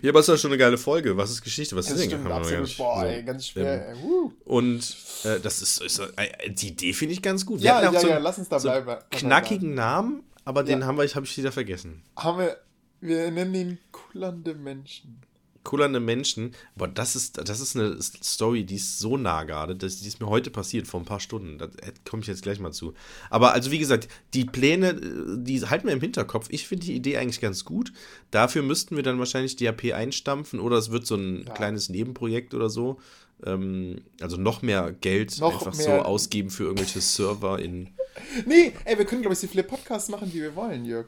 [0.02, 1.18] ja, aber ist ja schon eine geile Folge.
[1.18, 1.76] Was ist Geschichte?
[1.76, 2.26] Was das ist denn?
[2.26, 3.06] Absolut, boah, so.
[3.08, 3.90] ey, ganz schwer.
[3.90, 4.32] Ähm, uh.
[4.46, 4.96] Und
[5.26, 7.60] äh, das ist, ist äh, die Idee finde ich ganz gut.
[7.60, 9.04] Wir ja, ja, so, ja, lass uns da so bleiben.
[9.12, 10.68] Knackigen Namen, aber ja.
[10.68, 12.04] den haben wir, habe ich wieder vergessen.
[12.16, 12.58] Haben wir.
[13.02, 15.20] Wir nennen ihn kullernde Menschen
[15.66, 16.56] kullernde Menschen.
[16.76, 19.76] Aber das ist, das ist eine Story, die ist so nah gerade.
[19.76, 21.58] Das, die ist mir heute passiert, vor ein paar Stunden.
[21.58, 21.68] Da
[22.10, 22.94] komme ich jetzt gleich mal zu.
[23.30, 24.94] Aber also, wie gesagt, die Pläne,
[25.38, 26.48] die halten wir im Hinterkopf.
[26.50, 27.92] Ich finde die Idee eigentlich ganz gut.
[28.32, 31.54] Dafür müssten wir dann wahrscheinlich die AP einstampfen oder es wird so ein ja.
[31.54, 32.98] kleines Nebenprojekt oder so.
[33.44, 35.86] Ähm, also noch mehr Geld noch einfach mehr.
[35.86, 37.90] so ausgeben für irgendwelche Server in.
[38.46, 41.08] Nee, ey, wir können, glaube ich, so viele Podcasts machen, wie wir wollen, Jörg.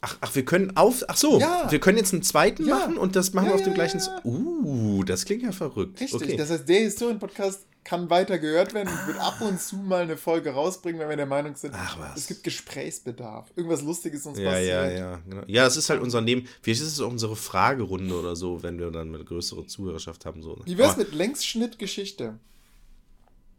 [0.00, 1.04] Ach, ach, wir können auf.
[1.08, 1.70] Ach so, ja.
[1.70, 2.76] wir können jetzt einen zweiten ja.
[2.76, 4.00] machen und das machen ja, wir auf dem gleichen.
[4.24, 6.00] Uh, das klingt ja verrückt.
[6.00, 6.36] Richtig, okay.
[6.36, 10.16] das heißt, der Historien-Podcast kann weiter gehört werden und wird ab und zu mal eine
[10.16, 12.16] Folge rausbringen, wenn wir der Meinung sind, Ach, was.
[12.16, 13.52] es gibt Gesprächsbedarf.
[13.54, 14.68] Irgendwas Lustiges uns ja, passiert.
[14.68, 15.42] Ja, ja, genau.
[15.46, 16.48] Ja, es ist halt unser Neben.
[16.62, 20.42] Vielleicht ist es auch unsere Fragerunde oder so, wenn wir dann eine größere Zuhörerschaft haben.
[20.42, 20.60] So.
[20.64, 22.40] Wie wär's mit Längsschnitt Geschichte?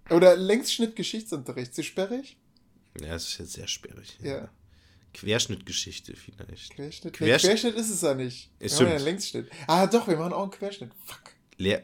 [0.09, 1.73] Oder Längsschnitt Geschichtsunterricht?
[1.73, 2.37] Zu sperrig?
[3.01, 4.17] Ja, es ist jetzt sehr sperrig.
[4.21, 4.49] ja.
[5.19, 6.75] Querschnittgeschichte vielleicht.
[6.75, 7.13] Querschnitt?
[7.13, 8.51] Querschnitt, nee, Querschnitt ist es ja nicht.
[8.59, 8.89] Es wir stimmt.
[8.89, 9.49] machen ja Längsschnitt.
[9.65, 10.91] Ah, doch, wir machen auch einen Querschnitt.
[11.05, 11.21] Fuck.
[11.57, 11.81] Leer,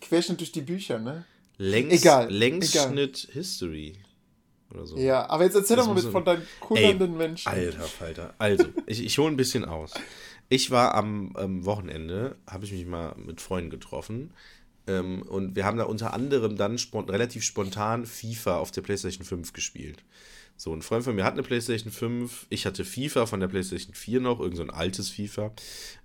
[0.00, 1.26] Querschnitt durch die Bücher, ne?
[1.58, 2.30] Längs, egal.
[2.30, 3.34] Längsschnitt egal.
[3.34, 3.98] History.
[4.70, 4.96] Oder so.
[4.96, 7.48] Ja, aber jetzt erzähl das doch mal mit von deinen kullernden Menschen.
[7.48, 8.34] Alter Falter.
[8.38, 9.92] Also, ich, ich hole ein bisschen aus.
[10.48, 14.32] Ich war am ähm, Wochenende, habe ich mich mal mit Freunden getroffen.
[14.86, 19.26] Ähm, und wir haben da unter anderem dann spont relativ spontan FIFA auf der PlayStation
[19.26, 20.02] 5 gespielt.
[20.62, 23.94] So, ein Freund von mir hat eine PlayStation 5, ich hatte FIFA von der PlayStation
[23.94, 25.52] 4 noch, irgend so ein altes FIFA.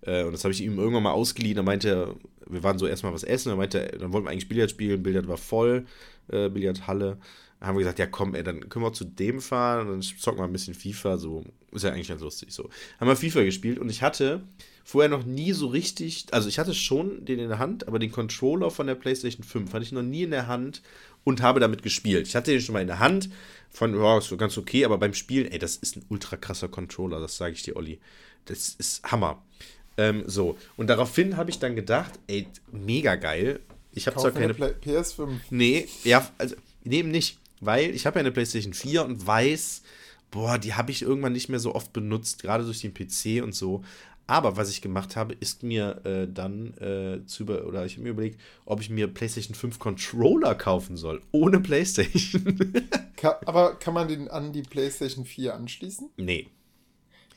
[0.02, 1.58] Äh, und das habe ich ihm irgendwann mal ausgeliehen.
[1.58, 2.16] Da meinte er,
[2.50, 5.04] wir waren so erstmal was essen, dann meinte er, dann wollten wir eigentlich Billard spielen,
[5.04, 5.86] Billard war voll,
[6.30, 7.20] äh, Billardhalle.
[7.60, 10.40] Dann haben wir gesagt, ja komm, ey, dann können wir zu dem fahren dann zocken
[10.40, 12.68] wir ein bisschen FIFA, so, ist ja eigentlich ganz lustig, so.
[13.00, 14.42] Haben wir FIFA gespielt und ich hatte
[14.84, 18.12] vorher noch nie so richtig, also ich hatte schon den in der Hand, aber den
[18.12, 20.82] Controller von der PlayStation 5 hatte ich noch nie in der Hand
[21.28, 22.26] und habe damit gespielt.
[22.26, 23.30] Ich hatte den schon mal in der Hand,
[23.70, 26.68] von, ja, ist so ganz okay, aber beim Spielen, ey, das ist ein ultra krasser
[26.68, 28.00] Controller, das sage ich dir, Olli.
[28.46, 29.44] Das ist Hammer.
[29.98, 33.60] Ähm, so, und daraufhin habe ich dann gedacht, ey, mega geil.
[33.94, 34.54] Ich habe zwar keine.
[34.54, 35.30] PS5.
[35.50, 37.40] Nee, ja, also, nee, nicht.
[37.60, 39.82] Weil ich habe ja eine PlayStation 4 und weiß,
[40.30, 43.56] boah, die habe ich irgendwann nicht mehr so oft benutzt, gerade durch den PC und
[43.56, 43.84] so.
[44.28, 48.04] Aber was ich gemacht habe, ist mir äh, dann äh, zu über, oder ich habe
[48.04, 52.74] mir überlegt, ob ich mir PlayStation 5 Controller kaufen soll, ohne PlayStation.
[53.18, 56.10] kann, aber kann man den an die PlayStation 4 anschließen?
[56.16, 56.48] Nee.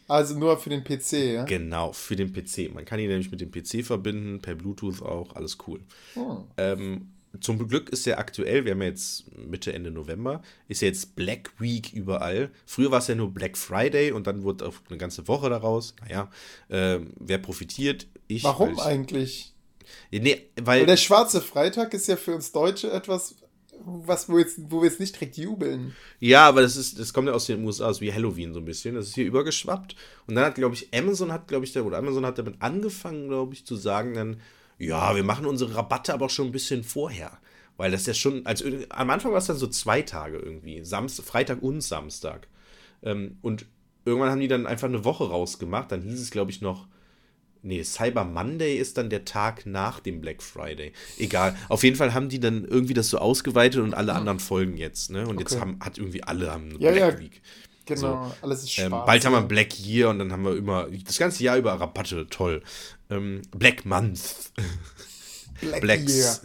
[0.07, 1.45] Also nur für den PC, ja?
[1.45, 2.73] Genau, für den PC.
[2.73, 5.81] Man kann ihn nämlich mit dem PC verbinden, per Bluetooth auch, alles cool.
[6.17, 6.39] Oh.
[6.57, 10.89] Ähm, zum Glück ist ja aktuell, wir haben ja jetzt Mitte, Ende November, ist ja
[10.89, 12.51] jetzt Black Week überall.
[12.67, 15.95] Früher war es ja nur Black Friday und dann wurde auch eine ganze Woche daraus.
[16.01, 16.29] Naja,
[16.69, 18.09] äh, wer profitiert?
[18.27, 18.43] Ich.
[18.43, 19.55] Warum ich, eigentlich?
[20.11, 23.37] Nee, weil, weil der schwarze Freitag ist ja für uns Deutsche etwas,
[23.85, 25.95] was, wo, jetzt, wo wir jetzt nicht direkt jubeln.
[26.19, 28.65] Ja, aber das ist, das kommt ja aus den USA, aus wie Halloween so ein
[28.65, 28.95] bisschen.
[28.95, 29.97] Das ist hier übergeschwappt.
[30.27, 33.55] Und dann hat, glaube ich, Amazon hat, glaube ich, oder Amazon hat damit angefangen, glaube
[33.55, 34.41] ich, zu sagen dann,
[34.79, 37.39] ja, wir machen unsere Rabatte aber schon ein bisschen vorher.
[37.77, 41.25] Weil das ja schon, also am Anfang war es dann so zwei Tage irgendwie, Samstag,
[41.25, 42.49] Freitag und Samstag.
[43.03, 43.67] Ähm, und
[44.05, 45.93] irgendwann haben die dann einfach eine Woche rausgemacht.
[45.93, 46.87] Dann hieß es, glaube ich, noch,
[47.63, 50.93] nee, Cyber Monday ist dann der Tag nach dem Black Friday.
[51.19, 51.57] Egal.
[51.69, 55.11] Auf jeden Fall haben die dann irgendwie das so ausgeweitet und alle anderen folgen jetzt.
[55.11, 55.23] Ne?
[55.23, 55.41] Und okay.
[55.41, 57.19] jetzt haben, hat irgendwie alle haben ja, Black ja.
[57.19, 57.43] Week.
[57.87, 58.35] Genau, so.
[58.43, 61.43] alles ist ähm, Bald haben wir Black Year und dann haben wir immer das ganze
[61.43, 62.63] Jahr über Rabatte, toll.
[63.09, 64.53] Ähm, Black Month.
[65.61, 66.17] Black Blacks.
[66.17, 66.41] Year.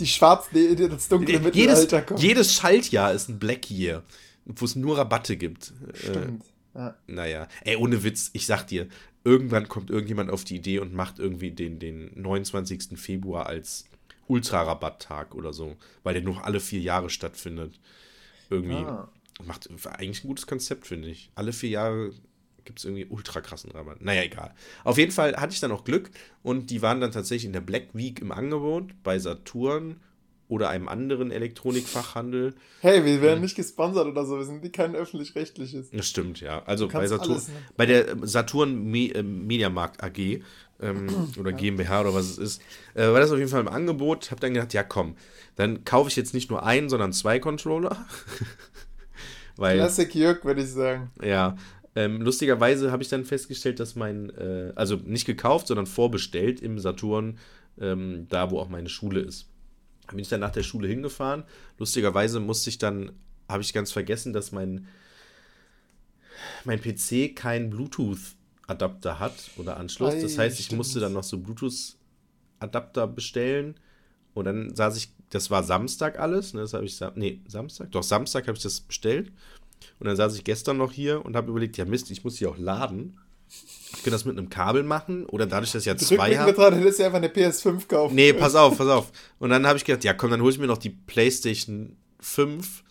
[0.00, 2.20] Die schwarze, das dunkle Mittelalter kommt.
[2.20, 4.02] Jedes Schaltjahr ist ein Black Year,
[4.44, 5.72] wo es nur Rabatte gibt.
[5.94, 6.42] Stimmt.
[6.74, 6.94] Äh, ja.
[7.06, 8.88] Naja, ey, ohne Witz, ich sag dir,
[9.24, 12.98] irgendwann kommt irgendjemand auf die Idee und macht irgendwie den, den 29.
[12.98, 13.86] Februar als
[14.26, 17.78] Ultra-Rabatttag oder so, weil der nur alle vier Jahre stattfindet.
[18.50, 18.76] Irgendwie.
[18.76, 19.08] Ah.
[19.44, 21.30] Macht eigentlich ein gutes Konzept, finde ich.
[21.34, 22.12] Alle vier Jahre
[22.64, 24.02] gibt es irgendwie ultra krassen Rabatt.
[24.02, 24.54] Naja, egal.
[24.84, 26.10] Auf jeden Fall hatte ich dann auch Glück
[26.42, 30.00] und die waren dann tatsächlich in der Black Week im Angebot bei Saturn
[30.48, 32.54] oder einem anderen Elektronikfachhandel.
[32.80, 35.90] Hey, wir werden nicht gesponsert oder so, wir sind kein öffentlich-rechtliches.
[35.90, 36.62] Das stimmt, ja.
[36.64, 37.40] Also bei Saturn,
[37.76, 40.40] bei der Saturn Me äh, Mediamarkt AG
[40.80, 41.56] ähm, oder ja.
[41.56, 42.62] GmbH oder was es ist,
[42.94, 44.30] äh, war das auf jeden Fall im Angebot.
[44.30, 45.16] Hab dann gedacht, ja komm,
[45.56, 48.06] dann kaufe ich jetzt nicht nur einen, sondern zwei Controller.
[49.56, 51.10] Weil, Classic Jörg, würde ich sagen.
[51.22, 51.56] Ja,
[51.96, 56.78] ähm, lustigerweise habe ich dann festgestellt, dass mein, äh, also nicht gekauft, sondern vorbestellt im
[56.78, 57.38] Saturn,
[57.80, 59.48] ähm, da wo auch meine Schule ist.
[60.08, 61.44] Bin ich dann nach der Schule hingefahren.
[61.78, 63.12] Lustigerweise musste ich dann,
[63.48, 64.86] habe ich ganz vergessen, dass mein,
[66.64, 70.14] mein PC keinen Bluetooth-Adapter hat oder Anschluss.
[70.14, 70.78] Ei, das heißt, ich stimmt.
[70.78, 73.74] musste dann noch so Bluetooth-Adapter bestellen.
[74.34, 78.02] Und dann saß ich, das war Samstag alles, ne, das habe ich, nee, Samstag, doch,
[78.02, 79.32] Samstag habe ich das bestellt.
[79.98, 82.50] Und dann saß ich gestern noch hier und habe überlegt, ja Mist, ich muss hier
[82.50, 83.18] auch laden.
[83.48, 86.52] Ich könnte das mit einem Kabel machen oder dadurch, dass ich ja zwei habe.
[86.52, 88.14] dran, hättest du einfach eine PS5 kaufen.
[88.14, 89.12] Nee, pass auf, pass auf.
[89.38, 92.84] Und dann habe ich gedacht, ja komm, dann hole ich mir noch die PlayStation 5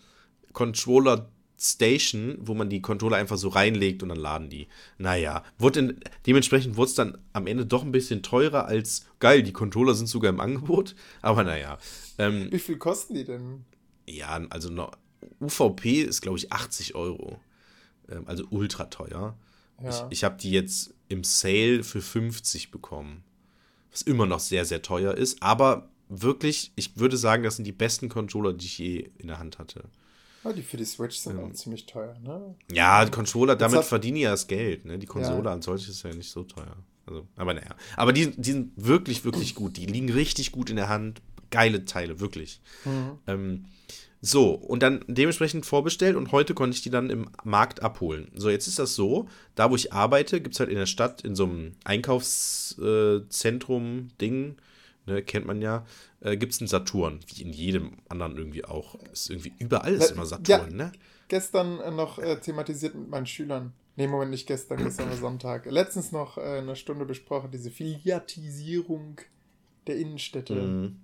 [0.52, 1.30] Controller
[1.60, 4.68] Station, wo man die Controller einfach so reinlegt und dann laden die.
[4.96, 9.42] Naja, wurde in, dementsprechend wurde es dann am Ende doch ein bisschen teurer als geil,
[9.42, 10.94] die Controller sind sogar im Angebot.
[11.22, 11.78] Aber naja.
[12.18, 13.64] Ähm, Wie viel kosten die denn?
[14.06, 14.92] Ja, also noch,
[15.40, 17.40] UVP ist, glaube ich, 80 Euro.
[18.08, 19.36] Ähm, also ultra teuer.
[19.82, 19.88] Ja.
[19.88, 23.24] Ich, ich habe die jetzt im Sale für 50 bekommen.
[23.90, 25.42] Was immer noch sehr, sehr teuer ist.
[25.42, 29.38] Aber wirklich, ich würde sagen, das sind die besten Controller, die ich je in der
[29.38, 29.84] Hand hatte.
[30.44, 32.54] Ja, die für die Switch sind ähm, auch ziemlich teuer, ne?
[32.72, 34.98] Ja, Controller, damit verdiene ich ja das Geld, ne?
[34.98, 35.52] Die Konsole ja.
[35.52, 36.76] an solches ist ja nicht so teuer.
[37.06, 37.74] Also, aber naja.
[37.96, 39.76] Aber die, die sind wirklich, wirklich gut.
[39.76, 41.22] Die liegen richtig gut in der Hand.
[41.50, 42.60] Geile Teile, wirklich.
[42.84, 43.18] Mhm.
[43.26, 43.64] Ähm,
[44.20, 48.32] so, und dann dementsprechend vorbestellt und heute konnte ich die dann im Markt abholen.
[48.34, 51.20] So, jetzt ist das so, da wo ich arbeite, gibt es halt in der Stadt
[51.22, 54.56] in so einem Einkaufszentrum-Ding,
[55.06, 55.86] ne, kennt man ja,
[56.20, 58.96] äh, gibt es einen Saturn, wie in jedem anderen irgendwie auch.
[59.12, 60.90] Ist irgendwie überall ist immer Saturn, ja, ne?
[61.28, 63.72] Gestern äh, noch äh, thematisiert mit meinen Schülern.
[63.94, 65.66] Nee, Moment, nicht gestern, gestern war Sonntag.
[65.66, 69.20] Letztens noch äh, eine Stunde besprochen, diese Filiatisierung
[69.86, 70.54] der Innenstädte.
[70.54, 70.96] Mhm.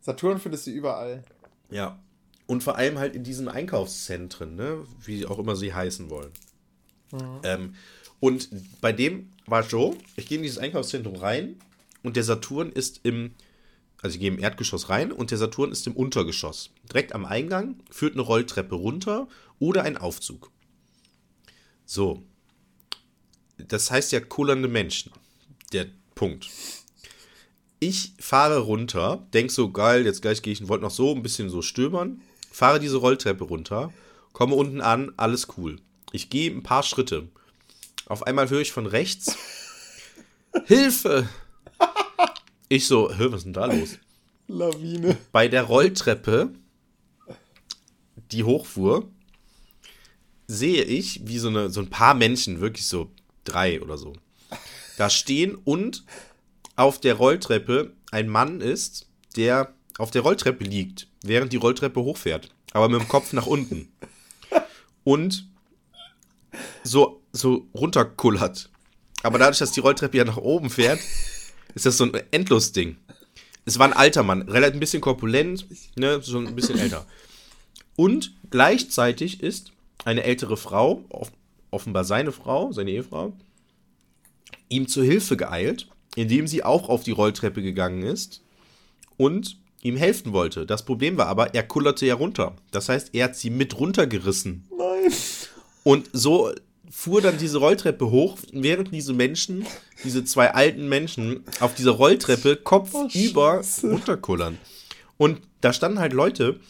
[0.00, 1.22] Saturn findest du überall.
[1.70, 1.98] Ja,
[2.46, 4.84] und vor allem halt in diesen Einkaufszentren, ne?
[5.04, 6.32] wie auch immer sie heißen wollen.
[7.12, 7.40] Mhm.
[7.44, 7.74] Ähm,
[8.20, 8.48] und
[8.80, 11.56] bei dem war es so, ich gehe in dieses Einkaufszentrum rein
[12.02, 13.34] und der Saturn ist im,
[14.00, 16.70] also ich gehe im Erdgeschoss rein und der Saturn ist im Untergeschoss.
[16.88, 19.28] Direkt am Eingang führt eine Rolltreppe runter
[19.58, 20.50] oder ein Aufzug.
[21.84, 22.22] So.
[23.58, 25.12] Das heißt ja kullernde Menschen.
[25.72, 26.48] Der Punkt.
[27.80, 31.50] Ich fahre runter, denk so geil, jetzt gleich gehe ich, wollte noch so ein bisschen
[31.50, 32.22] so stöbern
[32.52, 33.92] fahre diese Rolltreppe runter,
[34.32, 35.80] komme unten an, alles cool.
[36.12, 37.28] Ich gehe ein paar Schritte.
[38.06, 39.36] Auf einmal höre ich von rechts:
[40.66, 41.28] Hilfe!
[42.68, 43.98] Ich so, hör, was ist denn da los?
[44.48, 45.16] Lawine.
[45.30, 46.52] Bei der Rolltreppe,
[48.30, 49.10] die hochfuhr,
[50.46, 53.10] sehe ich, wie so, eine, so ein paar Menschen, wirklich so
[53.44, 54.14] drei oder so,
[54.96, 56.04] da stehen und
[56.76, 62.50] auf der Rolltreppe ein Mann ist, der auf der Rolltreppe liegt, während die Rolltreppe hochfährt,
[62.72, 63.88] aber mit dem Kopf nach unten.
[65.04, 65.46] Und
[66.84, 68.70] so, so runterkullert.
[69.22, 71.00] Aber dadurch, dass die Rolltreppe ja nach oben fährt,
[71.74, 72.96] ist das so ein Endlos-Ding.
[73.64, 75.66] Es war ein alter Mann, relativ ein bisschen korpulent,
[75.96, 77.06] ne, so ein bisschen älter.
[77.94, 79.72] Und gleichzeitig ist
[80.04, 81.04] eine ältere Frau,
[81.70, 83.32] offenbar seine Frau, seine Ehefrau,
[84.68, 88.42] ihm zur Hilfe geeilt, indem sie auch auf die Rolltreppe gegangen ist
[89.16, 90.64] und ihm helfen wollte.
[90.64, 92.56] Das Problem war aber, er kullerte ja runter.
[92.70, 94.64] Das heißt, er hat sie mit runtergerissen.
[94.76, 95.12] Nein.
[95.82, 96.52] Und so
[96.90, 99.66] fuhr dann diese Rolltreppe hoch, während diese Menschen,
[100.04, 104.58] diese zwei alten Menschen, auf dieser Rolltreppe kopfüber oh, runterkullern.
[105.16, 106.60] Und da standen halt Leute,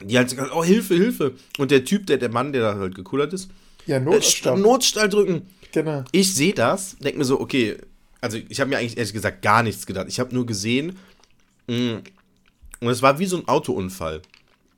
[0.00, 1.34] die halt gesagt, oh, Hilfe, Hilfe.
[1.58, 3.50] Und der Typ, der, der Mann, der da halt gekullert ist,
[3.86, 4.58] ja, Notstall.
[4.58, 5.42] Notstall drücken.
[5.72, 6.04] Genau.
[6.12, 7.78] Ich sehe das, denke mir so, okay,
[8.20, 10.06] also ich habe mir eigentlich ehrlich gesagt gar nichts gedacht.
[10.08, 10.98] Ich habe nur gesehen,
[11.68, 12.02] und
[12.80, 14.22] es war wie so ein Autounfall.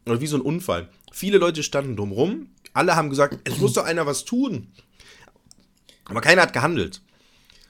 [0.07, 0.88] Oder wie so ein Unfall.
[1.12, 4.68] Viele Leute standen drumrum, alle haben gesagt, es muss doch einer was tun.
[6.05, 7.01] Aber keiner hat gehandelt.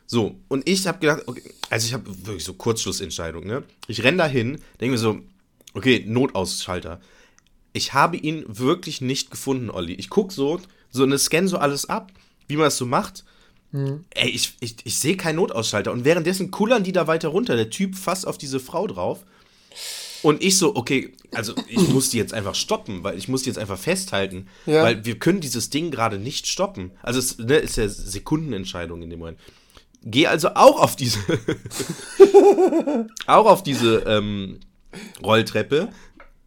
[0.07, 3.63] So, und ich habe gedacht, okay, also ich habe wirklich so Kurzschlussentscheidung, ne?
[3.87, 5.21] Ich renne dahin, denke mir so,
[5.75, 7.01] okay, Notausschalter.
[7.73, 9.95] Ich habe ihn wirklich nicht gefunden, Olli.
[9.95, 10.61] Ich gucke so,
[10.91, 12.13] so eine Scan so alles ab,
[12.49, 13.25] wie man es so macht.
[13.73, 14.05] Mhm.
[14.11, 15.93] Ey, ich, ich, ich sehe keinen Notausschalter.
[15.93, 17.57] Und währenddessen kullern die da weiter runter.
[17.57, 19.25] Der Typ fasst auf diese Frau drauf.
[20.23, 23.49] Und ich so, okay, also ich muss die jetzt einfach stoppen, weil ich muss die
[23.49, 24.83] jetzt einfach festhalten, ja.
[24.83, 26.91] weil wir können dieses Ding gerade nicht stoppen.
[27.03, 29.39] Also es ne, ist ja Sekundenentscheidung in dem Moment.
[30.03, 31.19] Geh also auch auf diese,
[33.27, 34.61] auch auf diese ähm,
[35.23, 35.89] Rolltreppe.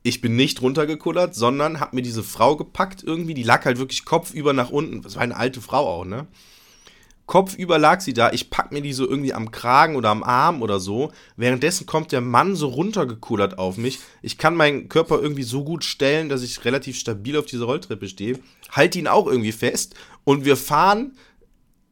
[0.03, 3.33] Ich bin nicht runtergekullert, sondern hab mir diese Frau gepackt irgendwie.
[3.33, 5.01] Die lag halt wirklich kopfüber nach unten.
[5.01, 6.27] Das war eine alte Frau auch, ne?
[7.25, 10.61] Kopfüber lag sie da, ich pack mir die so irgendwie am Kragen oder am Arm
[10.61, 11.11] oder so.
[11.37, 13.99] Währenddessen kommt der Mann so runtergekullert auf mich.
[14.21, 18.09] Ich kann meinen Körper irgendwie so gut stellen, dass ich relativ stabil auf dieser Rolltreppe
[18.09, 18.39] stehe.
[18.71, 19.95] Halte ihn auch irgendwie fest
[20.25, 21.17] und wir fahren,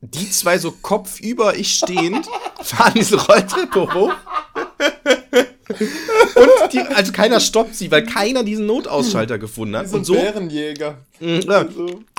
[0.01, 2.27] die zwei so kopfüber, ich stehend,
[2.61, 4.13] fahren diese Rolltreppe hoch.
[5.79, 9.91] Und die, also keiner stoppt sie, weil keiner diesen Notausschalter gefunden hat.
[9.93, 10.97] und so, Bärenjäger.
[11.19, 11.65] Mhm, ja.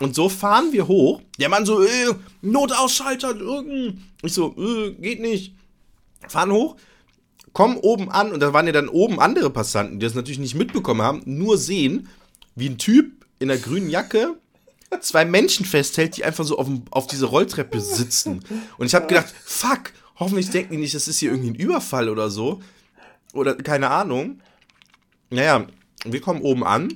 [0.00, 1.20] Und so fahren wir hoch.
[1.38, 1.88] Der Mann so, äh,
[2.42, 3.34] Notausschalter,
[4.22, 5.54] ich so, äh, geht nicht.
[6.28, 6.76] Fahren hoch,
[7.52, 10.54] kommen oben an und da waren ja dann oben andere Passanten, die das natürlich nicht
[10.54, 12.08] mitbekommen haben, nur sehen,
[12.54, 14.36] wie ein Typ in der grünen Jacke
[15.00, 18.44] zwei Menschen festhält, die einfach so auf, auf diese Rolltreppe sitzen.
[18.78, 22.08] Und ich habe gedacht, fuck, hoffentlich denken die nicht, das ist hier irgendwie ein Überfall
[22.08, 22.60] oder so.
[23.32, 24.40] Oder keine Ahnung.
[25.30, 25.66] Naja,
[26.04, 26.88] wir kommen oben an.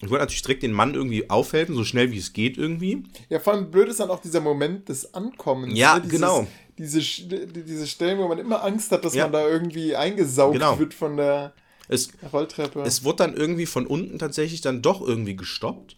[0.00, 3.04] Ich wollte natürlich direkt den Mann irgendwie aufhelfen, so schnell wie es geht irgendwie.
[3.28, 5.78] Ja, vor allem blöd ist dann auch dieser Moment des Ankommens.
[5.78, 6.00] Ja, ne?
[6.02, 6.46] Dieses, genau.
[6.76, 9.24] Diese, diese Stellen, wo man immer Angst hat, dass ja.
[9.24, 10.78] man da irgendwie eingesaugt genau.
[10.78, 11.52] wird von der
[11.88, 12.82] es, Rolltreppe.
[12.82, 15.96] Es wurde dann irgendwie von unten tatsächlich dann doch irgendwie gestoppt.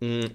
[0.00, 0.30] Hm.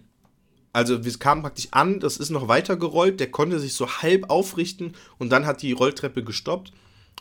[0.74, 4.30] Also wir kamen praktisch an, das ist noch weiter gerollt, der konnte sich so halb
[4.30, 6.74] aufrichten und dann hat die Rolltreppe gestoppt.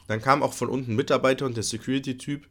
[0.07, 2.46] Dann kam auch von unten Mitarbeiter und der Security-Typ.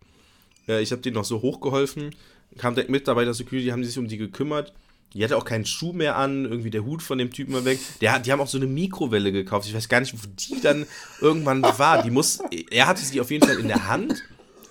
[0.68, 2.16] Äh, ich habe denen noch so hochgeholfen.
[2.58, 4.74] Kam der Mitarbeiter Security, haben sich um die gekümmert.
[5.14, 7.80] Die hatte auch keinen Schuh mehr an, irgendwie der Hut von dem Typen war weg.
[8.02, 9.68] Der, die haben auch so eine Mikrowelle gekauft.
[9.68, 10.86] Ich weiß gar nicht, wo die dann
[11.22, 12.04] irgendwann war.
[12.04, 12.40] Die muss,
[12.70, 14.24] er hatte sie auf jeden Fall in der Hand.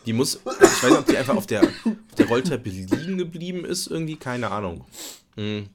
[0.05, 3.65] Die muss, ich weiß nicht, ob die einfach auf der, auf der Rolltreppe liegen geblieben
[3.65, 4.85] ist, irgendwie, keine Ahnung.
[5.37, 5.69] Mhm.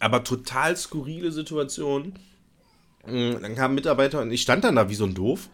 [0.00, 2.14] Aber total skurrile Situation.
[3.06, 5.48] Mm, dann kam ein Mitarbeiter und ich stand dann da wie so ein Doof.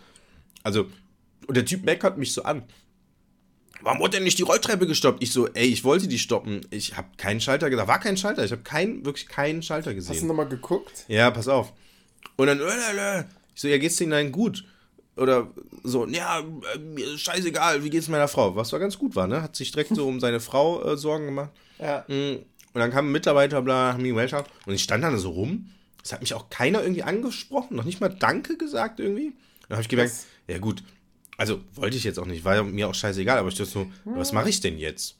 [0.62, 0.86] Also,
[1.46, 2.62] und der Typ meckert mich so an.
[3.82, 5.22] Warum wurde denn nicht die Rolltreppe gestoppt?
[5.22, 6.66] Ich so, ey, ich wollte die stoppen.
[6.70, 7.86] Ich habe keinen Schalter gesehen.
[7.86, 8.44] Da war kein Schalter.
[8.44, 10.14] Ich habe kein, wirklich keinen Schalter gesehen.
[10.14, 11.04] Hast du nochmal geguckt?
[11.08, 11.72] Ja, pass auf.
[12.36, 13.20] Und dann, äh,
[13.54, 14.64] ich so, ja, geht's denen dann gut?
[15.16, 15.50] Oder
[15.82, 18.54] so, ja, äh, scheißegal, wie geht's meiner Frau?
[18.54, 19.42] Was war ganz gut war, ne?
[19.42, 21.50] Hat sich direkt so um seine Frau äh, Sorgen gemacht.
[21.78, 22.04] Ja.
[22.08, 22.36] Mm,
[22.72, 24.50] und dann kam ein Mitarbeiter, bla, haben die Gesellschaft.
[24.66, 25.70] Und ich stand dann so rum
[26.02, 29.32] es hat mich auch keiner irgendwie angesprochen, noch nicht mal Danke gesagt irgendwie.
[29.68, 30.26] Dann habe ich gemerkt, was?
[30.48, 30.82] ja gut,
[31.36, 34.32] also wollte ich jetzt auch nicht, war mir auch scheißegal, aber ich dachte so, was
[34.32, 35.16] mache ich denn jetzt?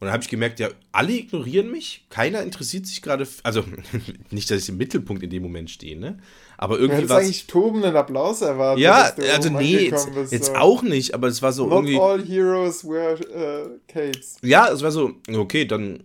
[0.00, 3.64] Und dann habe ich gemerkt, ja, alle ignorieren mich, keiner interessiert sich gerade, also
[4.30, 6.18] nicht, dass ich im Mittelpunkt in dem Moment stehe, ne?
[6.58, 7.24] Aber irgendwie war es.
[7.24, 8.82] eigentlich tobenden Applaus erwartet.
[8.82, 10.54] Ja, also nee, jetzt, bist, jetzt so.
[10.54, 11.98] auch nicht, aber es war so Not irgendwie.
[11.98, 14.36] all heroes wear uh, capes.
[14.42, 16.04] Ja, es war so, okay, dann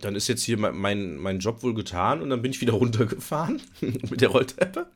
[0.00, 3.60] dann ist jetzt hier mein, mein Job wohl getan und dann bin ich wieder runtergefahren
[3.80, 4.86] mit der Rolltreppe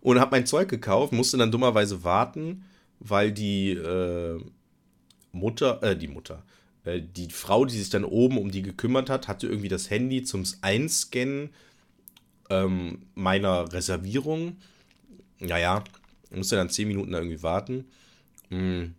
[0.00, 2.64] und habe mein Zeug gekauft, musste dann dummerweise warten,
[3.00, 4.40] weil die äh,
[5.32, 6.44] Mutter, äh, die Mutter,
[6.84, 10.22] äh, die Frau, die sich dann oben um die gekümmert hat, hatte irgendwie das Handy
[10.22, 11.50] zum Einscannen
[12.50, 14.56] ähm, meiner Reservierung.
[15.40, 15.82] Naja,
[16.30, 17.86] musste dann zehn Minuten da irgendwie warten.
[18.50, 18.94] Hm.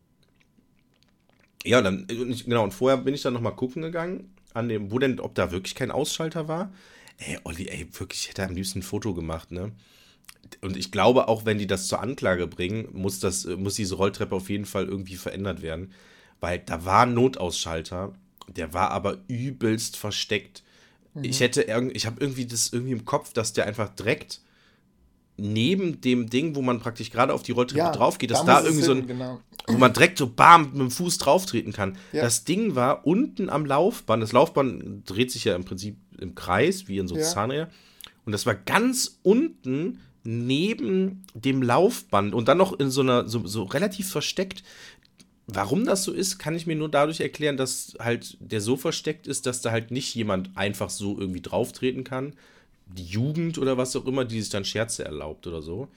[1.64, 5.20] Ja, dann, genau, und vorher bin ich dann nochmal gucken gegangen an dem, wo denn,
[5.20, 6.72] ob da wirklich kein Ausschalter war.
[7.18, 9.72] Ey, Olli, ey, wirklich, ich hätte am liebsten ein Foto gemacht, ne?
[10.62, 14.36] Und ich glaube, auch wenn die das zur Anklage bringen, muss, das, muss diese Rolltreppe
[14.36, 15.92] auf jeden Fall irgendwie verändert werden.
[16.40, 18.14] Weil da war ein Notausschalter,
[18.48, 20.64] der war aber übelst versteckt.
[21.14, 21.24] Mhm.
[21.24, 24.42] Ich hätte, ich habe irgendwie das irgendwie im Kopf, dass der einfach direkt
[25.38, 28.62] neben dem Ding, wo man praktisch gerade auf die Rolltreppe ja, drauf geht, dass da,
[28.62, 29.42] da irgendwie so ein, genau.
[29.68, 31.98] Wo man direkt so bam mit dem Fuß drauf treten kann.
[32.12, 32.22] Ja.
[32.22, 34.22] Das Ding war unten am Laufband.
[34.22, 37.24] Das Laufband dreht sich ja im Prinzip im Kreis, wie in so ja.
[37.24, 37.70] Zahnräder.
[38.26, 43.46] Und das war ganz unten neben dem Laufband und dann noch in so einer, so,
[43.46, 44.64] so relativ versteckt.
[45.48, 49.28] warum das so ist, kann ich mir nur dadurch erklären, dass halt der so versteckt
[49.28, 52.34] ist, dass da halt nicht jemand einfach so irgendwie drauftreten kann.
[52.88, 55.88] Die Jugend oder was auch immer, die sich dann Scherze erlaubt oder so.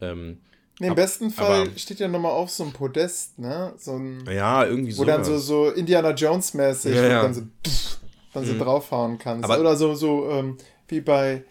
[0.00, 0.38] Ähm,
[0.80, 3.72] Im ab, besten Fall steht ja nochmal auf so einem Podest, ne?
[3.78, 5.02] So ein, ja, irgendwie so.
[5.02, 7.22] Wo dann so, so Indiana Jones-mäßig, ja, ja.
[7.22, 7.98] dann so, pff,
[8.32, 8.58] dann so mhm.
[8.60, 9.44] draufhauen kannst.
[9.44, 10.56] Aber, oder so, so ähm,
[10.86, 11.42] wie bei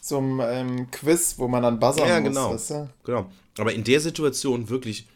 [0.00, 2.28] so einem ähm, Quiz, wo man dann buzzern ja, muss.
[2.28, 2.52] Genau.
[2.52, 2.90] Weißt du?
[3.04, 3.30] genau.
[3.56, 5.08] Aber in der Situation wirklich,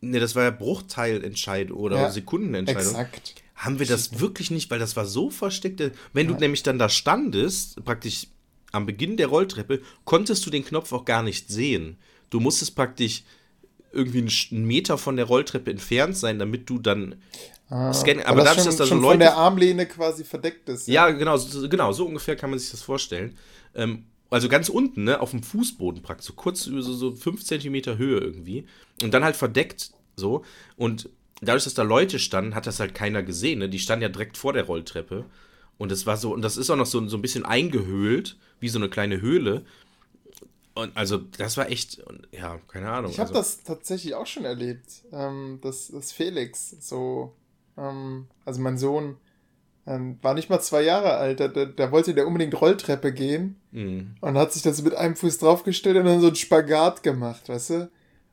[0.00, 2.82] ne, das war ja Bruchteilentscheidung oder ja, Sekundenentscheidung.
[2.82, 3.42] Exakt.
[3.56, 5.80] Haben wir das wirklich nicht, weil das war so versteckt.
[6.12, 6.32] Wenn ja.
[6.32, 8.28] du nämlich dann da standest, praktisch
[8.70, 11.96] am Beginn der Rolltreppe, konntest du den Knopf auch gar nicht sehen.
[12.30, 13.22] Du musstest praktisch
[13.92, 17.16] irgendwie einen Meter von der Rolltreppe entfernt sein, damit du dann
[17.68, 18.24] ah, scannen.
[18.24, 19.08] Aber dadurch, dass da so Leute.
[19.08, 20.88] von der Armlehne quasi verdeckt ist.
[20.88, 23.36] Ja, ja genau, so, genau, so ungefähr kann man sich das vorstellen.
[23.74, 27.44] Ähm, also ganz unten, ne, auf dem Fußboden praktisch, so kurz über so, so 5
[27.44, 28.66] cm Höhe irgendwie.
[29.02, 30.44] Und dann halt verdeckt so.
[30.76, 31.08] Und
[31.40, 33.60] dadurch, dass da Leute standen, hat das halt keiner gesehen.
[33.60, 33.68] Ne?
[33.68, 35.24] Die standen ja direkt vor der Rolltreppe.
[35.78, 38.68] Und es war so, und das ist auch noch so, so ein bisschen eingehöhlt, wie
[38.68, 39.64] so eine kleine Höhle.
[40.74, 42.02] Und also, das war echt,
[42.32, 43.10] ja, keine Ahnung.
[43.10, 43.40] Ich habe also.
[43.40, 47.32] das tatsächlich auch schon erlebt, ähm, dass, dass Felix so,
[47.78, 49.16] ähm, also mein Sohn,
[49.86, 53.60] ähm, war nicht mal zwei Jahre alt, da, da, da wollte der unbedingt Rolltreppe gehen
[53.70, 54.16] mhm.
[54.20, 57.70] und hat sich das mit einem Fuß draufgestellt und dann so einen Spagat gemacht, weißt
[57.70, 57.90] du?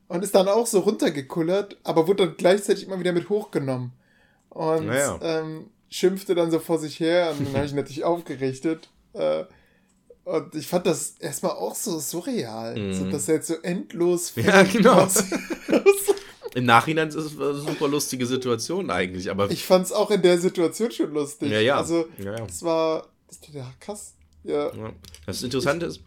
[0.08, 3.92] Und ist dann auch so runtergekullert, aber wurde dann gleichzeitig immer wieder mit hochgenommen.
[4.50, 5.18] Und naja.
[5.22, 8.90] ähm, schimpfte dann so vor sich her und dann habe ich natürlich aufgerichtet.
[9.12, 9.44] Äh,
[10.24, 12.92] und ich fand das erstmal auch so surreal, mm.
[12.94, 14.32] so, dass er jetzt so endlos.
[14.36, 15.08] Ja, genau.
[16.54, 19.50] Im Nachhinein ist es eine super lustige Situation eigentlich, aber.
[19.50, 21.50] Ich fand es auch in der Situation schon lustig.
[21.50, 21.76] Ja, ja.
[21.76, 22.44] Also, ja, ja.
[22.44, 23.08] es war.
[23.26, 24.14] Das, ja, krass.
[24.44, 24.74] Ja.
[24.74, 24.92] ja.
[25.26, 26.00] Das Interessante ist.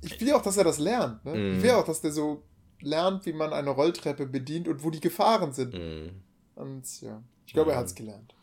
[0.00, 1.24] Ich will auch, dass er das lernt.
[1.24, 1.34] Ne?
[1.34, 1.56] Mm.
[1.58, 2.42] Ich will auch, dass der so
[2.80, 5.74] lernt, wie man eine Rolltreppe bedient und wo die Gefahren sind.
[5.74, 6.10] Mm.
[6.56, 8.34] Und ja, ich glaube, er hat es gelernt.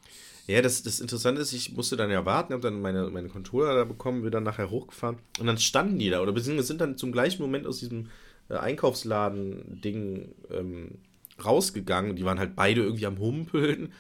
[0.52, 3.76] Ja, das, das Interessante ist, ich musste dann ja warten, habe dann meine, meine Controller
[3.76, 6.98] da bekommen, bin dann nachher hochgefahren und dann standen die da oder beziehungsweise sind dann
[6.98, 8.10] zum gleichen Moment aus diesem
[8.50, 10.98] äh, Einkaufsladen-Ding ähm,
[11.44, 13.94] rausgegangen die waren halt beide irgendwie am Humpeln.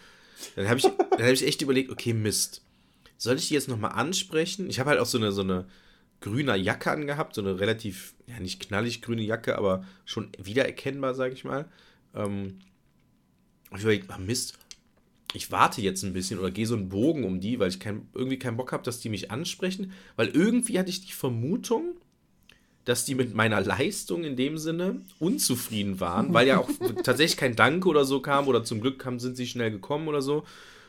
[0.56, 2.62] Dann habe ich, hab ich echt überlegt, okay, Mist.
[3.18, 4.70] Soll ich die jetzt nochmal ansprechen?
[4.70, 5.66] Ich habe halt auch so eine, so eine
[6.22, 11.34] grüne Jacke angehabt, so eine relativ, ja, nicht knallig grüne Jacke, aber schon wiedererkennbar, sage
[11.34, 11.66] ich mal.
[12.16, 12.60] Ähm,
[13.76, 14.58] ich überlegt, ach Mist,
[15.34, 18.08] ich warte jetzt ein bisschen oder gehe so einen Bogen um die, weil ich kein,
[18.14, 19.92] irgendwie keinen Bock habe, dass die mich ansprechen.
[20.16, 21.96] Weil irgendwie hatte ich die Vermutung,
[22.86, 26.70] dass die mit meiner Leistung in dem Sinne unzufrieden waren, weil ja auch
[27.04, 30.22] tatsächlich kein Dank oder so kam oder zum Glück haben, sind sie schnell gekommen oder
[30.22, 30.44] so,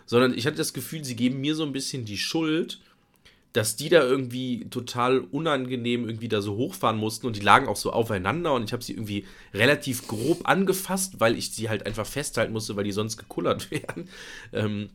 [0.07, 2.80] sondern ich hatte das Gefühl, sie geben mir so ein bisschen die Schuld
[3.53, 7.76] dass die da irgendwie total unangenehm irgendwie da so hochfahren mussten und die lagen auch
[7.76, 12.07] so aufeinander und ich habe sie irgendwie relativ grob angefasst, weil ich sie halt einfach
[12.07, 14.09] festhalten musste, weil die sonst gekullert wären.
[14.53, 14.90] Ähm,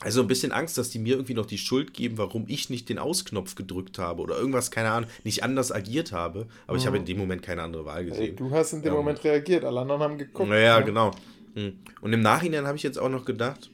[0.00, 2.88] also ein bisschen Angst, dass die mir irgendwie noch die Schuld geben, warum ich nicht
[2.88, 6.48] den Ausknopf gedrückt habe oder irgendwas, keine Ahnung, nicht anders agiert habe.
[6.66, 6.80] Aber mhm.
[6.80, 8.24] ich habe in dem Moment keine andere Wahl gesehen.
[8.24, 10.48] Hey, du hast in dem ähm, Moment reagiert, alle anderen haben geguckt.
[10.48, 10.80] Naja, ja.
[10.80, 11.12] genau.
[11.54, 11.78] Hm.
[12.00, 13.70] Und im Nachhinein habe ich jetzt auch noch gedacht,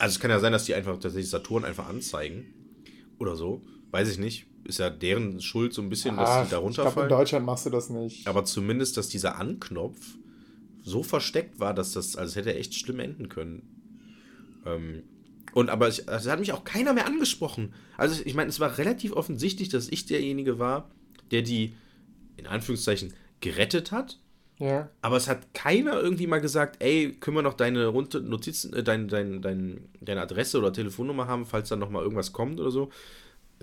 [0.00, 2.54] also es kann ja sein, dass die einfach tatsächlich Saturn einfach anzeigen.
[3.18, 3.62] Oder so.
[3.90, 4.46] Weiß ich nicht.
[4.64, 6.88] Ist ja deren Schuld so ein bisschen, dass Ach, die da runterfallen.
[6.88, 8.26] Ich glaube, in Deutschland machst du das nicht.
[8.26, 9.98] Aber zumindest, dass dieser Anknopf
[10.82, 14.62] so versteckt war, dass das, also hätte echt schlimm enden können.
[14.64, 15.02] Ähm,
[15.52, 17.74] und aber es also hat mich auch keiner mehr angesprochen.
[17.96, 20.90] Also ich meine, es war relativ offensichtlich, dass ich derjenige war,
[21.30, 21.74] der die
[22.36, 24.18] in Anführungszeichen gerettet hat.
[24.60, 24.90] Ja.
[25.00, 29.08] Aber es hat keiner irgendwie mal gesagt, ey, können wir noch deine Notizen, äh, dein,
[29.08, 32.90] dein, dein, deine Adresse oder Telefonnummer haben, falls dann nochmal irgendwas kommt oder so.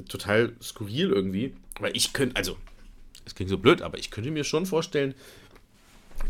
[0.10, 1.54] Total skurril irgendwie.
[1.80, 2.58] Weil ich könnte, also,
[3.26, 5.14] es klingt so blöd, aber ich könnte mir schon vorstellen,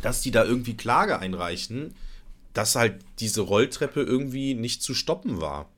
[0.01, 1.95] dass die da irgendwie Klage einreichen,
[2.53, 5.69] dass halt diese Rolltreppe irgendwie nicht zu stoppen war.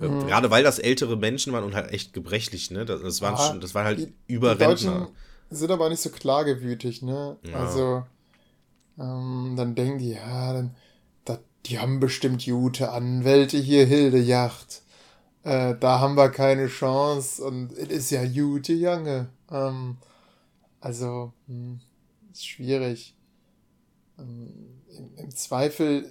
[0.00, 0.28] Äh, mhm.
[0.28, 2.84] Gerade weil das ältere Menschen waren und halt echt gebrechlich, ne?
[2.84, 5.10] Das, das waren, ja, schon, das waren halt die, Überrentner.
[5.50, 7.36] Sind aber nicht so klagewütig, ne?
[7.42, 7.56] Ja.
[7.56, 8.04] Also,
[8.98, 10.74] ähm, dann denken die, ja, dann,
[11.24, 14.82] dat, die haben bestimmt gute Anwälte hier, Hildejacht.
[15.44, 19.28] Äh, da haben wir keine Chance und es ist ja gute Junge.
[19.50, 19.96] Ähm,
[20.80, 21.80] also, hm,
[22.32, 23.14] ist schwierig.
[24.18, 26.10] Ähm, im, Im Zweifel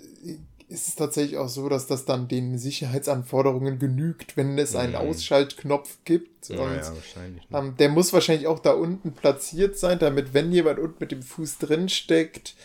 [0.68, 5.09] ist es tatsächlich auch so, dass das dann den Sicherheitsanforderungen genügt, wenn es einen mhm.
[5.09, 6.49] Ausschaltknopf gibt.
[6.49, 7.57] Ja, und ja, wahrscheinlich, ne?
[7.57, 11.22] ähm, der muss wahrscheinlich auch da unten platziert sein, damit, wenn jemand unten mit dem
[11.22, 12.55] Fuß drin steckt,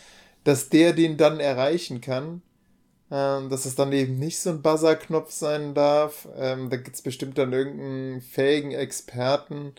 [0.44, 2.42] dass der den dann erreichen kann.
[3.12, 6.28] Ähm, dass es dann eben nicht so ein Buzzer-Knopf sein darf.
[6.36, 9.72] Ähm, da gibt es bestimmt dann irgendeinen fähigen Experten,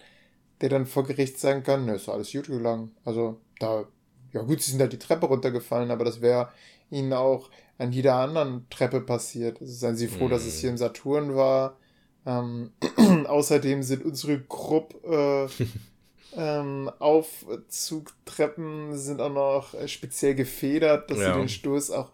[0.59, 2.91] der dann vor Gericht sagen kann, ne, ist alles gut gegangen.
[3.05, 3.85] Also da
[4.33, 6.49] ja gut, sie sind halt die Treppe runtergefallen, aber das wäre
[6.89, 9.59] ihnen auch an jeder anderen Treppe passiert.
[9.61, 10.29] Also seien Sie froh, mm.
[10.29, 11.77] dass es hier im Saturn war.
[12.25, 12.71] Ähm,
[13.27, 15.63] außerdem sind unsere Gruppe äh,
[16.35, 21.33] ähm, Aufzugtreppen sind auch noch äh, speziell gefedert, dass ja.
[21.33, 22.11] sie den Stoß auch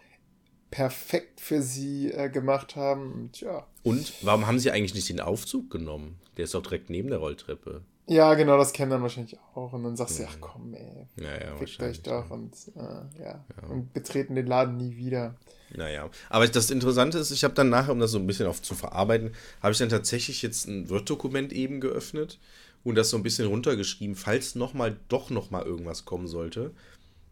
[0.72, 3.12] perfekt für sie äh, gemacht haben.
[3.14, 3.68] Und, ja.
[3.84, 6.20] Und warum haben sie eigentlich nicht den Aufzug genommen?
[6.38, 7.82] Der ist doch direkt neben der Rolltreppe.
[8.10, 9.74] Ja, genau, das kennen dann wahrscheinlich auch.
[9.74, 13.45] Und dann sagst du, ach komm, ey, ja, ja, fickt euch doch und, äh, ja.
[13.62, 13.68] ja.
[13.70, 15.36] und betreten den Laden nie wieder.
[15.76, 18.62] Naja, aber das Interessante ist, ich habe dann nachher, um das so ein bisschen auf
[18.62, 19.32] zu verarbeiten,
[19.62, 22.39] habe ich dann tatsächlich jetzt ein Word-Dokument eben geöffnet
[22.86, 26.72] und das so ein bisschen runtergeschrieben, falls nochmal doch nochmal irgendwas kommen sollte.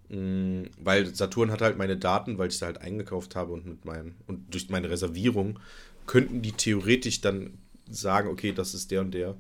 [0.09, 3.86] Mhm, weil Saturn hat halt meine Daten, weil ich sie halt eingekauft habe und mit
[3.86, 5.59] meinen und durch meine Reservierung
[6.05, 7.57] könnten die theoretisch dann
[7.89, 9.36] sagen, okay, das ist der und der,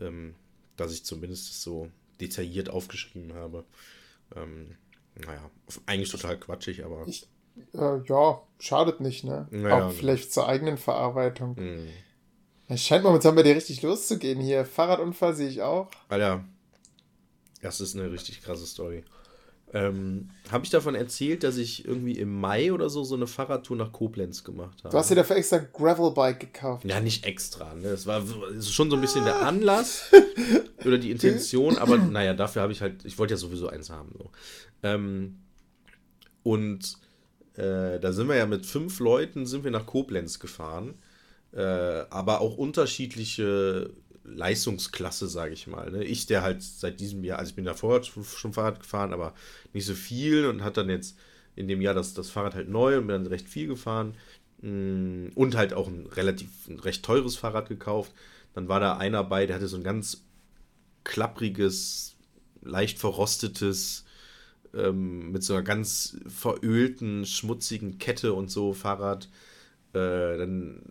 [0.00, 0.34] ähm,
[0.78, 3.64] dass ich zumindest so detailliert aufgeschrieben habe.
[4.34, 4.76] Ähm,
[5.14, 5.50] naja,
[5.86, 7.06] eigentlich total quatschig, aber.
[7.06, 7.28] Ich,
[7.74, 9.46] äh, ja, schadet nicht, ne?
[9.50, 11.56] Naja, Auch vielleicht zur eigenen Verarbeitung.
[11.56, 11.88] Mhm.
[12.68, 14.64] Es scheint momentan bei dir richtig loszugehen hier.
[14.64, 15.90] Fahrradunfall sehe ich auch.
[16.08, 16.44] Alter,
[17.62, 19.04] das ist eine richtig krasse Story.
[19.74, 23.76] Ähm, habe ich davon erzählt, dass ich irgendwie im Mai oder so so eine Fahrradtour
[23.76, 24.90] nach Koblenz gemacht habe?
[24.90, 26.84] Du hast dir dafür extra Gravelbike gekauft.
[26.86, 27.74] Ja, nicht extra.
[27.74, 27.90] Ne?
[27.90, 28.22] Das war
[28.54, 30.10] das schon so ein bisschen der Anlass
[30.86, 34.14] oder die Intention, aber naja, dafür habe ich halt, ich wollte ja sowieso eins haben.
[34.16, 34.30] So.
[34.82, 35.38] Ähm,
[36.42, 36.96] und
[37.54, 40.94] äh, da sind wir ja mit fünf Leuten sind wir nach Koblenz gefahren,
[41.52, 43.90] äh, aber auch unterschiedliche
[44.34, 45.90] Leistungsklasse, sage ich mal.
[45.90, 46.04] Ne?
[46.04, 49.34] Ich, der halt seit diesem Jahr, also ich bin davor schon Fahrrad gefahren, aber
[49.72, 51.16] nicht so viel und hat dann jetzt
[51.56, 54.14] in dem Jahr das, das Fahrrad halt neu und bin dann recht viel gefahren
[54.62, 58.12] mm, und halt auch ein relativ ein recht teures Fahrrad gekauft.
[58.54, 60.24] Dann war da einer bei, der hatte so ein ganz
[61.04, 62.16] klappriges,
[62.62, 64.04] leicht verrostetes,
[64.74, 69.28] ähm, mit so einer ganz verölten, schmutzigen Kette und so Fahrrad.
[69.94, 70.82] Äh, dann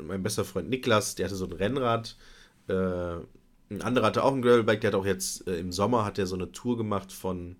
[0.00, 2.16] mein bester Freund Niklas, der hatte so ein Rennrad
[2.68, 3.16] äh,
[3.70, 6.26] ein anderer hatte auch ein Gravelbike, der hat auch jetzt äh, im Sommer hat er
[6.26, 7.56] so eine Tour gemacht von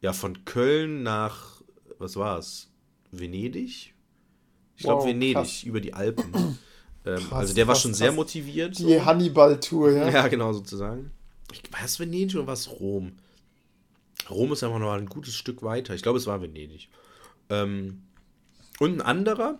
[0.00, 1.62] ja von Köln nach
[1.98, 2.70] was war es?
[3.10, 3.94] Venedig?
[4.76, 5.62] Ich glaube wow, Venedig krass.
[5.62, 6.32] über die Alpen.
[7.06, 7.98] ähm, krass, also der war schon krass.
[7.98, 8.78] sehr motiviert.
[8.78, 9.04] Die so.
[9.04, 10.08] Hannibal-Tour, ja.
[10.10, 11.12] Ja, genau sozusagen.
[11.52, 13.12] Ich weiß Venedig oder was Rom?
[14.28, 15.94] Rom ist einfach noch ein gutes Stück weiter.
[15.94, 16.88] Ich glaube, es war Venedig.
[17.48, 18.02] Ähm,
[18.78, 19.58] und ein anderer,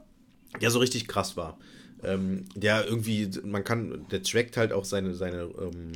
[0.61, 1.59] der so richtig krass war
[2.07, 5.93] ähm, der irgendwie, man kann, der trackt halt auch seine, seine, ähm,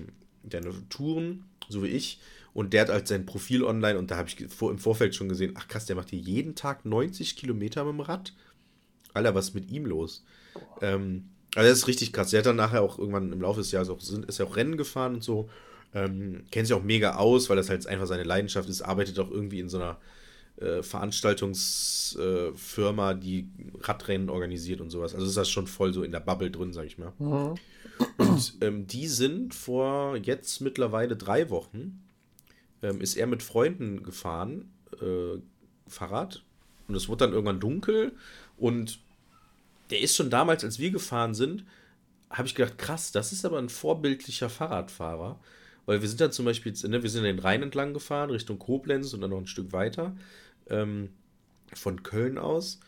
[0.51, 2.21] seine Touren, so wie ich.
[2.53, 5.29] Und der hat halt sein Profil online und da habe ich vor, im Vorfeld schon
[5.29, 8.35] gesehen, ach krass, der macht hier jeden Tag 90 Kilometer mit dem Rad.
[9.15, 10.25] Alter, was ist mit ihm los?
[10.83, 12.31] Ähm, also das ist richtig krass.
[12.31, 14.77] Der hat dann nachher auch irgendwann im Laufe des Jahres auch, ist ja auch Rennen
[14.77, 15.49] gefahren und so.
[15.95, 19.31] Ähm, kennt sich auch mega aus, weil das halt einfach seine Leidenschaft ist, arbeitet auch
[19.31, 19.99] irgendwie in so einer
[20.61, 23.49] äh, Veranstaltungsfirma, äh, die
[23.81, 25.15] Radrennen organisiert und sowas.
[25.15, 27.13] Also ist das schon voll so in der Bubble drin, sag ich mal.
[27.19, 27.55] Mhm.
[28.19, 32.03] Und ähm, die sind vor jetzt mittlerweile drei Wochen,
[32.83, 35.39] ähm, ist er mit Freunden gefahren, äh,
[35.89, 36.43] Fahrrad.
[36.89, 38.13] Und es wurde dann irgendwann dunkel
[38.59, 38.99] und
[39.91, 41.65] der ist schon damals, als wir gefahren sind,
[42.29, 45.39] habe ich gedacht, krass, das ist aber ein vorbildlicher Fahrradfahrer.
[45.87, 49.15] Weil wir sind dann zum Beispiel, ne, wir sind den Rhein entlang gefahren, Richtung Koblenz
[49.15, 50.15] und dann noch ein Stück weiter
[50.69, 51.11] ähm,
[51.73, 52.81] von Köln aus.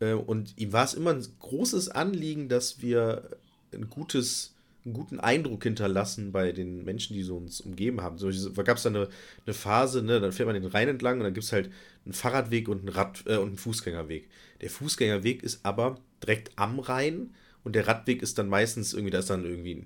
[0.00, 3.30] Äh, und ihm war es immer ein großes Anliegen, dass wir
[3.72, 4.54] ein gutes,
[4.84, 8.18] einen guten Eindruck hinterlassen bei den Menschen, die so uns umgeben haben.
[8.18, 8.28] So
[8.62, 9.08] gab es da eine,
[9.46, 11.70] eine Phase, ne, dann fährt man den Rhein entlang und dann gibt es halt
[12.04, 14.28] einen Fahrradweg und einen, Rad, äh, und einen Fußgängerweg.
[14.60, 17.30] Der Fußgängerweg ist aber direkt am Rhein
[17.64, 19.84] und der Radweg ist dann meistens irgendwie, da ist dann irgendwie äh,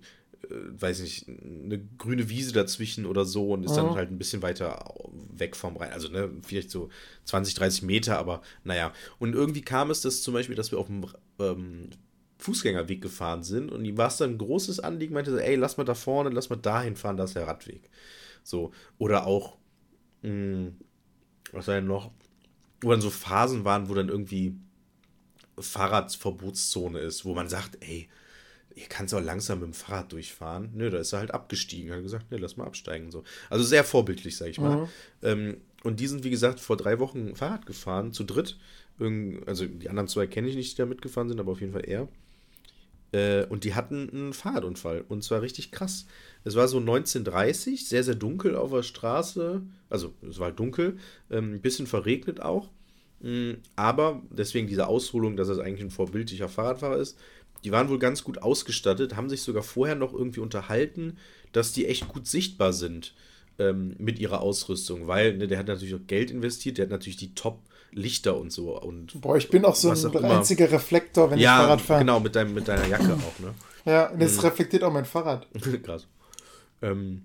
[0.50, 3.76] weiß nicht, eine grüne Wiese dazwischen oder so und ist mhm.
[3.76, 4.94] dann halt ein bisschen weiter
[5.30, 5.92] weg vom Rhein.
[5.92, 6.88] Also, ne, vielleicht so
[7.24, 8.92] 20, 30 Meter, aber naja.
[9.18, 11.06] Und irgendwie kam es das zum Beispiel, dass wir auf dem
[11.38, 11.90] ähm,
[12.38, 15.76] Fußgängerweg gefahren sind und ihm war es dann ein großes Anliegen, meinte so, ey, lass
[15.76, 17.90] mal da vorne, lass mal dahin fahren, da ist der Radweg.
[18.42, 18.72] So.
[18.98, 19.56] Oder auch,
[20.22, 20.76] mh, hm,
[21.52, 22.10] was war denn noch?
[22.80, 24.56] Wo dann so Phasen waren, wo dann irgendwie
[25.58, 28.08] Fahrradverbotszone ist, wo man sagt, ey,
[28.76, 30.70] ihr kannst auch langsam mit dem Fahrrad durchfahren.
[30.74, 31.92] Nö, da ist er halt abgestiegen.
[31.92, 33.10] Hat gesagt, ne, lass mal absteigen.
[33.10, 33.24] So.
[33.48, 34.76] Also sehr vorbildlich, sag ich mal.
[34.76, 34.88] Mhm.
[35.22, 38.58] Ähm, und die sind, wie gesagt, vor drei Wochen Fahrrad gefahren, zu dritt.
[39.46, 41.86] also die anderen zwei kenne ich nicht, die da mitgefahren sind, aber auf jeden Fall
[41.86, 42.08] er.
[43.12, 45.04] Äh, und die hatten einen Fahrradunfall.
[45.08, 46.06] Und zwar richtig krass.
[46.44, 49.62] Es war so 1930, sehr, sehr dunkel auf der Straße.
[49.88, 50.98] Also es war halt dunkel,
[51.30, 52.68] ähm, ein bisschen verregnet auch.
[53.20, 57.18] Mm, aber deswegen diese Ausholung, dass es eigentlich ein vorbildlicher Fahrradfahrer ist,
[57.64, 61.18] die waren wohl ganz gut ausgestattet, haben sich sogar vorher noch irgendwie unterhalten,
[61.52, 63.14] dass die echt gut sichtbar sind.
[63.58, 67.16] ähm, mit ihrer Ausrüstung, weil ne, der hat natürlich auch Geld investiert, der hat natürlich
[67.16, 68.80] die Top-Lichter und so.
[68.80, 72.00] Und Boah, ich bin auch so ein einziger Reflektor, wenn ja, ich Fahrrad fahre.
[72.00, 73.54] Genau, mit, deinem, mit deiner Jacke auch, ne?
[73.86, 74.40] Ja, das mhm.
[74.40, 75.46] reflektiert auch mein Fahrrad.
[75.84, 76.08] Krass.
[76.82, 77.22] Ähm,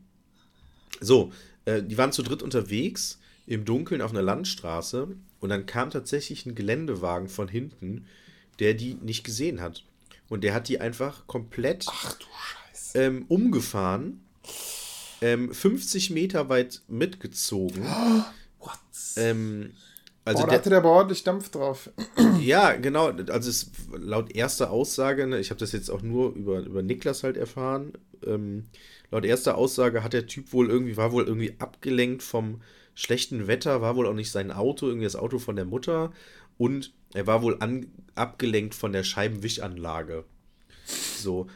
[0.99, 1.31] so,
[1.65, 5.07] äh, die waren zu dritt unterwegs im Dunkeln auf einer Landstraße
[5.39, 8.05] und dann kam tatsächlich ein Geländewagen von hinten,
[8.59, 9.83] der die nicht gesehen hat.
[10.31, 11.85] Und der hat die einfach komplett
[12.93, 14.23] ähm, umgefahren,
[15.19, 17.83] ähm, 50 Meter weit mitgezogen.
[18.59, 18.79] What?
[19.17, 19.73] Ähm,
[20.23, 21.89] also oh, da der, hatte der aber ordentlich Dampf drauf.
[22.39, 23.09] Ja, genau.
[23.09, 27.23] Also es, laut erster Aussage, ne, ich habe das jetzt auch nur über, über Niklas
[27.23, 27.91] halt erfahren.
[28.25, 28.67] Ähm,
[29.11, 32.61] laut erster Aussage hat der Typ wohl irgendwie, war wohl irgendwie abgelenkt vom
[32.95, 36.13] schlechten Wetter, war wohl auch nicht sein Auto, irgendwie das Auto von der Mutter.
[36.61, 40.25] Und er war wohl an, abgelenkt von der Scheibenwischanlage.
[40.85, 41.47] So.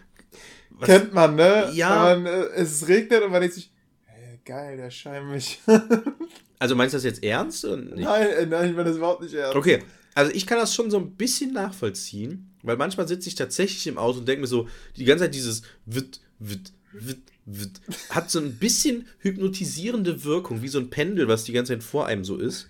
[0.72, 1.70] Was, Kennt man, ne?
[1.76, 2.18] Ja.
[2.18, 3.72] Man, äh, es regnet und man denkt sich,
[4.06, 5.60] hey, geil, der Scheibenwisch.
[6.60, 7.66] also meinst du das jetzt ernst?
[7.66, 9.56] Nein, äh, nein, ich meine das überhaupt nicht ernst.
[9.56, 9.84] Okay,
[10.16, 14.00] also ich kann das schon so ein bisschen nachvollziehen, weil manchmal sitze ich tatsächlich im
[14.00, 17.80] Auto und denke mir so, die ganze Zeit dieses Witt, Witt, Witt, Witt,
[18.10, 22.08] hat so ein bisschen hypnotisierende Wirkung, wie so ein Pendel, was die ganze Zeit vor
[22.08, 22.70] einem so ist.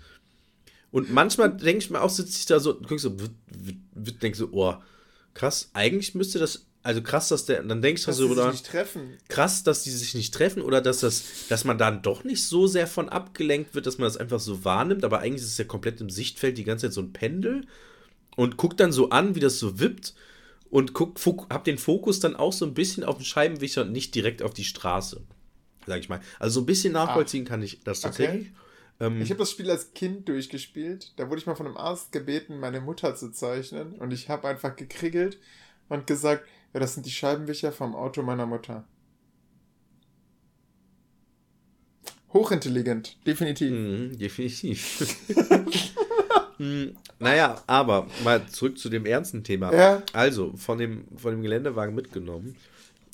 [0.95, 3.17] Und manchmal denke ich mir auch, sitze ich da so, guck so,
[3.51, 4.75] denke so, oh,
[5.33, 8.49] krass, eigentlich müsste das also krass, dass der, dann denkst du so, oder?
[8.49, 9.17] Nicht treffen.
[9.27, 12.65] Krass, dass die sich nicht treffen oder dass das, dass man dann doch nicht so
[12.65, 15.65] sehr von abgelenkt wird, dass man das einfach so wahrnimmt, aber eigentlich ist es ja
[15.65, 17.67] komplett im Sichtfeld die ganze Zeit so ein Pendel
[18.37, 20.13] und guckt dann so an, wie das so wippt
[20.69, 21.19] und guck,
[21.49, 24.53] hab den Fokus dann auch so ein bisschen auf den Scheibenwischer und nicht direkt auf
[24.53, 25.23] die Straße,
[25.87, 26.21] sag ich mal.
[26.39, 27.49] Also so ein bisschen nachvollziehen Ach.
[27.49, 28.51] kann ich das tatsächlich.
[28.51, 28.64] Okay.
[28.99, 31.13] Ähm, ich habe das Spiel als Kind durchgespielt.
[31.17, 34.47] Da wurde ich mal von einem Arzt gebeten, meine Mutter zu zeichnen und ich habe
[34.47, 35.39] einfach gekriegelt
[35.89, 38.85] und gesagt, ja, das sind die Scheibenwischer vom Auto meiner Mutter.
[42.33, 43.71] Hochintelligent, definitiv.
[43.71, 45.25] Mm, definitiv.
[46.57, 46.87] mm,
[47.19, 49.73] naja, aber mal zurück zu dem ernsten Thema.
[49.73, 50.03] Ja.
[50.11, 52.57] Also, von dem, von dem Geländewagen mitgenommen.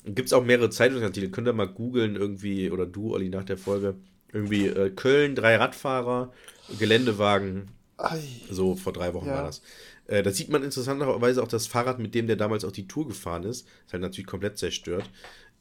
[0.04, 1.30] Gibt es auch mehrere Zeitungsartikel.
[1.30, 3.94] Könnt ihr mal googeln, irgendwie, oder du, Olli, nach der Folge.
[4.32, 6.32] Irgendwie äh, Köln, drei Radfahrer,
[6.78, 7.68] Geländewagen.
[7.98, 8.22] Ei.
[8.50, 9.34] So, vor drei Wochen ja.
[9.34, 9.62] war das.
[10.06, 13.06] Äh, da sieht man interessanterweise auch das Fahrrad, mit dem der damals auch die Tour
[13.06, 13.66] gefahren ist.
[13.86, 15.08] Ist halt natürlich komplett zerstört.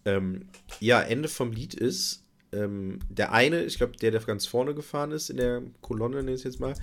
[0.05, 0.47] Ähm,
[0.79, 5.11] ja, Ende vom Lied ist, ähm, der eine, ich glaube, der, der ganz vorne gefahren
[5.11, 6.73] ist in der Kolonne, nenne ich es jetzt mal,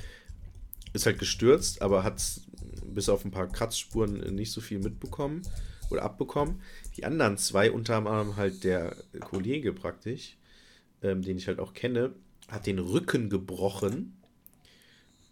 [0.93, 2.22] ist halt gestürzt, aber hat
[2.84, 5.43] bis auf ein paar Kratzspuren nicht so viel mitbekommen
[5.91, 6.61] oder abbekommen.
[6.97, 10.36] Die anderen zwei, unter anderem halt der Kollege praktisch,
[11.03, 12.12] ähm, den ich halt auch kenne,
[12.49, 14.16] hat den Rücken gebrochen,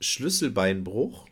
[0.01, 1.27] Schlüsselbeinbruch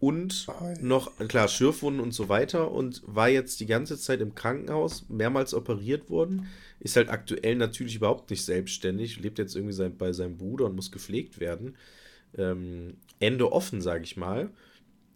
[0.00, 0.46] und
[0.80, 5.52] noch, klar, Schürfwunden und so weiter und war jetzt die ganze Zeit im Krankenhaus, mehrmals
[5.52, 6.48] operiert worden,
[6.80, 10.74] ist halt aktuell natürlich überhaupt nicht selbstständig, lebt jetzt irgendwie sein, bei seinem Bruder und
[10.74, 11.76] muss gepflegt werden.
[12.38, 14.48] Ähm, Ende offen, sage ich mal.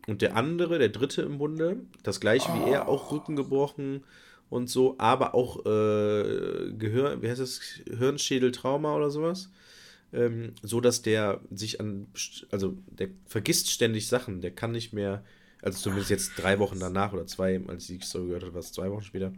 [0.06, 2.66] Und der andere, der dritte im Bunde, das gleiche oh.
[2.66, 4.04] wie er, auch Rücken gebrochen
[4.50, 7.60] und so, aber auch äh, Gehör, wie heißt das,
[7.98, 9.50] Hirnschädeltrauma oder sowas
[10.14, 12.06] ähm, so dass der sich an,
[12.50, 15.24] also der vergisst ständig Sachen, der kann nicht mehr,
[15.60, 18.72] also zumindest jetzt drei Wochen danach oder zwei, als ich die Story gehört habe, was
[18.72, 19.32] zwei Wochen später,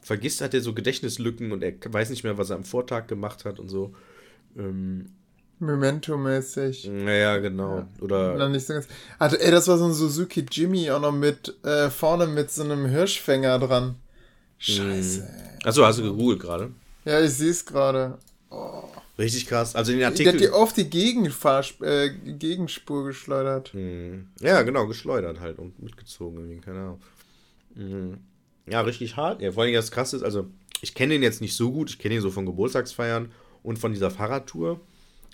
[0.00, 3.44] vergisst hat er so Gedächtnislücken und er weiß nicht mehr, was er am Vortag gemacht
[3.44, 3.94] hat und so.
[4.56, 5.06] Ähm,
[5.58, 6.88] Memento-mäßig.
[6.88, 7.80] Naja, genau.
[7.80, 7.88] Ja.
[8.00, 8.48] Oder.
[8.48, 8.88] nicht so ganz.
[9.18, 12.62] Also, ey, das war so ein Suzuki Jimmy auch noch mit äh, vorne mit so
[12.62, 13.96] einem Hirschfänger dran.
[14.60, 15.26] Scheiße.
[15.64, 16.70] Achso, hast du gegoogelt gerade?
[17.04, 18.18] Ja, ich sehe es gerade.
[18.50, 18.84] Oh.
[19.18, 19.74] Richtig krass.
[19.74, 20.32] Also den Artikel.
[20.32, 23.72] Der hat die oft die Gegenfahr äh, Gegenspur geschleudert.
[23.74, 24.28] Mhm.
[24.40, 26.60] Ja, genau, geschleudert halt und mitgezogen.
[26.60, 27.00] Keine Ahnung.
[27.74, 28.18] Mhm.
[28.66, 29.40] Ja, richtig hart.
[29.40, 30.46] Ja, vor allem das krasse ist, also
[30.82, 31.90] ich kenne ihn jetzt nicht so gut.
[31.90, 33.32] Ich kenne ihn so von Geburtstagsfeiern
[33.62, 34.80] und von dieser Fahrradtour.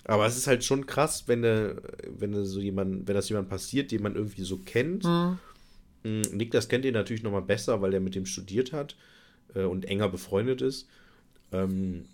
[0.05, 1.75] Aber es ist halt schon krass, wenn de,
[2.17, 5.03] wenn de so jemand, wenn das jemand passiert, den man irgendwie so kennt.
[5.03, 5.37] Mhm.
[6.03, 8.95] mhm Niklas kennt ihn natürlich nochmal besser, weil er mit dem studiert hat
[9.57, 10.87] äh, und enger befreundet ist.
[11.51, 12.05] Ähm,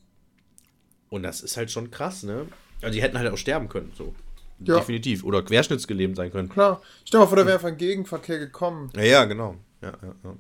[1.10, 2.48] und das ist halt schon krass, ne?
[2.82, 4.16] Also die hätten halt auch sterben können, so.
[4.60, 4.78] Ja.
[4.78, 5.24] Definitiv.
[5.24, 6.50] Oder querschnittsgelähmt sein können.
[6.50, 6.82] Klar.
[7.06, 8.92] Stell dir mal vor, da wäre einfach ein Gegenverkehr gekommen.
[8.96, 9.58] Ja, ja genau.
[9.82, 10.38] Ja, ja, ja.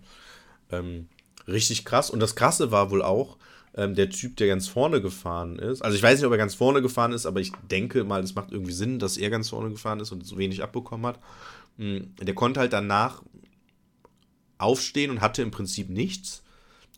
[0.79, 1.09] Ähm,
[1.47, 2.09] richtig krass.
[2.09, 3.37] Und das Krasse war wohl auch,
[3.75, 5.81] ähm, der Typ, der ganz vorne gefahren ist.
[5.81, 8.35] Also ich weiß nicht, ob er ganz vorne gefahren ist, aber ich denke mal, es
[8.35, 11.19] macht irgendwie Sinn, dass er ganz vorne gefahren ist und so wenig abbekommen hat.
[11.77, 12.13] Mhm.
[12.21, 13.23] Der konnte halt danach
[14.57, 16.43] aufstehen und hatte im Prinzip nichts,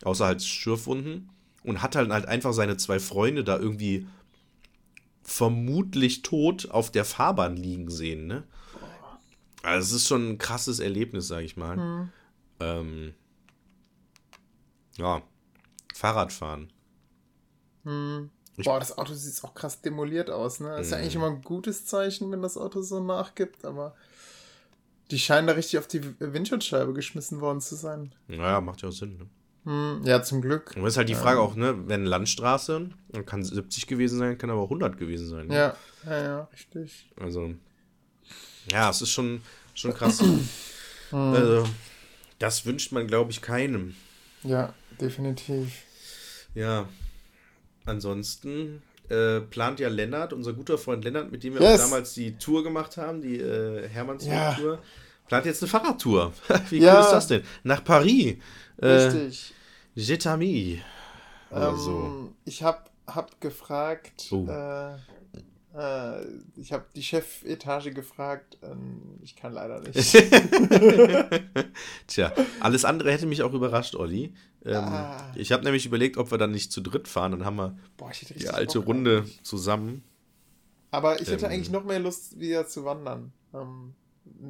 [0.04, 1.30] außer halt Schürfwunden
[1.64, 4.08] und hat halt, halt einfach seine zwei Freunde da irgendwie
[5.24, 8.44] vermutlich tot auf der Fahrbahn liegen sehen, ne?
[9.64, 11.78] Also es ist schon ein krasses Erlebnis, sag ich mal.
[11.78, 12.10] Hm.
[12.60, 13.14] Ähm,
[14.98, 15.24] ja,
[15.96, 16.72] Fahrradfahren.
[17.84, 18.30] Hm.
[18.64, 20.78] Boah, das Auto sieht auch krass demoliert aus, ne?
[20.80, 21.24] Ist ja eigentlich mhm.
[21.24, 23.96] immer ein gutes Zeichen, wenn das Auto so nachgibt, aber
[25.12, 28.14] die scheinen da richtig auf die Windschutzscheibe geschmissen worden zu sein.
[28.28, 29.28] Naja, macht ja auch Sinn, ne?
[29.66, 30.74] Hm, ja, zum Glück.
[30.76, 31.46] Und das ist halt die Frage ähm.
[31.46, 35.48] auch, ne, wenn Landstraße, dann kann 70 gewesen sein, kann aber auch 100 gewesen sein.
[35.48, 35.56] Ne?
[35.56, 37.08] Ja, ja, ja, richtig.
[37.20, 37.56] Also,
[38.72, 39.42] ja, es ist schon,
[39.74, 40.22] schon krass.
[41.10, 41.18] hm.
[41.18, 41.68] Also,
[42.38, 43.96] das wünscht man, glaube ich, keinem.
[44.44, 45.84] Ja, definitiv.
[46.54, 46.88] Ja,
[47.86, 51.80] ansonsten äh, plant ja Lennart, unser guter Freund Lennart, mit dem wir yes.
[51.80, 54.80] auch damals die Tour gemacht haben, die äh, Hermanns-Tour, ja.
[55.28, 56.34] Plant jetzt eine Fahrradtour.
[56.70, 56.96] Wie ja.
[56.96, 57.44] cool ist das denn?
[57.64, 58.38] Nach Paris.
[58.78, 59.54] Äh, Richtig.
[59.96, 60.82] Jetami.
[61.52, 62.34] Ähm, so.
[62.44, 64.48] Ich habe hab gefragt, oh.
[64.48, 64.96] äh,
[65.76, 69.96] äh, ich habe die Chefetage gefragt, ähm, ich kann leider nicht.
[72.08, 74.34] Tja, alles andere hätte mich auch überrascht, Olli.
[74.66, 75.32] Ähm, ah.
[75.36, 78.12] Ich habe nämlich überlegt, ob wir dann nicht zu dritt fahren, dann haben wir Boah,
[78.38, 79.44] die alte Bock Runde eigentlich.
[79.44, 80.04] zusammen.
[80.92, 83.34] Aber ich hätte ähm, eigentlich noch mehr Lust, wieder zu wandern.
[83.54, 83.94] Ähm,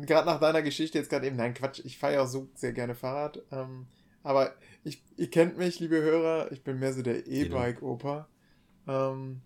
[0.02, 2.74] gerade nach deiner Geschichte jetzt gerade eben, nein, Quatsch, ich fahre ja auch so sehr
[2.74, 3.42] gerne Fahrrad.
[3.52, 3.88] Ähm,
[4.24, 4.54] aber
[4.84, 8.28] ich, ihr kennt mich, liebe Hörer, ich bin mehr so der E-Bike-Opa.
[8.88, 9.42] Ähm,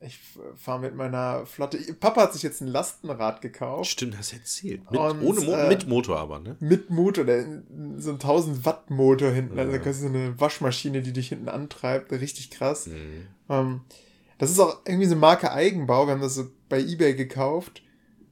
[0.00, 0.20] ich
[0.54, 1.78] fahre mit meiner Flotte.
[1.94, 3.90] Papa hat sich jetzt ein Lastenrad gekauft.
[3.90, 4.88] Stimmt, hast du erzählt.
[4.90, 6.56] Mit, und, ohne Mo äh, mit Motor aber, ne?
[6.60, 7.62] Mit Motor, der,
[7.96, 9.58] so ein 1000 Watt Motor hinten.
[9.58, 9.82] Also ja.
[9.82, 12.12] Also so eine Waschmaschine, die dich hinten antreibt.
[12.12, 12.86] Richtig krass.
[12.86, 13.26] Mhm.
[13.48, 13.80] Ähm,
[14.38, 16.06] das ist auch irgendwie so Marke Eigenbau.
[16.06, 17.82] Wir haben das so bei eBay gekauft.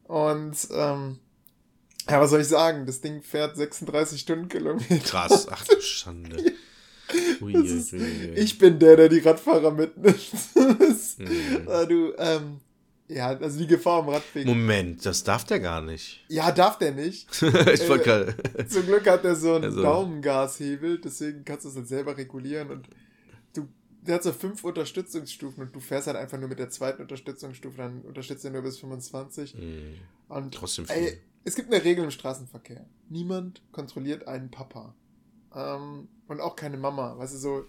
[0.09, 1.19] Und ähm,
[2.09, 2.87] ja, was soll ich sagen?
[2.87, 4.99] Das Ding fährt 36 Stundenkilometer.
[4.99, 6.37] Krass, ach du Schande.
[7.41, 8.35] Ui, ist, ui, ui.
[8.35, 10.29] Ich bin der, der die Radfahrer mitnimmt.
[10.81, 11.69] das, mhm.
[11.69, 12.61] äh, du, ähm,
[13.09, 14.45] ja, also die Gefahr am Radweg.
[14.47, 16.25] Moment, das darf der gar nicht.
[16.29, 17.31] Ja, darf der nicht.
[17.43, 19.83] ich äh, zum Glück hat er so einen also.
[19.83, 22.89] Daumengashebel, deswegen kannst du es dann selber regulieren und
[24.07, 27.77] der hat so fünf Unterstützungsstufen und du fährst halt einfach nur mit der zweiten Unterstützungsstufe,
[27.77, 29.55] dann unterstützt er nur bis 25.
[29.55, 29.95] Mhm.
[30.29, 30.97] Und Trotzdem viel.
[30.97, 32.87] Ey, es gibt eine Regel im Straßenverkehr.
[33.09, 34.95] Niemand kontrolliert einen Papa.
[35.55, 37.17] Ähm, und auch keine Mama.
[37.19, 37.65] Weißt du, so,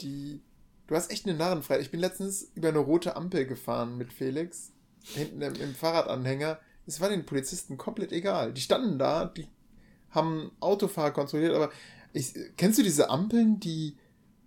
[0.00, 0.42] die.
[0.86, 1.82] Du hast echt eine Narrenfreiheit.
[1.82, 6.58] Ich bin letztens über eine rote Ampel gefahren mit Felix, hinten im, im Fahrradanhänger.
[6.86, 8.54] Es war den Polizisten komplett egal.
[8.54, 9.46] Die standen da, die
[10.10, 11.70] haben Autofahrer kontrolliert, aber
[12.14, 13.96] ich, kennst du diese Ampeln, die,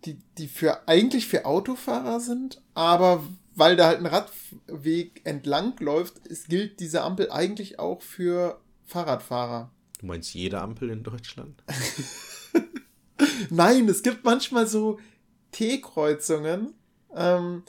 [0.06, 3.24] die, die für eigentlich für Autofahrer sind, aber
[3.56, 9.72] weil da halt ein Radweg entlang läuft, es gilt diese Ampel eigentlich auch für Fahrradfahrer.
[9.99, 11.62] Du meinst jede Ampel in Deutschland?
[13.49, 14.99] Nein, es gibt manchmal so
[15.52, 16.74] T-Kreuzungen.
[17.14, 17.64] Ähm,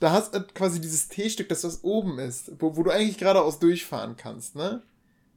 [0.00, 3.58] da hast du quasi dieses T-Stück, das was oben ist, wo, wo du eigentlich geradeaus
[3.58, 4.82] durchfahren kannst, ne?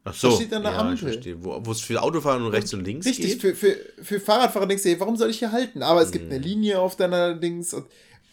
[0.04, 1.38] Ach so, da steht dann eine ja, Ampel.
[1.44, 3.44] Wo, es für Autofahrer nur rechts und links Richtig, geht?
[3.44, 5.84] Richtig, für, für, für Fahrradfahrer denkst du, hey, warum soll ich hier halten?
[5.84, 6.14] Aber es hm.
[6.14, 7.86] gibt eine Linie auf deiner Dings und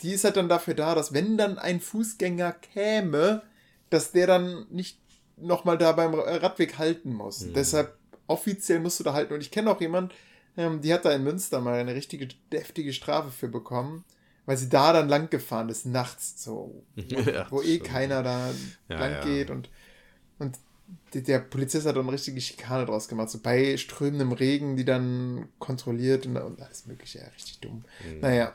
[0.02, 3.42] die ist halt dann dafür da, dass wenn dann ein Fußgänger käme,
[3.90, 4.98] dass der dann nicht
[5.36, 7.42] nochmal da beim Radweg halten muss.
[7.42, 7.52] Hm.
[7.54, 9.34] Deshalb offiziell musst du da halten.
[9.34, 10.12] Und ich kenne auch jemanden,
[10.56, 14.04] ähm, die hat da in Münster mal eine richtige deftige Strafe für bekommen,
[14.46, 18.50] weil sie da dann lang gefahren ist, nachts so, ja, wo eh keiner da
[18.88, 19.24] ja, lang ja.
[19.24, 19.68] geht und,
[20.38, 20.56] und
[21.14, 25.48] der Polizist hat dann eine richtige Schikane draus gemacht, so bei strömendem Regen, die dann
[25.58, 27.84] kontrolliert und, und alles mögliche, ja, richtig dumm.
[28.04, 28.20] Mhm.
[28.20, 28.54] Naja.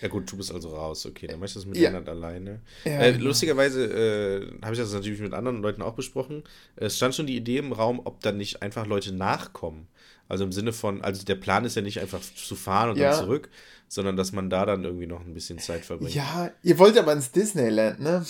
[0.00, 1.90] Ja gut, du bist also raus, okay, dann möchtest du es mit ja.
[1.90, 2.60] Lennart alleine.
[2.84, 3.24] Ja, äh, genau.
[3.24, 6.44] lustigerweise äh, habe ich das natürlich mit anderen Leuten auch besprochen.
[6.76, 9.88] Es stand schon die Idee im Raum, ob dann nicht einfach Leute nachkommen.
[10.28, 13.10] Also im Sinne von, also der Plan ist ja nicht einfach zu fahren und ja.
[13.10, 13.48] dann zurück,
[13.88, 16.14] sondern dass man da dann irgendwie noch ein bisschen Zeit verbringt.
[16.14, 18.24] Ja, ihr wollt aber ins Disneyland, ne?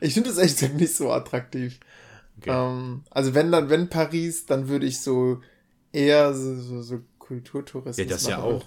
[0.00, 1.78] Ich finde das echt nicht so attraktiv.
[2.38, 2.50] Okay.
[2.50, 5.40] Ähm, also wenn dann, wenn Paris, dann würde ich so
[5.92, 8.30] eher so, so, so Kulturtourismus Ja, das machen.
[8.30, 8.64] ja auch.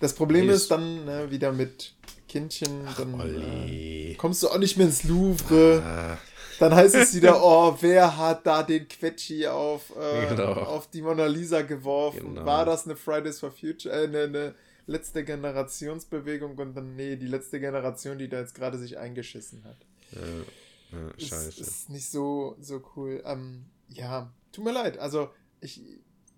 [0.00, 1.94] Das Problem nee, ist dann ne, wieder mit
[2.28, 3.20] Kindchen, Ach, dann
[3.68, 5.82] äh, kommst du auch nicht mehr ins Louvre.
[5.84, 6.18] Ah.
[6.58, 10.52] Dann heißt es wieder, oh, wer hat da den Quetschi auf, äh, genau.
[10.52, 12.34] auf die Mona Lisa geworfen?
[12.34, 12.44] Genau.
[12.44, 14.54] War das eine Fridays for Future, äh, eine, eine
[14.86, 16.56] letzte Generationsbewegung?
[16.56, 19.78] Und dann, nee, die letzte Generation, die da jetzt gerade sich eingeschissen hat.
[20.14, 21.48] Ja, ja scheiße.
[21.48, 23.22] Ist, ist nicht so, so cool.
[23.24, 24.98] Ähm, ja, tut mir leid.
[24.98, 25.80] Also, ich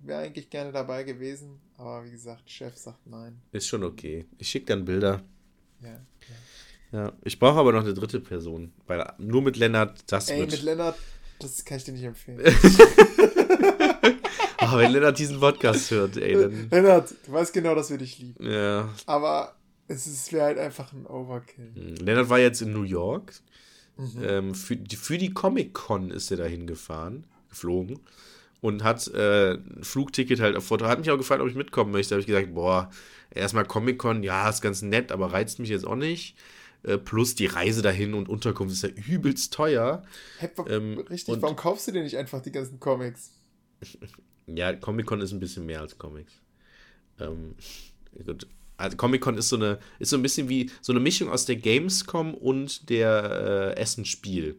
[0.01, 3.41] wäre eigentlich gerne dabei gewesen, aber wie gesagt, Chef sagt nein.
[3.53, 4.27] Ist schon okay.
[4.39, 5.23] Ich schicke dann Bilder.
[5.83, 6.01] Ja, ja.
[6.93, 10.53] Ja, ich brauche aber noch eine dritte Person, weil nur mit Lennart, das Ey, wird...
[10.53, 10.97] mit Lennart,
[11.41, 12.41] das kann ich dir nicht empfehlen.
[14.59, 16.71] aber wenn Lennart diesen Podcast hört, ey, dann...
[16.71, 18.51] Lennart, du weißt genau, dass wir dich lieben.
[18.51, 18.89] Ja.
[19.05, 19.57] Aber
[19.89, 21.73] es wäre halt einfach ein Overkill.
[21.75, 23.35] Hm, Lennart war jetzt in New York.
[23.97, 24.23] Mhm.
[24.23, 28.01] Ähm, für, die, für die Comic-Con ist er dahin gefahren, geflogen.
[28.61, 30.87] und hat äh, ein Flugticket halt auf Foto.
[30.87, 32.11] Hat mich auch gefragt, ob ich mitkommen möchte.
[32.11, 32.91] Da habe ich gesagt, boah,
[33.31, 36.37] erstmal Comic-Con, ja, ist ganz nett, aber reizt mich jetzt auch nicht.
[36.83, 40.03] Äh, plus die Reise dahin und Unterkunft ist ja übelst teuer.
[40.39, 43.33] Hey, ähm, richtig, warum kaufst du dir nicht einfach die ganzen Comics?
[44.47, 46.33] ja, Comic-Con ist ein bisschen mehr als Comics.
[47.19, 47.55] Ähm,
[48.25, 48.47] gut.
[48.77, 51.57] Also Comic-Con ist so eine, ist so ein bisschen wie so eine Mischung aus der
[51.57, 54.57] Gamescom und der äh, Essen-Spiel.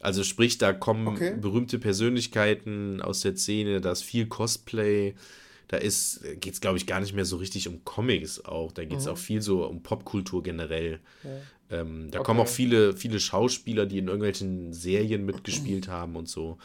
[0.00, 1.36] Also sprich, da kommen okay.
[1.38, 5.14] berühmte Persönlichkeiten aus der Szene, da ist viel Cosplay,
[5.70, 8.72] da ist, geht es, glaube ich, gar nicht mehr so richtig um Comics auch.
[8.72, 9.12] Da geht es mhm.
[9.12, 10.98] auch viel so um Popkultur generell.
[11.22, 11.78] Ja.
[11.78, 12.26] Ähm, da okay.
[12.26, 16.58] kommen auch viele, viele Schauspieler, die in irgendwelchen Serien mitgespielt haben und so.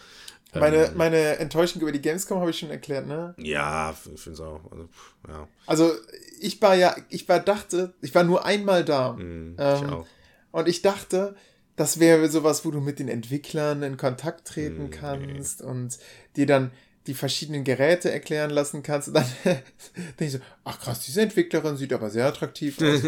[0.56, 3.36] Meine, ähm, meine Enttäuschung über die Gamescom habe ich schon erklärt, ne?
[3.38, 4.72] Ja, ich finde es auch.
[4.72, 4.90] Also,
[5.28, 5.48] ja.
[5.68, 5.92] also,
[6.40, 9.14] ich war ja, ich war dachte, ich war nur einmal da.
[9.14, 10.08] Mm, ähm, ich auch.
[10.52, 11.36] Und ich dachte,
[11.76, 15.68] das wäre sowas, wo du mit den Entwicklern in Kontakt treten mm, kannst nee.
[15.68, 16.00] und
[16.36, 16.72] dir dann
[17.08, 19.10] die verschiedenen Geräte erklären lassen kannst.
[19.10, 23.02] Und dann denke ich so, ach krass, diese Entwicklerin sieht aber sehr attraktiv aus.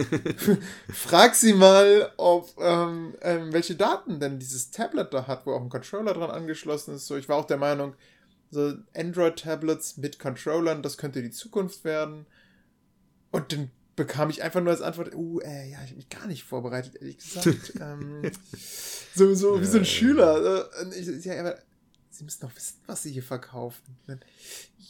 [0.93, 5.61] Frag sie mal, ob ähm, ähm, welche Daten denn dieses Tablet da hat, wo auch
[5.61, 7.07] ein Controller dran angeschlossen ist.
[7.07, 7.95] So, ich war auch der Meinung,
[8.51, 12.25] so Android-Tablets mit Controllern, das könnte die Zukunft werden.
[13.31, 16.27] Und dann bekam ich einfach nur als Antwort, uh, äh, ja, ich habe mich gar
[16.27, 17.73] nicht vorbereitet, ehrlich gesagt.
[17.81, 18.21] ähm,
[19.13, 20.69] so, so wie so ein Schüler.
[20.79, 21.57] Äh, ich, ja, aber
[22.17, 23.95] Sie müssen doch wissen, was Sie hier verkaufen.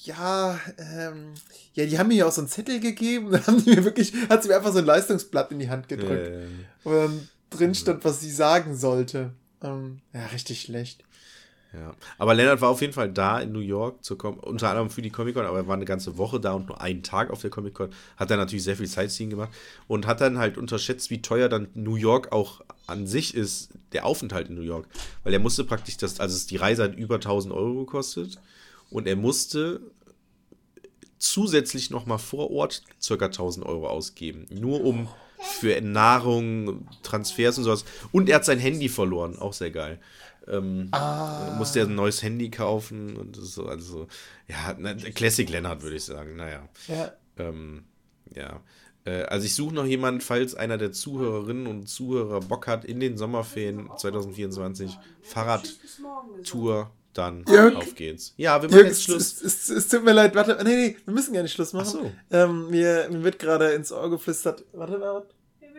[0.06, 1.34] Ja, ähm,
[1.74, 3.32] ja, die haben mir ja auch so einen Zettel gegeben.
[3.32, 5.90] Dann haben die mir wirklich, hat sie mir einfach so ein Leistungsblatt in die Hand
[5.90, 6.34] gedrückt.
[6.34, 6.48] Ja, ja,
[6.86, 9.34] Wo dann drin stand, was sie sagen sollte.
[9.62, 11.04] Ähm, ja, richtig schlecht.
[11.74, 11.94] Ja.
[12.18, 15.10] Aber Lennart war auf jeden Fall da in New York, zur unter anderem für die
[15.10, 17.90] Comic-Con, aber er war eine ganze Woche da und nur einen Tag auf der Comic-Con.
[18.16, 19.50] Hat dann natürlich sehr viel Sightseeing gemacht
[19.88, 24.06] und hat dann halt unterschätzt, wie teuer dann New York auch an sich ist, der
[24.06, 24.88] Aufenthalt in New York.
[25.24, 28.40] Weil er musste praktisch das, also die Reise hat über 1000 Euro gekostet
[28.90, 29.82] und er musste
[31.20, 33.26] zusätzlich nochmal vor Ort ca.
[33.26, 34.46] 1000 Euro ausgeben.
[34.50, 35.10] Nur um
[35.40, 37.86] für Nahrung, Transfers und sowas.
[38.12, 40.00] Und er hat sein Handy verloren, auch sehr geil.
[40.50, 41.56] Ähm, ah.
[41.58, 44.08] Musste er ein neues Handy kaufen und so, also
[44.48, 46.68] ja, ne, Classic Lennart würde ich sagen, naja.
[46.88, 47.12] Ja.
[47.38, 47.84] Ähm,
[48.34, 48.62] ja.
[49.06, 53.00] Äh, also ich suche noch jemanden, falls einer der Zuhörerinnen und Zuhörer Bock hat, in
[53.00, 58.34] den Sommerferien 2024 Fahrradtour, dann Jörg, auf geht's.
[58.38, 59.42] Ja, wir machen Jörg, jetzt Schluss.
[59.42, 61.88] Es, es, es, tut mir leid, warte, nee, nee, wir müssen gar nicht Schluss machen.
[61.88, 62.12] Ach so.
[62.32, 65.37] Ähm, mir, mir wird gerade ins Ohr geflüstert, warte, warte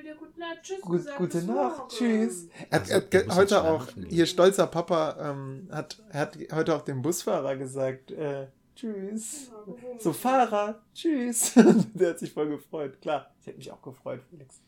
[0.09, 2.49] dir gute Nacht, tschüss Gut, Gute Nacht, tschüss.
[2.71, 7.57] Er hat, er heute auch, hier stolzer Papa, ähm, hat, hat heute auch dem Busfahrer
[7.57, 9.51] gesagt, äh, tschüss.
[9.99, 11.53] So, Fahrer, tschüss.
[11.95, 13.01] Der hat sich voll gefreut.
[13.01, 14.61] Klar, ich hätte mich auch gefreut, Felix.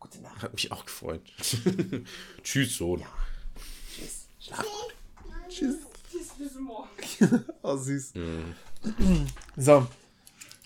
[0.00, 0.42] Gute Nacht.
[0.42, 1.22] Hat mich auch gefreut.
[2.42, 3.00] tschüss, Sohn.
[3.00, 3.06] Ja.
[3.94, 4.28] Tschüss.
[4.40, 4.94] Schlaf gut.
[5.48, 5.76] Tschüss.
[6.10, 7.44] Tschüss, bis morgen.
[7.62, 8.14] oh, süß.
[8.14, 8.54] Mhm.
[9.56, 9.86] So.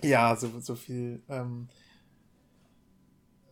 [0.02, 1.22] Ja, so, so viel.
[1.28, 1.68] Ähm,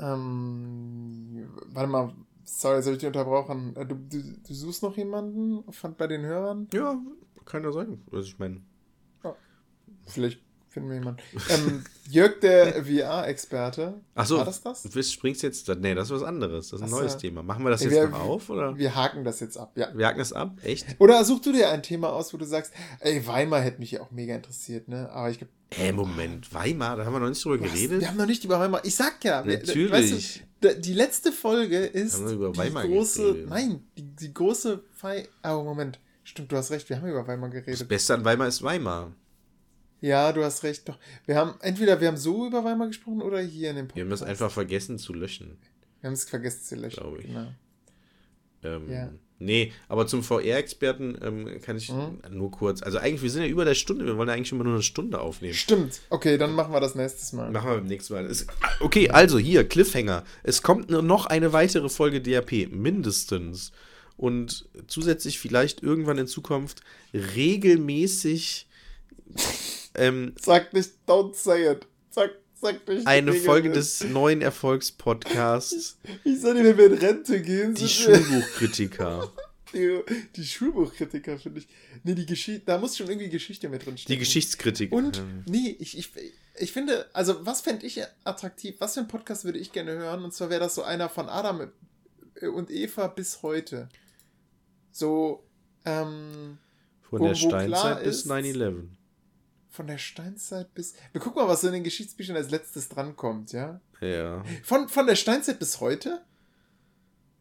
[0.04, 3.74] ähm, warte mal, sorry, soll ich dich unterbrochen?
[3.76, 5.64] Äh, du, du, du suchst noch jemanden
[5.96, 6.68] bei den Hörern?
[6.72, 7.00] Ja,
[7.44, 8.02] kann ja sein.
[8.12, 8.62] Also ich meine.
[9.22, 9.34] Ja,
[10.06, 10.42] vielleicht
[10.74, 11.22] finden wir jemanden.
[11.48, 13.94] Ähm, Jörg, der VR-Experte.
[14.14, 14.82] Achso, war das das?
[14.82, 15.68] Du springst jetzt.
[15.68, 16.68] Nee, das ist was anderes.
[16.68, 17.00] Das ist ein Achso.
[17.00, 17.42] neues Thema.
[17.42, 18.50] Machen wir das jetzt wir, noch auf?
[18.50, 18.76] Oder?
[18.76, 19.88] Wir haken das jetzt ab, ja.
[19.94, 20.58] Wir haken das ab?
[20.62, 20.84] Echt?
[20.98, 24.02] Oder such du dir ein Thema aus, wo du sagst, ey, Weimar hätte mich ja
[24.02, 25.08] auch mega interessiert, ne?
[25.10, 27.72] Aber ich glaube, Hä, Moment, Weimar, da haben wir noch nicht drüber Was?
[27.72, 28.00] geredet.
[28.00, 28.84] Wir haben noch nicht über Weimar.
[28.84, 29.90] Ich sag ja, natürlich.
[29.90, 33.48] Weißt du, die letzte Folge ist haben wir über Weimar die große, geredet.
[33.48, 35.26] nein, die, die große Fei.
[35.42, 37.80] Oh Moment, stimmt, du hast recht, wir haben über Weimar geredet.
[37.80, 39.12] Das Beste an Weimar ist Weimar.
[40.04, 40.86] Ja, du hast recht.
[40.86, 43.96] Doch, wir haben entweder wir haben so über Weimar gesprochen oder hier in dem Podcast.
[43.96, 45.56] Wir haben es einfach vergessen zu löschen.
[46.02, 47.00] Wir haben es vergessen zu löschen.
[47.00, 47.26] Glaube ich.
[47.28, 47.46] Genau.
[48.64, 49.08] Ähm, ja.
[49.38, 52.18] Nee, aber zum VR-Experten ähm, kann ich mhm.
[52.30, 52.82] nur kurz.
[52.82, 54.82] Also eigentlich, wir sind ja über der Stunde, wir wollen ja eigentlich immer nur eine
[54.82, 55.54] Stunde aufnehmen.
[55.54, 56.02] Stimmt.
[56.10, 57.50] Okay, dann machen wir das nächstes Mal.
[57.50, 58.26] Machen wir beim nächsten Mal.
[58.26, 58.46] Es,
[58.80, 60.24] okay, also hier, Cliffhanger.
[60.42, 63.72] Es kommt nur noch eine weitere Folge DRP, mindestens.
[64.18, 66.82] Und zusätzlich vielleicht irgendwann in Zukunft
[67.14, 68.66] regelmäßig.
[69.94, 71.86] Ähm, Sag nicht, don't say it.
[72.10, 72.30] Sag
[72.64, 75.98] Sag nicht eine Folge des neuen Erfolgspodcasts.
[76.24, 77.74] Ich soll dir, wenn wir in Rente gehen.
[77.74, 79.30] Die Schulbuchkritiker.
[79.74, 80.00] Die,
[80.34, 81.68] die Schulbuchkritiker, finde ich.
[82.04, 84.14] Nee, die Geschichte, da muss schon irgendwie Geschichte mit drin stehen.
[84.14, 84.96] Die Geschichtskritiker.
[84.96, 86.10] Und, nee, ich, ich,
[86.56, 88.76] ich finde, also, was fände ich attraktiv?
[88.78, 90.24] Was für ein Podcast würde ich gerne hören?
[90.24, 91.70] Und zwar wäre das so einer von Adam
[92.40, 93.90] und Eva bis heute.
[94.90, 95.44] So,
[95.84, 96.56] ähm.
[97.02, 98.84] Von wo, der Steinzeit bis 9-11
[99.74, 100.94] von der Steinzeit bis.
[101.10, 103.80] Wir gucken mal, was so in den Geschichtsbüchern als letztes drankommt, ja?
[104.00, 104.44] Ja.
[104.62, 106.20] Von, von der Steinzeit bis heute?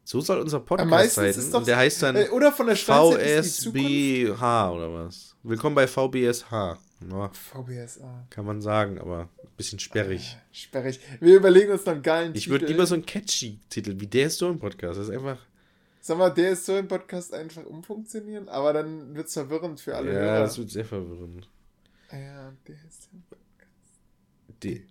[0.03, 1.51] So soll unser Podcast heißen.
[1.51, 5.35] Doch, der heißt dann äh, oder von der VSBH oder was?
[5.43, 6.51] Willkommen bei VBSH.
[6.51, 8.25] Ja, VBSA.
[8.31, 10.35] Kann man sagen, aber ein bisschen sperrig.
[10.35, 10.99] Äh, sperrig.
[11.19, 12.55] Wir überlegen uns noch einen geilen ich Titel.
[12.55, 14.97] Ich würde lieber so einen catchy Titel wie Der ist so im Podcast.
[14.99, 15.37] Das ist einfach.
[16.01, 19.95] Sag mal, der ist so im Podcast einfach umfunktionieren, aber dann wird es verwirrend für
[19.95, 20.11] alle.
[20.11, 20.39] Ja, Hörer.
[20.39, 21.47] das wird sehr verwirrend.
[23.29, 24.01] Podcast.
[24.61, 24.85] Die.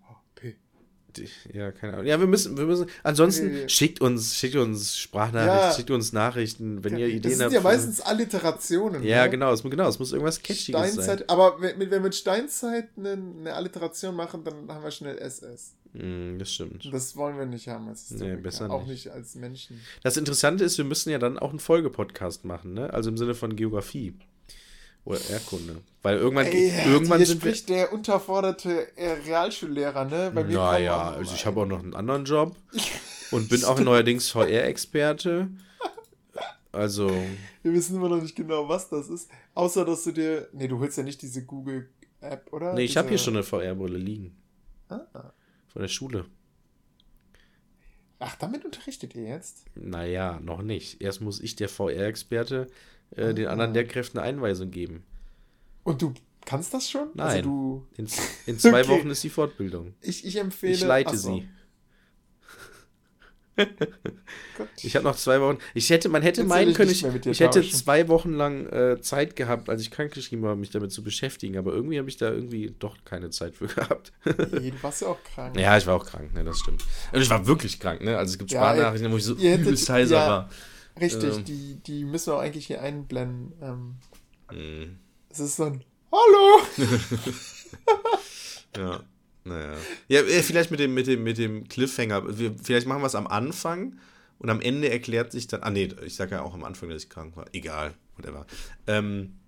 [1.53, 2.07] Ja, keine Ahnung.
[2.07, 2.87] Ja, wir müssen, wir müssen.
[3.03, 3.69] Ansonsten nee.
[3.69, 5.73] schickt uns, schickt uns Sprachnachrichten, ja.
[5.75, 7.33] schickt uns Nachrichten, wenn ihr Ideen habt.
[7.33, 9.03] Das sind ja meistens Alliterationen.
[9.03, 9.31] Ja, ne?
[9.31, 11.23] genau, es, genau, es muss irgendwas Catchiges sein.
[11.29, 15.75] Aber wenn, wenn wir mit Steinzeit eine, eine, Alliteration machen, dann haben wir schnell SS.
[15.93, 16.89] Mm, das stimmt.
[16.93, 19.05] Das wollen wir nicht haben als nee, besser Auch nicht.
[19.05, 19.81] nicht als Menschen.
[20.03, 22.93] Das Interessante ist, wir müssen ja dann auch einen Folgepodcast machen, ne?
[22.93, 24.15] Also im Sinne von Geografie.
[25.05, 25.83] Oder Erdkunde.
[26.03, 30.31] Weil irgendwann, Ey, irgendwann hier sind spricht wir der unterforderte äh, Realschullehrer, ne?
[30.35, 32.57] Bei mir naja, also ich habe auch noch einen anderen Job
[33.33, 35.49] und bin auch neuerdings VR-Experte.
[36.71, 37.11] Also.
[37.63, 39.29] Wir wissen immer noch nicht genau, was das ist.
[39.55, 40.49] Außer, dass du dir.
[40.53, 42.73] Nee, du holst ja nicht diese Google-App, oder?
[42.73, 44.37] Nee, ich habe hier schon eine VR-Brille liegen.
[44.89, 45.33] Ah.
[45.69, 46.27] Von der Schule.
[48.19, 49.65] Ach, damit unterrichtet ihr jetzt?
[49.75, 51.03] Naja, noch nicht.
[51.03, 52.69] Erst muss ich, der VR-Experte,
[53.17, 55.03] äh, den anderen Lehrkräften eine Einweisung geben.
[55.85, 56.15] Und du
[56.45, 57.09] kannst das schon?
[57.09, 57.29] Also Nein.
[57.29, 57.87] Also du...
[57.97, 58.09] in,
[58.47, 58.89] in zwei okay.
[58.89, 59.95] Wochen ist die Fortbildung.
[60.01, 60.73] Ich, ich empfehle.
[60.73, 61.35] Ich leite so.
[61.35, 61.49] sie.
[64.83, 65.59] ich habe noch zwei Wochen.
[65.75, 69.37] Ich hätte, man hätte Jetzt meinen können, ich, ich hätte zwei Wochen lang äh, Zeit
[69.37, 71.59] gehabt, als ich krankgeschrieben habe, mich damit zu beschäftigen.
[71.59, 74.13] Aber irgendwie habe ich da irgendwie doch keine Zeit für gehabt.
[74.25, 75.59] du warst ja auch krank.
[75.59, 76.85] Ja, ich war auch krank, ne, das stimmt.
[77.13, 78.17] Und ich war wirklich krank, ne?
[78.17, 80.51] Also es gibt Sprachnachrichten, wo ich so übelst heiser ja, war.
[81.01, 83.53] Richtig, ähm, die, die müssen wir auch eigentlich hier einblenden.
[83.61, 83.97] Ähm,
[84.57, 84.99] mm.
[85.31, 86.61] Es ist so ein Hallo!
[88.77, 89.01] ja,
[89.45, 89.77] naja.
[90.09, 92.39] Ja, vielleicht mit dem, mit dem, mit dem Cliffhanger.
[92.39, 93.99] Wir, vielleicht machen wir es am Anfang
[94.39, 95.63] und am Ende erklärt sich dann.
[95.63, 97.47] Ah, nee, ich sage ja auch am Anfang, dass ich krank war.
[97.53, 98.47] Egal, whatever.
[98.87, 99.39] Ähm,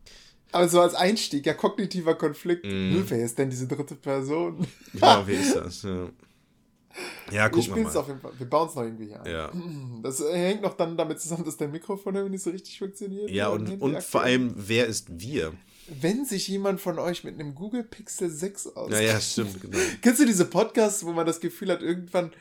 [0.53, 2.65] aber so als Einstieg, ja, kognitiver Konflikt.
[2.65, 3.03] Mm.
[3.09, 4.67] Wer ist denn diese dritte Person?
[4.93, 5.83] Genau, wer ist das?
[5.83, 6.09] Ja.
[7.31, 7.97] Ja, guck wir mal.
[7.97, 8.33] Auf jeden Fall.
[8.39, 9.27] Wir bauen es noch irgendwie an.
[9.27, 9.51] Ja.
[10.03, 13.31] Das hängt noch dann damit zusammen, dass dein Mikrofon irgendwie nicht so richtig funktioniert.
[13.31, 15.53] Ja, und, und vor allem, wer ist wir?
[15.89, 19.03] Wenn sich jemand von euch mit einem Google Pixel 6 auskennt.
[19.03, 19.79] Ja, ja, stimmt, genau.
[20.03, 22.33] Kennst du diese Podcasts, wo man das Gefühl hat, irgendwann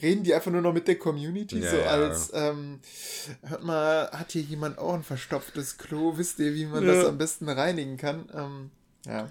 [0.00, 1.84] reden die einfach nur noch mit der Community, ja, so ja.
[1.84, 2.80] als, ähm,
[3.42, 6.16] hört mal, hat hier jemand auch ein verstopftes Klo?
[6.16, 6.94] Wisst ihr, wie man ja.
[6.94, 8.28] das am besten reinigen kann?
[8.34, 8.70] Ähm,
[9.06, 9.28] ja.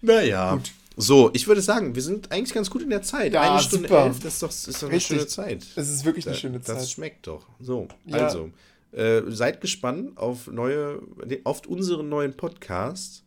[0.00, 0.54] Naja.
[0.54, 0.72] Gut.
[0.96, 3.32] So, ich würde sagen, wir sind eigentlich ganz gut in der Zeit.
[3.32, 4.06] Ja, Eine Stunde super.
[4.06, 5.66] elf, das ist doch, ist doch eine schöne Zeit.
[5.74, 6.76] Das ist wirklich eine schöne Zeit.
[6.76, 7.46] Das schmeckt doch.
[7.58, 8.18] So, ja.
[8.18, 8.50] also,
[8.92, 11.02] äh, seid gespannt auf neue,
[11.42, 13.24] auf unseren neuen Podcast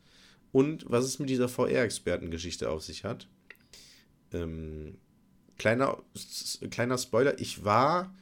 [0.54, 3.28] und was es mit dieser VR-Expertengeschichte auf sich hat.
[4.34, 4.98] Ähm,
[5.58, 5.98] kleiner,
[6.70, 8.14] kleiner Spoiler, ich war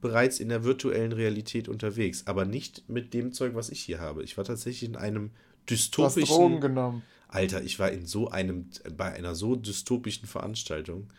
[0.00, 4.24] bereits in der virtuellen Realität unterwegs, aber nicht mit dem Zeug, was ich hier habe.
[4.24, 5.30] Ich war tatsächlich in einem
[5.68, 6.22] dystopischen.
[6.22, 7.02] Du hast Drogen genommen.
[7.30, 11.12] Alter, ich war in so einem, bei einer so dystopischen Veranstaltung.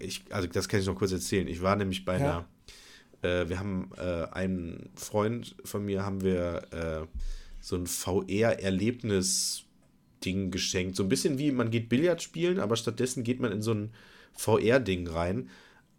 [0.00, 1.46] Ich, also das kann ich noch kurz erzählen.
[1.46, 2.44] Ich war nämlich bei ja.
[3.22, 7.06] einer, äh, wir haben äh, einen Freund von mir, haben wir äh,
[7.60, 10.96] so ein VR-Erlebnis-Ding geschenkt.
[10.96, 13.92] So ein bisschen wie, man geht Billard spielen, aber stattdessen geht man in so ein
[14.32, 15.50] VR-Ding rein.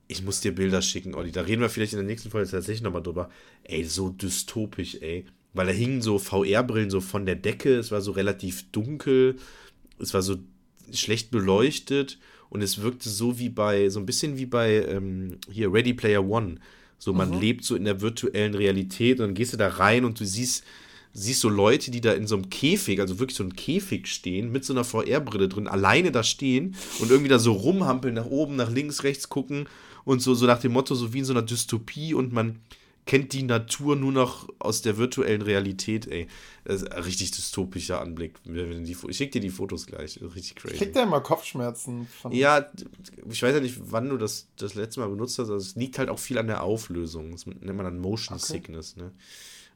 [0.10, 1.32] Ich muss dir Bilder schicken, Olli.
[1.32, 3.30] Da reden wir vielleicht in der nächsten Folge tatsächlich nochmal drüber.
[3.64, 8.01] Ey, so dystopisch, ey weil da hingen so VR-Brillen so von der Decke, es war
[8.01, 9.38] so relativ dunkel,
[9.99, 10.38] es war so
[10.91, 12.19] schlecht beleuchtet
[12.49, 16.27] und es wirkte so wie bei, so ein bisschen wie bei ähm, hier Ready Player
[16.27, 16.55] One.
[16.97, 17.39] So, man mhm.
[17.39, 20.63] lebt so in der virtuellen Realität und dann gehst du da rein und du siehst,
[21.13, 24.51] siehst so Leute, die da in so einem Käfig, also wirklich so einem Käfig stehen,
[24.51, 28.55] mit so einer VR-Brille drin, alleine da stehen und irgendwie da so rumhampeln, nach oben,
[28.55, 29.67] nach links, rechts gucken
[30.05, 32.59] und so, so nach dem Motto, so wie in so einer Dystopie und man
[33.05, 36.27] kennt die Natur nur noch aus der virtuellen Realität, ey.
[36.65, 38.35] Richtig dystopischer Anblick.
[38.45, 40.19] Ich schicke dir die Fotos gleich.
[40.21, 40.77] richtig crazy.
[40.77, 42.07] Kriegt der immer Kopfschmerzen?
[42.31, 42.65] ja,
[43.30, 45.49] ich weiß ja nicht, wann du das das letzte Mal benutzt hast.
[45.49, 47.31] Also es liegt halt auch viel an der Auflösung.
[47.31, 48.45] Das nennt man dann Motion okay.
[48.45, 49.11] Sickness, ne?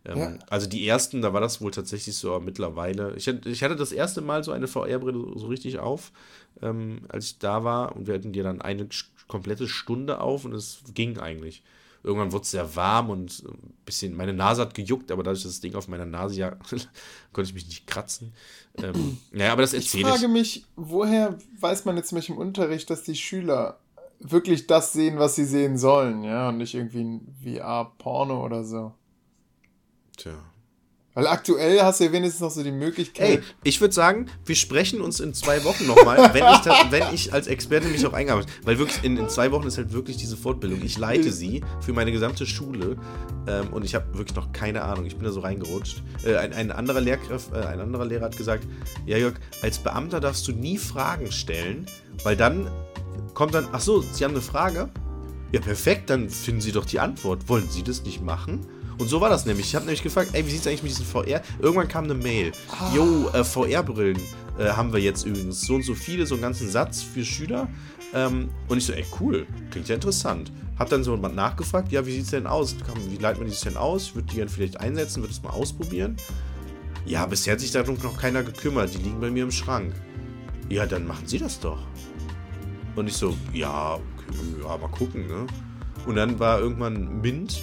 [0.06, 0.40] Ähm, ja.
[0.50, 3.14] Also die ersten, da war das wohl tatsächlich so, mittlerweile.
[3.16, 6.14] Ich, ich hatte das erste Mal so eine VR-Brille so richtig auf,
[6.62, 7.96] ähm, als ich da war.
[7.96, 8.88] Und wir hatten die dann eine
[9.28, 11.62] komplette Stunde auf und es ging eigentlich.
[12.08, 15.52] Irgendwann wurde es sehr warm und ein bisschen, meine Nase hat gejuckt, aber dadurch, dass
[15.52, 16.52] das Ding auf meiner Nase ja,
[17.34, 18.34] konnte ich mich nicht kratzen.
[18.78, 20.16] Ähm, naja, aber das erzähle ich.
[20.16, 23.80] Ich frage mich, woher weiß man jetzt mich im Unterricht, dass die Schüler
[24.20, 28.94] wirklich das sehen, was sie sehen sollen, ja, und nicht irgendwie ein VR-Porno oder so.
[30.16, 30.32] Tja.
[31.18, 33.40] Weil aktuell hast du ja wenigstens noch so die Möglichkeit.
[33.40, 37.34] Ey, ich würde sagen, wir sprechen uns in zwei Wochen nochmal, wenn, ich wenn ich
[37.34, 38.46] als Experte mich auch habe.
[38.62, 40.80] Weil wirklich in, in, zwei Wochen ist halt wirklich diese Fortbildung.
[40.84, 42.98] Ich leite sie für meine gesamte Schule
[43.48, 45.08] ähm, und ich habe wirklich noch keine Ahnung.
[45.08, 46.04] Ich bin da so reingerutscht.
[46.24, 48.68] Äh, ein, ein, anderer Lehrkraft, äh, ein anderer Lehrer hat gesagt:
[49.08, 51.88] Ja, Jörg, als Beamter darfst du nie Fragen stellen,
[52.26, 52.70] weil dann
[53.34, 54.92] kommt dann, ach so, Sie haben eine Frage?
[55.52, 57.50] Ja, perfekt, dann finden Sie doch die Antwort.
[57.50, 58.68] Wollen Sie das nicht machen?
[58.98, 59.68] Und so war das nämlich.
[59.68, 61.42] Ich habe nämlich gefragt, ey, wie sieht es eigentlich mit diesen VR?
[61.60, 62.52] Irgendwann kam eine Mail.
[62.72, 62.92] Ah.
[62.96, 64.20] Jo, äh, VR-Brillen
[64.58, 65.62] äh, haben wir jetzt übrigens.
[65.62, 67.68] So und so viele, so einen ganzen Satz für Schüler.
[68.14, 70.52] Ähm, und ich so, ey, cool, klingt ja interessant.
[70.80, 72.76] Hab dann so mal nachgefragt, ja, wie sieht es denn aus?
[73.10, 74.08] Wie leiten wir das denn aus?
[74.08, 76.18] Ich würde die dann vielleicht einsetzen, würde es mal ausprobieren.
[77.06, 78.94] Ja, bisher hat sich darum noch keiner gekümmert.
[78.94, 79.94] Die liegen bei mir im Schrank.
[80.70, 81.80] Ja, dann machen Sie das doch.
[82.96, 85.48] Und ich so, ja, okay, ja, mal gucken, ne?
[86.06, 87.62] Und dann war irgendwann Mint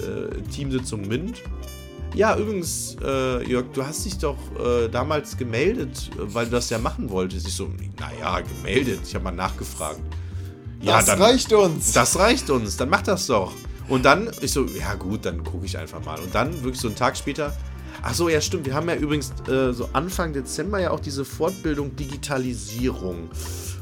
[0.00, 1.42] äh, Teamsitzung MINT.
[2.14, 6.78] Ja, übrigens, äh, Jörg, du hast dich doch äh, damals gemeldet, weil du das ja
[6.78, 7.46] machen wolltest.
[7.46, 9.00] Ich so, naja, gemeldet.
[9.04, 10.00] Ich habe mal nachgefragt.
[10.82, 11.92] Ja, das dann, reicht uns.
[11.92, 13.52] Das reicht uns, dann mach das doch.
[13.88, 16.18] Und dann, ich so, ja gut, dann gucke ich einfach mal.
[16.18, 17.56] Und dann, wirklich so einen Tag später,
[18.02, 21.24] ach so, ja stimmt, wir haben ja übrigens äh, so Anfang Dezember ja auch diese
[21.24, 23.30] Fortbildung Digitalisierung.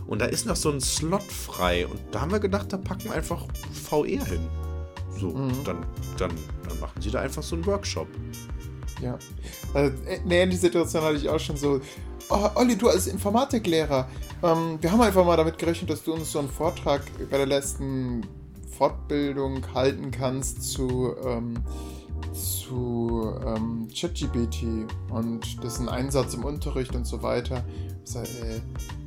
[0.07, 1.87] Und da ist noch so ein Slot frei.
[1.87, 3.47] Und da haben wir gedacht, da packen wir einfach
[3.87, 4.49] VR hin.
[5.19, 5.65] So, mhm.
[5.65, 5.87] dann,
[6.17, 6.31] dann,
[6.69, 8.09] dann machen sie da einfach so einen Workshop.
[9.03, 9.19] Ja.
[9.75, 11.81] Also, eine ähnliche Situation hatte ich auch schon so.
[12.31, 14.07] Oh, Olli, du als Informatiklehrer,
[14.43, 17.47] ähm, wir haben einfach mal damit gerechnet, dass du uns so einen Vortrag bei der
[17.47, 18.27] letzten
[18.77, 21.55] Fortbildung halten kannst zu, ähm,
[22.33, 27.65] zu ähm, ChatGPT und dessen Einsatz im Unterricht und so weiter.
[28.17, 28.61] Äh,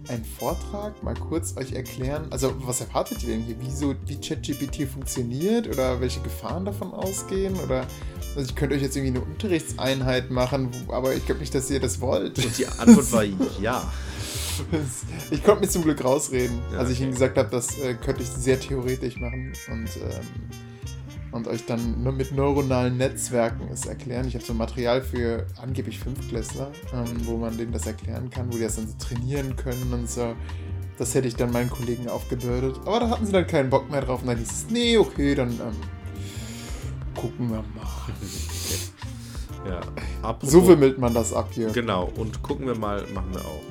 [0.07, 2.27] einen Vortrag mal kurz euch erklären?
[2.31, 3.55] Also, was erwartet ihr denn hier?
[3.59, 7.55] Wieso, wie ChatGPT funktioniert oder welche Gefahren davon ausgehen?
[7.59, 7.85] Oder
[8.35, 11.79] also ich könnte euch jetzt irgendwie eine Unterrichtseinheit machen, aber ich glaube nicht, dass ihr
[11.79, 12.37] das wollt.
[12.43, 13.91] Und die Antwort war ja.
[15.31, 17.05] Ich konnte mir zum Glück rausreden, ja, als ich okay.
[17.05, 19.53] ihm gesagt habe, das äh, könnte ich sehr theoretisch machen.
[19.71, 20.70] Und ähm,
[21.31, 24.27] und euch dann nur mit neuronalen Netzwerken es erklären.
[24.27, 28.57] Ich habe so Material für angeblich Fünftklässler, ähm, wo man denen das erklären kann, wo
[28.57, 30.35] die das dann so trainieren können und so.
[30.97, 32.79] Das hätte ich dann meinen Kollegen aufgebürdet.
[32.85, 35.33] Aber da hatten sie dann keinen Bock mehr drauf und dann hieß es, nee, okay,
[35.33, 35.75] dann ähm,
[37.15, 37.87] gucken wir mal.
[39.69, 39.79] ja,
[40.21, 41.69] apropos, so wimmelt man das ab hier.
[41.69, 43.61] Genau, und gucken wir mal, machen wir auch.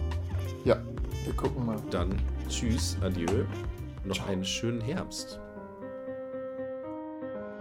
[0.65, 0.79] Ja,
[1.25, 1.77] wir gucken mal.
[1.91, 3.45] Dann tschüss, adieu.
[4.05, 4.29] Noch Ciao.
[4.29, 5.39] einen schönen Herbst.